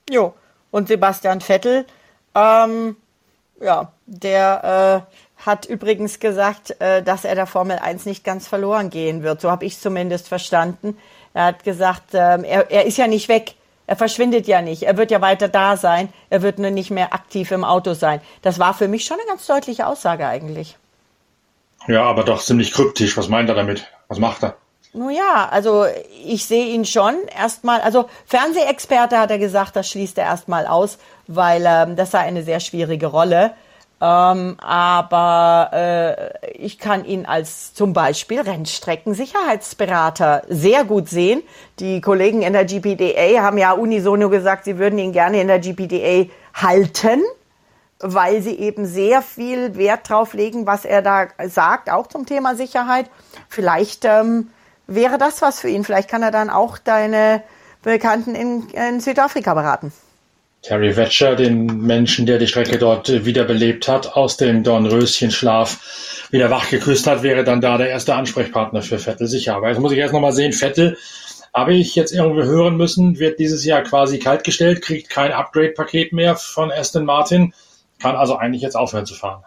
Jo, 0.07 0.35
und 0.69 0.87
Sebastian 0.87 1.41
Vettel, 1.41 1.85
ähm, 2.35 2.95
ja, 3.59 3.91
der 4.05 5.07
äh, 5.09 5.43
hat 5.43 5.65
übrigens 5.65 6.19
gesagt, 6.19 6.79
äh, 6.79 7.01
dass 7.01 7.25
er 7.25 7.33
der 7.33 7.47
Formel 7.47 7.79
1 7.79 8.05
nicht 8.05 8.23
ganz 8.23 8.47
verloren 8.47 8.91
gehen 8.91 9.23
wird. 9.23 9.41
So 9.41 9.49
habe 9.49 9.65
ich 9.65 9.79
zumindest 9.79 10.27
verstanden. 10.27 10.97
Er 11.33 11.45
hat 11.45 11.63
gesagt, 11.63 12.13
äh, 12.13 12.43
er, 12.43 12.69
er 12.69 12.85
ist 12.85 12.99
ja 12.99 13.07
nicht 13.07 13.27
weg. 13.27 13.55
Er 13.91 13.97
verschwindet 13.97 14.47
ja 14.47 14.61
nicht. 14.61 14.83
Er 14.83 14.95
wird 14.95 15.11
ja 15.11 15.19
weiter 15.19 15.49
da 15.49 15.75
sein. 15.75 16.13
Er 16.29 16.41
wird 16.41 16.59
nur 16.59 16.71
nicht 16.71 16.91
mehr 16.91 17.13
aktiv 17.13 17.51
im 17.51 17.65
Auto 17.65 17.93
sein. 17.93 18.21
Das 18.41 18.57
war 18.57 18.73
für 18.73 18.87
mich 18.87 19.03
schon 19.03 19.17
eine 19.19 19.27
ganz 19.27 19.45
deutliche 19.45 19.85
Aussage 19.85 20.25
eigentlich. 20.25 20.77
Ja, 21.87 22.03
aber 22.03 22.23
doch 22.23 22.41
ziemlich 22.41 22.71
kryptisch. 22.71 23.17
Was 23.17 23.27
meint 23.27 23.49
er 23.49 23.55
damit? 23.55 23.91
Was 24.07 24.17
macht 24.17 24.43
er? 24.43 24.55
Nun 24.93 25.11
ja, 25.11 25.49
also 25.51 25.85
ich 26.25 26.45
sehe 26.45 26.67
ihn 26.67 26.85
schon 26.85 27.15
erstmal, 27.37 27.81
also 27.81 28.07
Fernsehexperte 28.27 29.19
hat 29.19 29.29
er 29.29 29.39
gesagt, 29.39 29.75
das 29.75 29.89
schließt 29.89 30.17
er 30.19 30.23
erstmal 30.23 30.67
aus, 30.67 30.97
weil 31.27 31.65
ähm, 31.67 31.97
das 31.97 32.11
sei 32.11 32.19
eine 32.19 32.43
sehr 32.43 32.61
schwierige 32.61 33.07
Rolle. 33.07 33.51
Ähm, 34.01 34.57
aber 34.59 35.69
äh, 35.73 36.57
ich 36.57 36.79
kann 36.79 37.05
ihn 37.05 37.27
als 37.27 37.75
zum 37.75 37.93
Beispiel 37.93 38.41
Rennstreckensicherheitsberater 38.41 40.41
sehr 40.49 40.85
gut 40.85 41.07
sehen. 41.07 41.43
Die 41.77 42.01
Kollegen 42.01 42.41
in 42.41 42.53
der 42.53 42.65
GPDA 42.65 43.43
haben 43.43 43.59
ja 43.59 43.73
unisono 43.73 44.29
gesagt, 44.29 44.65
sie 44.65 44.79
würden 44.79 44.97
ihn 44.97 45.11
gerne 45.11 45.39
in 45.39 45.47
der 45.47 45.59
GPDA 45.59 46.31
halten, 46.55 47.21
weil 47.99 48.41
sie 48.41 48.57
eben 48.57 48.87
sehr 48.87 49.21
viel 49.21 49.75
Wert 49.75 50.09
drauf 50.09 50.33
legen, 50.33 50.65
was 50.65 50.83
er 50.83 51.03
da 51.03 51.27
sagt, 51.45 51.91
auch 51.91 52.07
zum 52.07 52.25
Thema 52.25 52.55
Sicherheit. 52.55 53.05
Vielleicht 53.49 54.03
ähm, 54.05 54.49
wäre 54.87 55.19
das 55.19 55.43
was 55.43 55.59
für 55.59 55.69
ihn. 55.69 55.83
Vielleicht 55.83 56.09
kann 56.09 56.23
er 56.23 56.31
dann 56.31 56.49
auch 56.49 56.79
deine 56.79 57.43
Bekannten 57.83 58.33
in, 58.33 58.67
in 58.69 58.99
Südafrika 58.99 59.53
beraten. 59.53 59.93
Terry 60.61 60.93
Vetcher, 60.93 61.35
den 61.35 61.65
Menschen, 61.81 62.25
der 62.25 62.37
die 62.37 62.47
Strecke 62.47 62.77
dort 62.77 63.25
wiederbelebt 63.25 63.87
hat, 63.87 64.15
aus 64.15 64.37
dem 64.37 64.63
Dornröschenschlaf 64.63 66.27
wieder 66.29 66.51
wach 66.51 66.69
geküsst 66.69 67.07
hat, 67.07 67.23
wäre 67.23 67.43
dann 67.43 67.61
da 67.61 67.77
der 67.77 67.89
erste 67.89 68.15
Ansprechpartner 68.15 68.81
für 68.81 68.99
Vettel 68.99 69.27
sicher. 69.27 69.55
Aber 69.55 69.69
jetzt 69.69 69.79
muss 69.79 69.91
ich 69.91 69.97
erst 69.97 70.13
nochmal 70.13 70.33
sehen, 70.33 70.53
Vettel, 70.53 70.97
habe 71.53 71.73
ich 71.73 71.95
jetzt 71.95 72.13
irgendwie 72.13 72.43
hören 72.43 72.77
müssen, 72.77 73.19
wird 73.19 73.39
dieses 73.39 73.65
Jahr 73.65 73.81
quasi 73.81 74.19
kaltgestellt, 74.19 74.81
kriegt 74.81 75.09
kein 75.09 75.31
Upgrade-Paket 75.31 76.13
mehr 76.13 76.35
von 76.35 76.71
Aston 76.71 77.05
Martin, 77.05 77.53
kann 77.99 78.15
also 78.15 78.37
eigentlich 78.37 78.61
jetzt 78.61 78.75
aufhören 78.75 79.05
zu 79.05 79.15
fahren. 79.15 79.43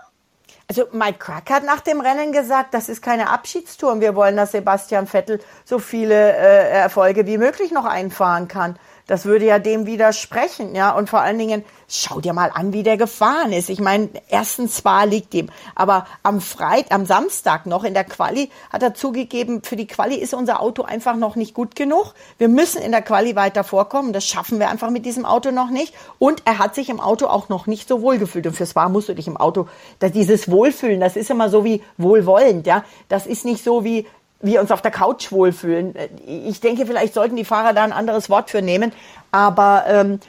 Also 0.66 0.86
Mike 0.92 1.18
Crack 1.18 1.50
hat 1.50 1.64
nach 1.64 1.80
dem 1.80 2.00
Rennen 2.00 2.32
gesagt, 2.32 2.72
das 2.72 2.88
ist 2.88 3.02
keine 3.02 3.28
Abschiedstour 3.28 3.92
und 3.92 4.00
wir 4.00 4.14
wollen, 4.14 4.36
dass 4.36 4.52
Sebastian 4.52 5.06
Vettel 5.06 5.40
so 5.64 5.78
viele 5.78 6.14
äh, 6.14 6.70
Erfolge 6.70 7.26
wie 7.26 7.36
möglich 7.36 7.70
noch 7.70 7.84
einfahren 7.84 8.48
kann. 8.48 8.78
Das 9.06 9.26
würde 9.26 9.44
ja 9.44 9.58
dem 9.58 9.84
widersprechen, 9.84 10.74
ja. 10.74 10.90
Und 10.92 11.10
vor 11.10 11.20
allen 11.20 11.38
Dingen, 11.38 11.62
schau 11.88 12.20
dir 12.20 12.32
mal 12.32 12.50
an, 12.54 12.72
wie 12.72 12.82
der 12.82 12.96
gefahren 12.96 13.52
ist. 13.52 13.68
Ich 13.68 13.80
meine, 13.80 14.08
erstens 14.28 14.76
zwar 14.76 15.04
liegt 15.04 15.34
ihm, 15.34 15.50
aber 15.74 16.06
am 16.22 16.40
Freit, 16.40 16.90
am 16.90 17.04
Samstag 17.04 17.66
noch 17.66 17.84
in 17.84 17.92
der 17.92 18.04
Quali 18.04 18.50
hat 18.72 18.82
er 18.82 18.94
zugegeben, 18.94 19.62
für 19.62 19.76
die 19.76 19.86
Quali 19.86 20.14
ist 20.16 20.32
unser 20.32 20.60
Auto 20.60 20.82
einfach 20.82 21.16
noch 21.16 21.36
nicht 21.36 21.52
gut 21.52 21.76
genug. 21.76 22.14
Wir 22.38 22.48
müssen 22.48 22.80
in 22.80 22.92
der 22.92 23.02
Quali 23.02 23.36
weiter 23.36 23.62
vorkommen. 23.62 24.14
Das 24.14 24.26
schaffen 24.26 24.58
wir 24.58 24.70
einfach 24.70 24.88
mit 24.88 25.04
diesem 25.04 25.26
Auto 25.26 25.50
noch 25.50 25.68
nicht. 25.68 25.94
Und 26.18 26.42
er 26.46 26.58
hat 26.58 26.74
sich 26.74 26.88
im 26.88 27.00
Auto 27.00 27.26
auch 27.26 27.50
noch 27.50 27.66
nicht 27.66 27.88
so 27.88 28.00
wohl 28.00 28.16
gefühlt. 28.16 28.46
Und 28.46 28.54
fürs 28.54 28.74
War 28.74 28.88
musst 28.88 29.10
du 29.10 29.14
dich 29.14 29.26
im 29.26 29.36
Auto, 29.36 29.68
dieses 30.00 30.50
Wohlfühlen, 30.50 31.00
das 31.00 31.16
ist 31.16 31.30
immer 31.30 31.50
so 31.50 31.64
wie 31.64 31.82
wohlwollend, 31.98 32.66
ja. 32.66 32.84
Das 33.08 33.26
ist 33.26 33.44
nicht 33.44 33.62
so 33.62 33.84
wie, 33.84 34.06
wir 34.44 34.60
uns 34.60 34.70
auf 34.70 34.82
der 34.82 34.90
Couch 34.90 35.32
wohlfühlen. 35.32 35.94
Ich 36.26 36.60
denke, 36.60 36.86
vielleicht 36.86 37.14
sollten 37.14 37.36
die 37.36 37.44
Fahrer 37.44 37.72
da 37.72 37.84
ein 37.84 37.92
anderes 37.92 38.30
Wort 38.30 38.50
für 38.50 38.62
nehmen, 38.62 38.92
aber 39.32 39.84
ähm, 39.88 40.20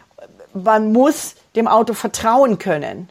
man 0.53 0.91
muss 0.91 1.35
dem 1.55 1.67
Auto 1.67 1.93
vertrauen 1.93 2.57
können. 2.57 3.09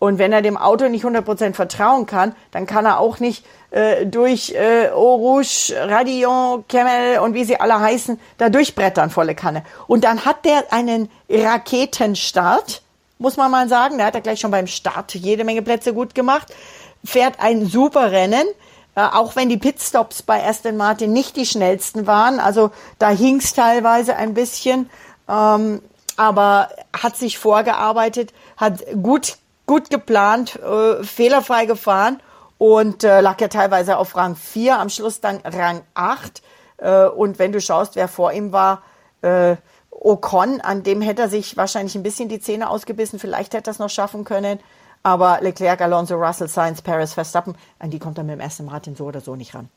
Und 0.00 0.18
wenn 0.18 0.32
er 0.32 0.40
dem 0.40 0.56
Auto 0.56 0.88
nicht 0.88 1.04
100% 1.04 1.52
vertrauen 1.52 2.06
kann, 2.06 2.34
dann 2.52 2.66
kann 2.66 2.86
er 2.86 3.00
auch 3.00 3.20
nicht 3.20 3.44
äh, 3.70 4.06
durch 4.06 4.50
äh, 4.54 4.88
Eau 4.88 5.16
Rouge, 5.16 5.74
Radion, 5.76 6.64
Camel 6.68 7.18
und 7.18 7.34
wie 7.34 7.44
sie 7.44 7.60
alle 7.60 7.78
heißen, 7.78 8.18
da 8.38 8.48
durchbrettern 8.48 9.10
volle 9.10 9.34
Kanne. 9.34 9.62
Und 9.86 10.04
dann 10.04 10.24
hat 10.24 10.46
der 10.46 10.72
einen 10.72 11.10
Raketenstart, 11.28 12.80
muss 13.18 13.36
man 13.36 13.50
mal 13.50 13.68
sagen. 13.68 13.98
Der 13.98 14.06
hat 14.06 14.14
er 14.14 14.22
gleich 14.22 14.40
schon 14.40 14.50
beim 14.50 14.66
Start 14.66 15.14
jede 15.14 15.44
Menge 15.44 15.60
Plätze 15.60 15.92
gut 15.92 16.14
gemacht. 16.14 16.48
Fährt 17.04 17.34
ein 17.38 17.66
super 17.66 18.10
Rennen. 18.10 18.46
Äh, 19.00 19.16
auch 19.16 19.36
wenn 19.36 19.48
die 19.48 19.56
Pitstops 19.56 20.22
bei 20.22 20.46
Aston 20.46 20.76
Martin 20.76 21.12
nicht 21.12 21.36
die 21.36 21.46
schnellsten 21.46 22.06
waren. 22.06 22.38
Also 22.38 22.70
da 22.98 23.08
hing 23.08 23.36
es 23.36 23.54
teilweise 23.54 24.16
ein 24.16 24.34
bisschen, 24.34 24.90
ähm, 25.28 25.80
aber 26.16 26.68
hat 26.92 27.16
sich 27.16 27.38
vorgearbeitet, 27.38 28.32
hat 28.56 28.84
gut, 29.02 29.38
gut 29.66 29.88
geplant, 29.88 30.56
äh, 30.56 31.02
fehlerfrei 31.02 31.64
gefahren 31.64 32.20
und 32.58 33.04
äh, 33.04 33.20
lag 33.20 33.40
ja 33.40 33.48
teilweise 33.48 33.96
auf 33.96 34.16
Rang 34.16 34.36
4, 34.36 34.78
am 34.78 34.90
Schluss 34.90 35.20
dann 35.20 35.40
Rang 35.44 35.82
8. 35.94 36.42
Äh, 36.76 37.06
und 37.06 37.38
wenn 37.38 37.52
du 37.52 37.60
schaust, 37.60 37.96
wer 37.96 38.08
vor 38.08 38.32
ihm 38.32 38.52
war, 38.52 38.82
äh, 39.22 39.56
Ocon, 39.90 40.60
an 40.60 40.82
dem 40.82 41.00
hätte 41.00 41.22
er 41.22 41.28
sich 41.28 41.56
wahrscheinlich 41.56 41.94
ein 41.94 42.02
bisschen 42.02 42.28
die 42.28 42.40
Zähne 42.40 42.68
ausgebissen, 42.68 43.18
vielleicht 43.18 43.54
hätte 43.54 43.70
er 43.70 43.72
es 43.72 43.78
noch 43.78 43.90
schaffen 43.90 44.24
können. 44.24 44.60
Aber 45.02 45.38
Leclerc, 45.40 45.80
Alonso, 45.80 46.14
Russell, 46.14 46.48
Sainz, 46.48 46.82
Paris, 46.82 47.14
Verstappen, 47.14 47.54
an 47.78 47.90
die 47.90 47.98
kommt 47.98 48.18
er 48.18 48.24
mit 48.24 48.34
dem 48.34 48.40
Aston 48.40 48.66
Martin 48.66 48.94
so 48.94 49.04
oder 49.04 49.20
so 49.20 49.34
nicht 49.34 49.54
ran. 49.54 49.70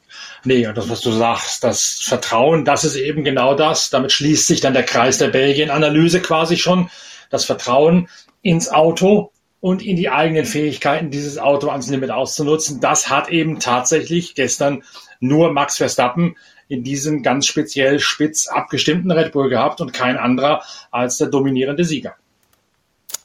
Nee, 0.43 0.67
und 0.67 0.77
das, 0.77 0.89
was 0.89 0.99
du 0.99 1.11
sagst, 1.11 1.63
das 1.63 2.01
Vertrauen, 2.03 2.65
das 2.65 2.83
ist 2.83 2.95
eben 2.95 3.23
genau 3.23 3.55
das. 3.55 3.89
Damit 3.89 4.11
schließt 4.11 4.47
sich 4.47 4.59
dann 4.59 4.73
der 4.73 4.83
Kreis 4.83 5.19
der 5.19 5.29
Belgien-Analyse 5.29 6.21
quasi 6.21 6.57
schon. 6.57 6.89
Das 7.29 7.45
Vertrauen 7.45 8.09
ins 8.41 8.69
Auto 8.69 9.31
und 9.61 9.81
in 9.81 9.95
die 9.95 10.09
eigenen 10.09 10.43
Fähigkeiten, 10.43 11.09
dieses 11.09 11.37
Auto 11.37 11.69
ans 11.69 11.89
Limit 11.89 12.11
auszunutzen. 12.11 12.81
Das 12.81 13.09
hat 13.09 13.29
eben 13.29 13.61
tatsächlich 13.61 14.35
gestern 14.35 14.83
nur 15.21 15.53
Max 15.53 15.77
Verstappen 15.77 16.35
in 16.67 16.83
diesem 16.83 17.23
ganz 17.23 17.47
speziell 17.47 17.99
spitz 17.99 18.47
abgestimmten 18.47 19.09
Red 19.09 19.31
Bull 19.31 19.47
gehabt 19.47 19.79
und 19.79 19.93
kein 19.93 20.17
anderer 20.17 20.63
als 20.91 21.17
der 21.17 21.27
dominierende 21.27 21.85
Sieger. 21.85 22.15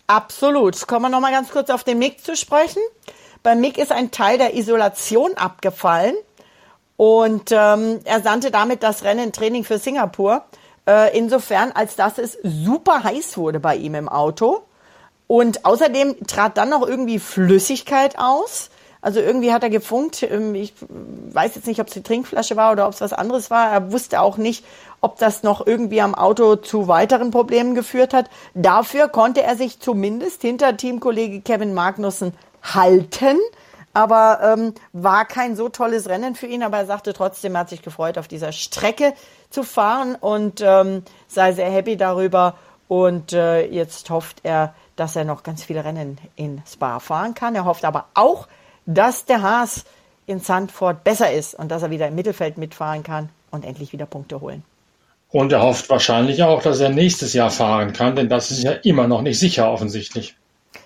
Absolut. 0.09 0.87
Kommen 0.87 1.05
wir 1.05 1.09
nochmal 1.11 1.33
ganz 1.33 1.51
kurz 1.51 1.69
auf 1.69 1.85
den 1.85 1.99
Mick 1.99 2.25
zu 2.25 2.35
sprechen. 2.35 2.81
Beim 3.43 3.61
Mick 3.61 3.77
ist 3.77 3.93
ein 3.93 4.11
Teil 4.11 4.39
der 4.39 4.57
Isolation 4.57 5.35
abgefallen 5.35 6.17
und 6.97 7.53
ähm, 7.53 8.01
er 8.05 8.23
sandte 8.23 8.51
damit 8.51 8.83
das 8.83 9.05
Rennen 9.05 9.33
Training 9.33 9.65
für 9.65 9.79
Singapur. 9.79 10.45
Äh, 10.89 11.17
insofern, 11.17 11.73
als 11.73 11.95
dass 11.95 12.17
es 12.17 12.39
super 12.43 13.05
heiß 13.05 13.37
wurde 13.37 13.61
bei 13.61 13.77
ihm 13.77 13.95
im 13.95 14.09
Auto. 14.09 14.63
Und 15.27 15.67
außerdem 15.67 16.27
trat 16.27 16.57
dann 16.57 16.71
noch 16.71 16.87
irgendwie 16.89 17.19
Flüssigkeit 17.19 18.19
aus. 18.19 18.71
Also 19.03 19.21
irgendwie 19.21 19.53
hat 19.53 19.63
er 19.63 19.71
gefunkt. 19.71 20.23
Ähm, 20.23 20.55
ich 20.55 20.73
weiß 20.89 21.55
jetzt 21.55 21.67
nicht, 21.67 21.81
ob 21.81 21.89
es 21.89 21.93
die 21.93 22.03
Trinkflasche 22.03 22.57
war 22.57 22.73
oder 22.73 22.87
ob 22.87 22.95
es 22.95 23.03
was 23.03 23.13
anderes 23.13 23.51
war. 23.51 23.71
Er 23.71 23.93
wusste 23.93 24.21
auch 24.23 24.39
nicht, 24.39 24.65
ob 25.01 25.19
das 25.19 25.43
noch 25.43 25.67
irgendwie 25.67 26.01
am 26.01 26.15
Auto 26.15 26.57
zu 26.57 26.89
weiteren 26.89 27.31
Problemen 27.31 27.75
geführt 27.75 28.15
hat. 28.15 28.29
Dafür 28.55 29.09
konnte 29.09 29.43
er 29.43 29.57
sich 29.57 29.81
zumindest 29.81 30.43
hinter 30.43 30.77
Teamkollege 30.77 31.41
Kevin 31.41 31.75
Magnussen 31.75 32.33
halten. 32.63 33.39
Aber 33.95 34.41
ähm, 34.43 34.75
war 34.93 35.25
kein 35.25 35.57
so 35.57 35.69
tolles 35.69 36.09
Rennen 36.09 36.35
für 36.35 36.47
ihn, 36.47 36.63
aber 36.63 36.79
er 36.79 36.87
sagte 36.87 37.13
trotzdem, 37.13 37.55
er 37.55 37.63
hat 37.63 37.71
sich 37.71 37.83
gefreut, 37.83 38.19
auf 38.19 38.29
dieser 38.29 38.53
Strecke 38.53 39.15
zu 39.51 39.63
fahren 39.63 40.15
und 40.15 40.61
ähm, 40.65 41.03
sei 41.27 41.53
sehr 41.53 41.71
happy 41.71 41.97
darüber. 41.97 42.55
Und 42.87 43.33
äh, 43.33 43.67
jetzt 43.67 44.09
hofft 44.11 44.41
er, 44.45 44.75
dass 44.97 45.17
er 45.17 45.25
noch 45.25 45.43
ganz 45.43 45.65
viele 45.65 45.85
Rennen 45.85 46.19
in 46.37 46.63
Spa 46.67 47.01
fahren 47.01 47.35
kann. 47.35 47.55
Er 47.55 47.65
hofft 47.65 47.85
aber 47.85 48.07
auch, 48.15 48.47
dass 48.87 49.25
der 49.25 49.43
Haas 49.43 49.85
in 50.27 50.41
Sandford 50.41 51.05
besser 51.05 51.33
ist 51.33 51.55
und 51.55 51.71
dass 51.71 51.83
er 51.83 51.91
wieder 51.91 52.09
im 52.09 52.15
Mittelfeld 52.15 52.59
mitfahren 52.59 53.03
kann 53.03 53.31
und 53.51 53.65
endlich 53.65 53.93
wieder 53.93 54.07
Punkte 54.07 54.41
holen. 54.41 54.63
Und 55.31 55.53
er 55.53 55.63
hofft 55.63 55.91
wahrscheinlich 55.91 56.43
auch, 56.43 56.63
dass 56.63 56.81
er 56.81 56.89
nächstes 56.89 57.35
Jahr 57.35 57.51
fahren 57.51 57.93
kann, 57.93 58.17
denn 58.17 58.29
das 58.29 58.51
ist 58.51 58.63
ja 58.63 58.73
immer 58.73 59.07
noch 59.07 59.21
nicht 59.21 59.39
sicher 59.39 59.71
offensichtlich. 59.71 60.35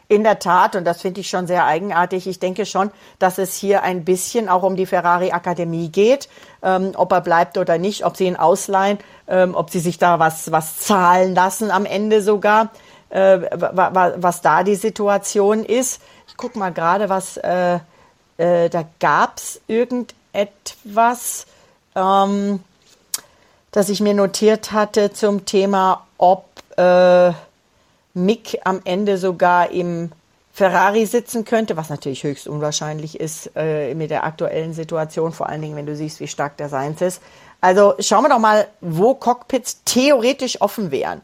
In 0.09 0.25
der 0.25 0.41
Tat, 0.41 0.77
und 0.77 0.85
das 0.85 1.01
finde 1.01 1.21
ich 1.21 1.31
schon 1.31 1.47
sehr 1.47 1.65
eigenartig. 1.65 2.27
Ich 2.27 2.39
denke 2.39 2.67
schon, 2.67 2.91
dass 3.19 3.39
es 3.39 3.57
hier 3.57 3.83
ein 3.83 4.05
bisschen 4.05 4.49
auch 4.49 4.63
um 4.63 4.77
die 4.77 4.85
Ferrari 4.85 5.31
Akademie 5.31 5.89
geht, 5.89 6.29
ähm, 6.63 6.93
ob 6.97 7.13
er 7.13 7.21
bleibt 7.21 7.57
oder 7.57 7.79
nicht, 7.79 8.05
ob 8.05 8.17
sie 8.17 8.27
ihn 8.27 8.37
ausleihen, 8.37 8.99
ähm, 9.29 9.55
ob 9.55 9.71
sie 9.71 9.79
sich 9.79 9.99
da 9.99 10.19
was, 10.19 10.53
was 10.53 10.79
zahlen 10.79 11.35
lassen 11.35 11.71
am 11.71 11.87
Ende 11.87 12.21
sogar, 12.21 12.73
äh, 13.11 13.39
was 13.49 14.43
da 14.43 14.65
die 14.65 14.75
Situation 14.75 15.65
ist. 15.65 16.03
Ich 16.29 16.37
gucke 16.37 16.59
mal 16.59 16.73
gerade, 16.73 17.09
was, 17.09 17.37
äh, 17.39 17.79
äh, 18.37 18.69
da 18.69 18.85
gab 18.99 19.39
es 19.39 19.61
irgend 19.67 20.15
etwas, 20.33 21.47
ähm, 21.95 22.61
das 23.73 23.89
ich 23.89 24.01
mir 24.01 24.15
notiert 24.15 24.73
hatte 24.73 25.13
zum 25.13 25.45
Thema, 25.45 26.07
ob 26.19 26.45
äh, 26.77 27.33
Mick 28.15 28.61
am 28.65 28.81
Ende 28.85 29.19
sogar 29.19 29.71
im 29.71 30.13
Ferrari 30.53 31.07
sitzen 31.07 31.47
könnte, 31.47 31.79
was 31.79 31.89
natürlich 31.89 32.25
höchst 32.25 32.47
unwahrscheinlich 32.47 33.19
ist 33.19 33.51
äh, 33.57 33.95
mit 33.95 34.11
der 34.11 34.25
aktuellen 34.25 34.75
Situation, 34.75 35.33
vor 35.33 35.49
allen 35.49 35.63
Dingen, 35.63 35.77
wenn 35.77 35.87
du 35.87 35.97
siehst, 35.97 36.21
wie 36.21 36.29
stark 36.29 36.59
der 36.59 36.69
Seins 36.69 37.01
ist. 37.01 37.23
Also 37.63 37.95
schauen 38.01 38.25
wir 38.25 38.29
doch 38.29 38.39
mal, 38.39 38.69
wo 38.83 39.15
Cockpits 39.15 39.83
theoretisch 39.85 40.61
offen 40.61 40.91
wären. 40.91 41.23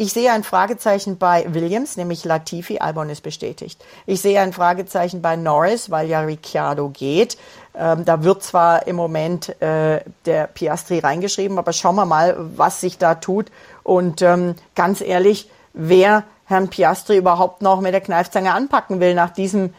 Ich 0.00 0.14
sehe 0.14 0.32
ein 0.32 0.44
Fragezeichen 0.44 1.18
bei 1.18 1.44
Williams, 1.52 1.98
nämlich 1.98 2.24
Latifi, 2.24 2.78
Albon 2.78 3.10
ist 3.10 3.22
bestätigt. 3.22 3.84
Ich 4.06 4.22
sehe 4.22 4.40
ein 4.40 4.54
Fragezeichen 4.54 5.20
bei 5.20 5.36
Norris, 5.36 5.90
weil 5.90 6.08
ja 6.08 6.20
Ricciardo 6.20 6.88
geht. 6.88 7.36
Ähm, 7.74 8.06
da 8.06 8.24
wird 8.24 8.42
zwar 8.42 8.86
im 8.86 8.96
Moment 8.96 9.60
äh, 9.60 10.00
der 10.24 10.46
Piastri 10.46 11.00
reingeschrieben, 11.00 11.58
aber 11.58 11.74
schauen 11.74 11.96
wir 11.96 12.06
mal, 12.06 12.34
was 12.56 12.80
sich 12.80 12.96
da 12.96 13.16
tut. 13.16 13.52
Und 13.82 14.22
ähm, 14.22 14.54
ganz 14.74 15.02
ehrlich, 15.02 15.50
wer 15.74 16.24
Herrn 16.46 16.68
Piastri 16.68 17.18
überhaupt 17.18 17.60
noch 17.60 17.82
mit 17.82 17.92
der 17.92 18.00
Kneifzange 18.00 18.54
anpacken 18.54 19.00
will 19.00 19.14
nach 19.14 19.34
diesem 19.34 19.74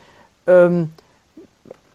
ähm, 0.45 0.93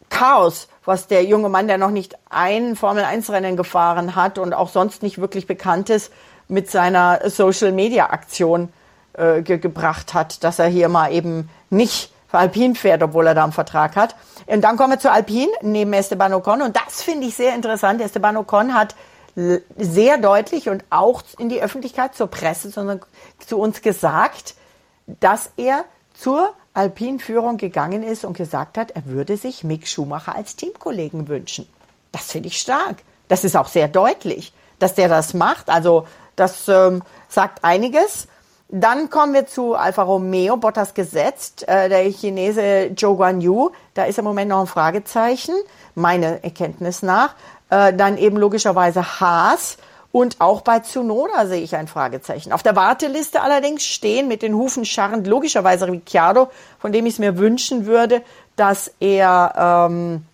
Chaos, 0.09 0.66
was 0.85 1.07
der 1.07 1.22
junge 1.22 1.49
Mann, 1.49 1.68
der 1.68 1.79
noch 1.79 1.93
nicht 1.93 2.16
ein 2.29 2.74
Formel-1-Rennen 2.74 3.57
gefahren 3.57 4.16
hat 4.16 4.39
und 4.39 4.53
auch 4.53 4.70
sonst 4.70 5.05
nicht 5.05 5.18
wirklich 5.18 5.47
bekannt 5.47 5.91
ist, 5.91 6.11
mit 6.49 6.70
seiner 6.70 7.20
Social-Media-Aktion 7.28 8.72
äh, 9.14 9.42
ge 9.42 9.59
gebracht 9.59 10.14
hat, 10.14 10.44
dass 10.44 10.59
er 10.59 10.66
hier 10.66 10.88
mal 10.88 11.12
eben 11.12 11.49
nicht 11.70 12.12
für 12.28 12.38
Alpine 12.38 12.74
fährt, 12.74 13.03
obwohl 13.03 13.26
er 13.26 13.34
da 13.34 13.44
einen 13.44 13.53
Vertrag 13.53 13.97
hat. 13.97 14.14
Und 14.47 14.62
dann 14.62 14.76
kommen 14.76 14.92
wir 14.92 14.99
zu 14.99 15.11
Alpine 15.11 15.51
neben 15.62 15.92
Esteban 15.92 16.34
Ocon 16.34 16.62
und 16.62 16.76
das 16.76 17.03
finde 17.03 17.26
ich 17.26 17.34
sehr 17.34 17.55
interessant. 17.55 18.01
Esteban 18.01 18.36
Ocon 18.36 18.74
hat 18.74 18.94
sehr 19.76 20.16
deutlich 20.18 20.68
und 20.68 20.84
auch 20.88 21.22
in 21.38 21.49
die 21.49 21.61
Öffentlichkeit, 21.61 22.14
zur 22.14 22.28
Presse, 22.28 22.70
sondern 22.70 23.01
zu 23.44 23.59
uns 23.59 23.82
gesagt, 23.82 24.55
dass 25.07 25.51
er 25.57 25.84
zur 26.14 26.55
Alpin-Führung 26.72 27.59
gegangen 27.59 28.03
ist 28.03 28.24
und 28.24 28.36
gesagt 28.36 28.78
hat, 28.78 28.92
er 28.92 29.07
würde 29.07 29.36
sich 29.36 29.62
Mick 29.62 29.88
Schumacher 29.88 30.34
als 30.34 30.57
Teamkollegen 30.57 31.28
wünschen. 31.28 31.68
Das 32.12 32.32
finde 32.32 32.49
ich 32.49 32.59
stark. 32.59 32.97
Das 33.28 33.44
ist 33.44 33.57
auch 33.57 33.68
sehr 33.68 33.88
deutlich, 33.88 34.53
dass 34.78 34.94
der 34.94 35.09
das 35.09 35.34
macht. 35.34 35.68
Also 35.68 36.07
das 36.37 36.68
ähm, 36.68 37.03
sagt 37.28 37.64
einiges. 37.64 38.28
Dann 38.68 39.11
kommen 39.11 39.32
wir 39.32 39.47
zu 39.47 39.74
Alfa 39.74 40.03
Romeo, 40.03 40.57
Bottas 40.57 40.95
gesetzt, 40.95 41.68
äh, 41.68 41.89
der 41.89 42.03
Chinese 42.11 42.91
Zhou 42.97 43.16
Guan 43.16 43.41
Yu, 43.41 43.70
da 43.95 44.05
ist 44.05 44.18
im 44.18 44.24
Moment 44.24 44.51
noch 44.51 44.61
ein 44.61 44.66
Fragezeichen, 44.66 45.55
meiner 45.95 46.43
Erkenntnis 46.43 47.03
nach. 47.03 47.34
Äh, 47.70 47.95
dann 47.95 48.18
eben 48.18 48.37
logischerweise 48.37 49.20
Haas 49.20 49.76
und 50.16 50.41
auch 50.41 50.62
bei 50.62 50.80
Tsunoda 50.80 51.47
sehe 51.47 51.61
ich 51.61 51.76
ein 51.76 51.89
Fragezeichen. 51.89 52.53
Auf 52.53 52.62
der 52.62 52.74
Warteliste 52.74 53.43
allerdings 53.43 53.84
stehen 53.84 54.28
mit 54.28 54.43
den 54.43 54.55
Hufen 54.55 54.84
scharrend 54.84 55.26
logischerweise 55.26 55.87
Ricciardo, 55.89 56.49
von 56.78 56.91
dem 56.91 57.07
ich 57.07 57.14
es 57.14 57.18
mir 57.18 57.37
wünschen 57.37 57.87
würde, 57.87 58.22
dass 58.57 58.91
er 58.99 59.89
ähm, 59.91 60.24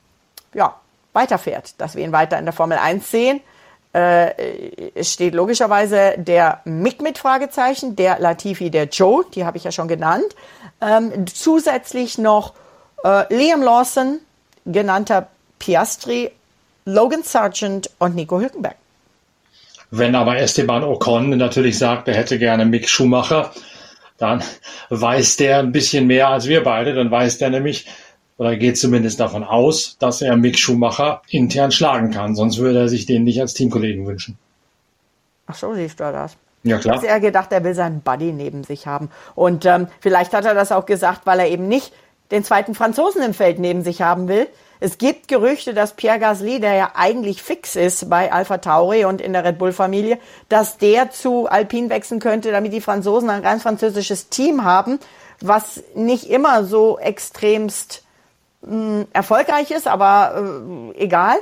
ja, 0.54 0.76
weiterfährt, 1.12 1.80
dass 1.80 1.96
wir 1.96 2.04
ihn 2.04 2.12
weiter 2.12 2.38
in 2.38 2.44
der 2.44 2.54
Formel 2.54 2.78
1 2.78 3.10
sehen. 3.10 3.40
Äh, 3.92 5.02
steht 5.04 5.34
logischerweise 5.34 6.14
der 6.16 6.62
Mick 6.64 7.02
mit 7.02 7.18
Fragezeichen, 7.18 7.94
der 7.94 8.18
Latifi, 8.20 8.70
der 8.70 8.84
Joe, 8.86 9.24
die 9.34 9.44
habe 9.44 9.58
ich 9.58 9.64
ja 9.64 9.72
schon 9.72 9.88
genannt. 9.88 10.34
Ähm, 10.80 11.26
zusätzlich 11.26 12.16
noch 12.16 12.54
äh, 13.04 13.32
Liam 13.34 13.62
Lawson, 13.62 14.20
genannter 14.64 15.28
Piastri, 15.58 16.30
Logan 16.86 17.22
Sargent 17.22 17.90
und 17.98 18.14
Nico 18.14 18.40
Hülkenberg. 18.40 18.76
Wenn 19.90 20.14
aber 20.14 20.38
Esteban 20.38 20.84
Ocon 20.84 21.36
natürlich 21.36 21.78
sagt, 21.78 22.08
er 22.08 22.14
hätte 22.14 22.38
gerne 22.38 22.64
Mick 22.64 22.88
Schumacher, 22.88 23.52
dann 24.16 24.42
weiß 24.88 25.36
der 25.36 25.58
ein 25.58 25.72
bisschen 25.72 26.06
mehr 26.06 26.28
als 26.28 26.48
wir 26.48 26.64
beide. 26.64 26.94
Dann 26.94 27.10
weiß 27.10 27.36
der 27.38 27.50
nämlich, 27.50 27.86
oder 28.42 28.56
geht 28.56 28.76
zumindest 28.76 29.20
davon 29.20 29.44
aus, 29.44 29.96
dass 30.00 30.20
er 30.20 30.36
Mick 30.36 30.58
Schumacher 30.58 31.22
intern 31.30 31.70
schlagen 31.70 32.10
kann. 32.10 32.34
Sonst 32.34 32.58
würde 32.58 32.80
er 32.80 32.88
sich 32.88 33.06
den 33.06 33.22
nicht 33.22 33.40
als 33.40 33.54
Teamkollegen 33.54 34.04
wünschen. 34.04 34.36
Ach 35.46 35.54
so, 35.54 35.72
siehst 35.74 36.00
du 36.00 36.04
das. 36.04 36.36
Ja, 36.64 36.78
klar. 36.78 36.96
Hat 36.96 37.04
er 37.04 37.20
gedacht, 37.20 37.52
er 37.52 37.62
will 37.62 37.74
seinen 37.74 38.00
Buddy 38.00 38.32
neben 38.32 38.64
sich 38.64 38.88
haben. 38.88 39.10
Und 39.36 39.64
ähm, 39.64 39.86
vielleicht 40.00 40.32
hat 40.32 40.44
er 40.44 40.54
das 40.54 40.72
auch 40.72 40.86
gesagt, 40.86 41.20
weil 41.24 41.38
er 41.38 41.48
eben 41.48 41.68
nicht 41.68 41.92
den 42.32 42.42
zweiten 42.42 42.74
Franzosen 42.74 43.22
im 43.22 43.32
Feld 43.32 43.60
neben 43.60 43.82
sich 43.84 44.02
haben 44.02 44.26
will, 44.26 44.48
es 44.84 44.98
gibt 44.98 45.28
Gerüchte, 45.28 45.74
dass 45.74 45.92
Pierre 45.92 46.18
Gasly, 46.18 46.58
der 46.58 46.74
ja 46.74 46.90
eigentlich 46.96 47.40
fix 47.40 47.76
ist 47.76 48.10
bei 48.10 48.32
Alpha 48.32 48.58
Tauri 48.58 49.04
und 49.04 49.20
in 49.20 49.32
der 49.32 49.44
Red 49.44 49.58
Bull 49.58 49.70
Familie, 49.70 50.18
dass 50.48 50.76
der 50.76 51.12
zu 51.12 51.46
Alpine 51.46 51.88
wechseln 51.88 52.18
könnte, 52.18 52.50
damit 52.50 52.72
die 52.72 52.80
Franzosen 52.80 53.30
ein 53.30 53.42
ganz 53.42 53.62
französisches 53.62 54.28
Team 54.28 54.64
haben, 54.64 54.98
was 55.40 55.84
nicht 55.94 56.28
immer 56.28 56.64
so 56.64 56.98
extremst 56.98 58.02
mh, 58.66 59.06
erfolgreich 59.12 59.70
ist, 59.70 59.88
aber 59.88 60.92
äh, 60.94 61.02
egal. 61.02 61.36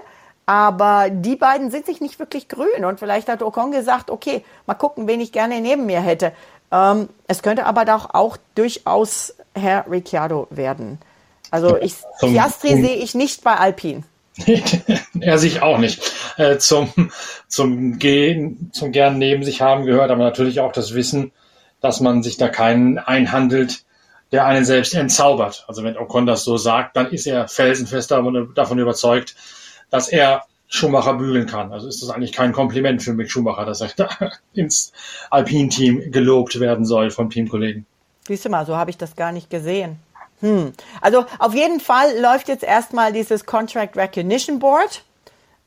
Aber 0.47 1.11
die 1.11 1.37
beiden 1.37 1.71
sind 1.71 1.87
sich 1.87 2.01
nicht 2.01 2.19
wirklich 2.19 2.49
grün. 2.49 2.85
Und 2.85 2.99
vielleicht 2.99 3.29
hat 3.29 3.43
Ocon 3.43 3.71
gesagt, 3.71 4.11
okay, 4.11 4.45
mal 4.67 4.75
gucken, 4.75 5.07
wen 5.07 5.21
ich 5.21 5.31
gerne 5.31 5.61
neben 5.61 5.87
mir 5.87 6.01
hätte. 6.01 6.33
Ähm, 6.73 7.09
es 7.29 7.43
könnte 7.43 7.67
aber 7.67 7.85
doch 7.85 8.15
auch 8.15 8.37
durchaus 8.55 9.35
Herr 9.55 9.85
Ricciardo 9.89 10.49
werden. 10.51 10.99
Also 11.51 11.77
ich, 11.77 11.95
zum, 12.19 12.33
Piastri 12.33 12.81
sehe 12.81 12.97
ich 12.97 13.15
nicht 13.15 13.43
bei 13.43 13.57
Alpine. 13.57 14.03
er 15.21 15.39
sich 15.39 15.63
auch 15.63 15.79
nicht. 15.79 16.13
Äh, 16.37 16.59
zum, 16.59 17.13
zum 17.49 17.99
Gehen, 17.99 18.71
zum 18.73 18.93
gern 18.93 19.19
neben 19.19 19.43
sich 19.43 19.61
haben 19.61 19.85
gehört, 19.85 20.11
aber 20.11 20.23
natürlich 20.23 20.61
auch 20.61 20.73
das 20.73 20.95
Wissen, 20.95 21.33
dass 21.81 22.01
man 22.01 22.23
sich 22.23 22.37
da 22.37 22.49
keinen 22.49 22.99
einhandelt, 22.99 23.85
der 24.33 24.47
einen 24.47 24.65
selbst 24.65 24.95
entzaubert. 24.95 25.65
Also 25.69 25.83
wenn 25.83 25.97
Ocon 25.97 26.27
das 26.27 26.45
so 26.45 26.57
sagt, 26.57 26.97
dann 26.97 27.11
ist 27.11 27.27
er 27.27 27.49
felsenfest 27.49 28.11
davon 28.11 28.79
überzeugt, 28.79 29.35
dass 29.91 30.09
er 30.09 30.45
Schumacher 30.69 31.15
bügeln 31.15 31.47
kann. 31.47 31.73
Also 31.73 31.89
ist 31.89 32.01
das 32.01 32.11
eigentlich 32.11 32.33
kein 32.33 32.53
Kompliment 32.53 33.03
für 33.03 33.13
Mick 33.13 33.31
Schumacher, 33.31 33.65
dass 33.65 33.81
er 33.81 33.91
da 33.97 34.09
ins 34.55 34.93
Alpine-Team 35.31 36.13
gelobt 36.13 36.61
werden 36.61 36.85
soll 36.85 37.11
vom 37.11 37.29
Teamkollegen. 37.29 37.87
Siehst 38.27 38.45
du 38.45 38.49
mal, 38.49 38.65
so 38.65 38.77
habe 38.77 38.91
ich 38.91 38.97
das 38.97 39.17
gar 39.17 39.33
nicht 39.33 39.51
gesehen. 39.51 39.99
Hm. 40.41 40.73
Also 41.01 41.27
auf 41.39 41.55
jeden 41.55 41.81
Fall 41.81 42.19
läuft 42.21 42.49
jetzt 42.49 42.63
erstmal 42.63 43.13
dieses 43.13 43.45
Contract 43.45 43.97
Recognition 43.97 44.61
Board, 44.61 45.03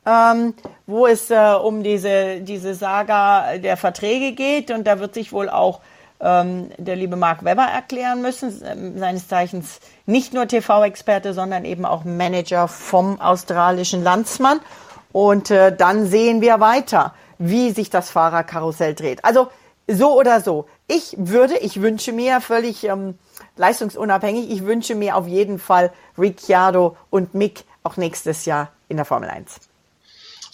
ähm, 0.06 0.54
wo 0.86 1.06
es 1.06 1.30
äh, 1.30 1.54
um 1.62 1.82
diese, 1.82 2.40
diese 2.40 2.74
Saga 2.74 3.58
der 3.58 3.76
Verträge 3.76 4.32
geht. 4.32 4.70
Und 4.70 4.84
da 4.84 4.98
wird 4.98 5.14
sich 5.14 5.32
wohl 5.32 5.50
auch 5.50 5.80
ähm, 6.24 6.70
der 6.78 6.96
liebe 6.96 7.16
Mark 7.16 7.44
Webber 7.44 7.66
erklären 7.66 8.22
müssen, 8.22 8.62
äh, 8.62 8.98
seines 8.98 9.28
Zeichens 9.28 9.80
nicht 10.06 10.32
nur 10.32 10.48
TV-Experte, 10.48 11.34
sondern 11.34 11.64
eben 11.66 11.84
auch 11.84 12.04
Manager 12.04 12.66
vom 12.66 13.20
australischen 13.20 14.02
Landsmann. 14.02 14.60
Und 15.12 15.50
äh, 15.50 15.76
dann 15.76 16.06
sehen 16.06 16.40
wir 16.40 16.58
weiter, 16.60 17.14
wie 17.38 17.70
sich 17.70 17.90
das 17.90 18.10
Fahrerkarussell 18.10 18.94
dreht. 18.94 19.24
Also 19.24 19.48
so 19.86 20.18
oder 20.18 20.40
so. 20.40 20.66
Ich 20.88 21.14
würde, 21.18 21.58
ich 21.58 21.82
wünsche 21.82 22.12
mir 22.12 22.40
völlig 22.40 22.84
ähm, 22.84 23.18
leistungsunabhängig, 23.56 24.50
ich 24.50 24.64
wünsche 24.64 24.94
mir 24.94 25.16
auf 25.16 25.28
jeden 25.28 25.58
Fall 25.58 25.92
Ricciardo 26.18 26.96
und 27.10 27.34
Mick 27.34 27.64
auch 27.82 27.98
nächstes 27.98 28.46
Jahr 28.46 28.70
in 28.88 28.96
der 28.96 29.04
Formel 29.04 29.28
1 29.28 29.60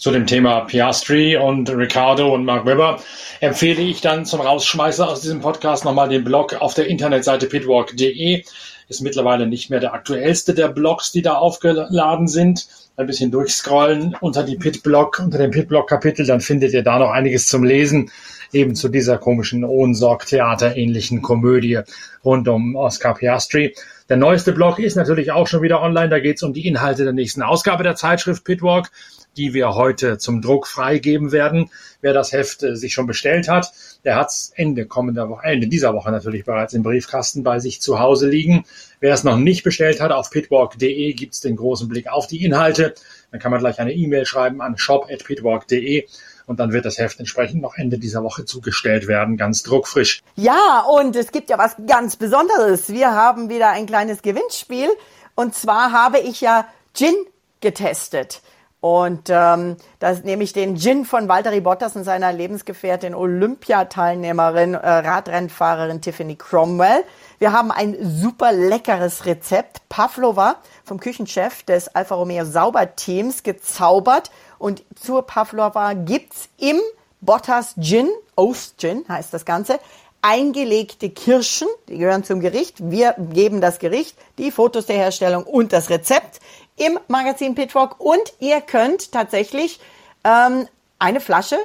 zu 0.01 0.09
dem 0.09 0.25
Thema 0.25 0.61
Piastri 0.61 1.37
und 1.37 1.69
Ricardo 1.69 2.33
und 2.33 2.43
Mark 2.43 2.65
Webber 2.65 2.99
empfehle 3.39 3.83
ich 3.83 4.01
dann 4.01 4.25
zum 4.25 4.41
Rausschmeißer 4.41 5.07
aus 5.07 5.21
diesem 5.21 5.41
Podcast 5.41 5.85
nochmal 5.85 6.09
den 6.09 6.23
Blog 6.23 6.59
auf 6.59 6.73
der 6.73 6.87
Internetseite 6.87 7.45
pitwalk.de. 7.45 8.43
Ist 8.87 9.01
mittlerweile 9.01 9.45
nicht 9.45 9.69
mehr 9.69 9.79
der 9.79 9.93
aktuellste 9.93 10.55
der 10.55 10.69
Blogs, 10.69 11.11
die 11.11 11.21
da 11.21 11.35
aufgeladen 11.35 12.27
sind. 12.27 12.67
Ein 12.97 13.05
bisschen 13.05 13.29
durchscrollen 13.29 14.17
unter 14.19 14.41
die 14.41 14.55
Pitblog, 14.55 15.19
unter 15.19 15.37
dem 15.37 15.51
Pitblog-Kapitel, 15.51 16.25
dann 16.25 16.41
findet 16.41 16.73
ihr 16.73 16.81
da 16.81 16.97
noch 16.97 17.11
einiges 17.11 17.45
zum 17.45 17.63
Lesen 17.63 18.09
eben 18.51 18.73
zu 18.73 18.89
dieser 18.89 19.19
komischen 19.19 19.63
Ohnsorg-Theater-ähnlichen 19.63 21.21
Komödie 21.21 21.79
rund 22.25 22.47
um 22.47 22.75
Oscar 22.75 23.13
Piastri. 23.13 23.75
Der 24.11 24.17
neueste 24.17 24.51
Blog 24.51 24.77
ist 24.77 24.95
natürlich 24.95 25.31
auch 25.31 25.47
schon 25.47 25.61
wieder 25.61 25.81
online. 25.81 26.09
Da 26.09 26.19
geht 26.19 26.35
es 26.35 26.43
um 26.43 26.51
die 26.51 26.67
Inhalte 26.67 27.05
der 27.05 27.13
nächsten 27.13 27.41
Ausgabe 27.41 27.83
der 27.83 27.95
Zeitschrift 27.95 28.43
Pitwalk, 28.43 28.91
die 29.37 29.53
wir 29.53 29.75
heute 29.75 30.17
zum 30.17 30.41
Druck 30.41 30.67
freigeben 30.67 31.31
werden. 31.31 31.69
Wer 32.01 32.11
das 32.11 32.33
Heft 32.33 32.61
äh, 32.61 32.75
sich 32.75 32.91
schon 32.91 33.07
bestellt 33.07 33.47
hat, 33.47 33.71
der 34.03 34.17
hat 34.17 34.27
es 34.27 34.51
Ende 34.53 34.85
kommender 34.85 35.29
Woche, 35.29 35.45
Ende 35.45 35.69
dieser 35.69 35.93
Woche 35.93 36.11
natürlich 36.11 36.43
bereits 36.43 36.73
im 36.73 36.83
Briefkasten 36.83 37.43
bei 37.43 37.59
sich 37.59 37.79
zu 37.79 37.99
Hause 37.99 38.27
liegen. 38.27 38.65
Wer 38.99 39.13
es 39.13 39.23
noch 39.23 39.37
nicht 39.37 39.63
bestellt 39.63 40.01
hat, 40.01 40.11
auf 40.11 40.29
pitwalk.de 40.29 41.13
gibt 41.13 41.33
es 41.33 41.39
den 41.39 41.55
großen 41.55 41.87
Blick 41.87 42.09
auf 42.09 42.27
die 42.27 42.43
Inhalte. 42.43 42.95
Dann 43.31 43.39
kann 43.39 43.51
man 43.51 43.61
gleich 43.61 43.79
eine 43.79 43.93
E-Mail 43.93 44.25
schreiben 44.25 44.61
an 44.61 44.77
shop.pitwalk.de 44.77 46.05
und 46.45 46.59
dann 46.59 46.71
wird 46.71 46.85
das 46.85 46.97
Heft 46.97 47.19
entsprechend 47.19 47.61
noch 47.61 47.75
Ende 47.75 47.97
dieser 47.97 48.23
Woche 48.23 48.45
zugestellt 48.45 49.07
werden, 49.07 49.37
ganz 49.37 49.63
druckfrisch. 49.63 50.21
Ja, 50.35 50.85
und 50.89 51.15
es 51.15 51.31
gibt 51.31 51.49
ja 51.49 51.57
was 51.57 51.75
ganz 51.87 52.15
Besonderes. 52.15 52.89
Wir 52.89 53.11
haben 53.11 53.49
wieder 53.49 53.69
ein 53.69 53.85
kleines 53.85 54.21
Gewinnspiel. 54.21 54.89
Und 55.35 55.55
zwar 55.55 55.91
habe 55.91 56.19
ich 56.19 56.41
ja 56.41 56.67
Gin 56.93 57.15
getestet. 57.61 58.41
Und 58.81 59.29
ähm, 59.29 59.77
das 59.99 60.23
nehme 60.23 60.43
ich 60.43 60.53
den 60.53 60.75
Gin 60.75 61.05
von 61.05 61.29
Valtteri 61.29 61.61
Bottas 61.61 61.95
und 61.95 62.03
seiner 62.03 62.33
Lebensgefährtin 62.33 63.13
Olympiateilnehmerin, 63.13 64.73
äh, 64.73 64.89
Radrennfahrerin 64.89 66.01
Tiffany 66.01 66.35
Cromwell. 66.35 67.03
Wir 67.37 67.53
haben 67.53 67.71
ein 67.71 67.95
super 68.01 68.51
leckeres 68.51 69.27
Rezept. 69.27 69.87
Pavlova 69.87 70.55
vom 70.83 70.99
Küchenchef 70.99 71.61
des 71.61 71.89
Alfa 71.89 72.15
Romeo 72.15 72.43
Sauberteams 72.43 73.43
gezaubert. 73.43 74.31
Und 74.57 74.83
zur 74.95 75.27
Pavlova 75.27 75.93
gibt's 75.93 76.49
im 76.57 76.79
Bottas 77.19 77.75
Gin, 77.79 78.09
Oath 78.35 78.73
Gin 78.79 79.05
heißt 79.07 79.31
das 79.31 79.45
Ganze, 79.45 79.79
eingelegte 80.23 81.09
Kirschen, 81.09 81.67
die 81.87 81.97
gehören 81.97 82.23
zum 82.23 82.39
Gericht. 82.39 82.77
Wir 82.89 83.15
geben 83.17 83.61
das 83.61 83.77
Gericht, 83.79 84.17
die 84.37 84.51
Fotos 84.51 84.87
der 84.87 84.97
Herstellung 84.97 85.43
und 85.43 85.73
das 85.73 85.89
Rezept 85.89 86.39
im 86.81 86.99
Magazin 87.07 87.53
Pitwalk 87.53 87.99
und 87.99 88.33
ihr 88.39 88.59
könnt 88.59 89.11
tatsächlich 89.11 89.79
ähm, 90.23 90.67
eine 90.97 91.19
Flasche 91.19 91.57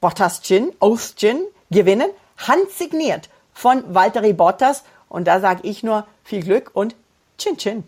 Bottas 0.00 0.42
Gin, 0.42 0.72
Oath 0.80 1.14
Gin 1.16 1.38
gewinnen, 1.70 2.10
handsigniert 2.36 3.28
von 3.52 3.94
Valtteri 3.94 4.32
Bottas 4.32 4.82
und 5.08 5.28
da 5.28 5.40
sage 5.40 5.60
ich 5.62 5.84
nur 5.84 6.04
viel 6.24 6.42
Glück 6.42 6.70
und 6.74 6.96
Chin 7.38 7.56
Chin. 7.58 7.84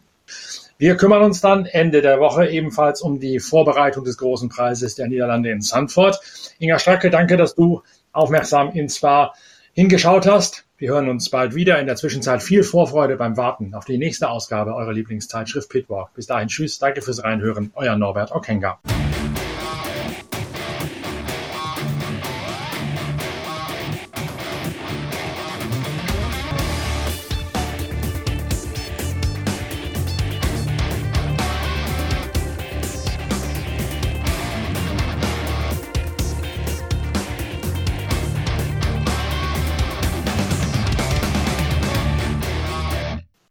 Wir 0.78 0.96
kümmern 0.96 1.22
uns 1.22 1.40
dann 1.40 1.66
Ende 1.66 2.00
der 2.00 2.20
Woche 2.20 2.46
ebenfalls 2.48 3.02
um 3.02 3.18
die 3.18 3.40
Vorbereitung 3.40 4.04
des 4.04 4.16
großen 4.18 4.48
Preises 4.48 4.94
der 4.94 5.08
Niederlande 5.08 5.50
in 5.50 5.62
Sandford. 5.62 6.20
Inga 6.60 6.78
Stracke, 6.78 7.10
danke, 7.10 7.36
dass 7.36 7.56
du 7.56 7.82
aufmerksam 8.12 8.70
in 8.72 8.88
Spa 8.88 9.34
hingeschaut 9.72 10.26
hast. 10.26 10.64
Wir 10.82 10.90
hören 10.90 11.08
uns 11.08 11.30
bald 11.30 11.54
wieder. 11.54 11.78
In 11.78 11.86
der 11.86 11.94
Zwischenzeit 11.94 12.42
viel 12.42 12.64
Vorfreude 12.64 13.14
beim 13.14 13.36
Warten 13.36 13.72
auf 13.72 13.84
die 13.84 13.98
nächste 13.98 14.28
Ausgabe 14.28 14.74
eurer 14.74 14.92
Lieblingszeitschrift 14.92 15.68
Pitwalk. 15.68 16.12
Bis 16.14 16.26
dahin, 16.26 16.48
tschüss, 16.48 16.80
danke 16.80 17.02
fürs 17.02 17.22
Reinhören, 17.22 17.70
euer 17.76 17.94
Norbert 17.94 18.32
Okenga. 18.32 18.80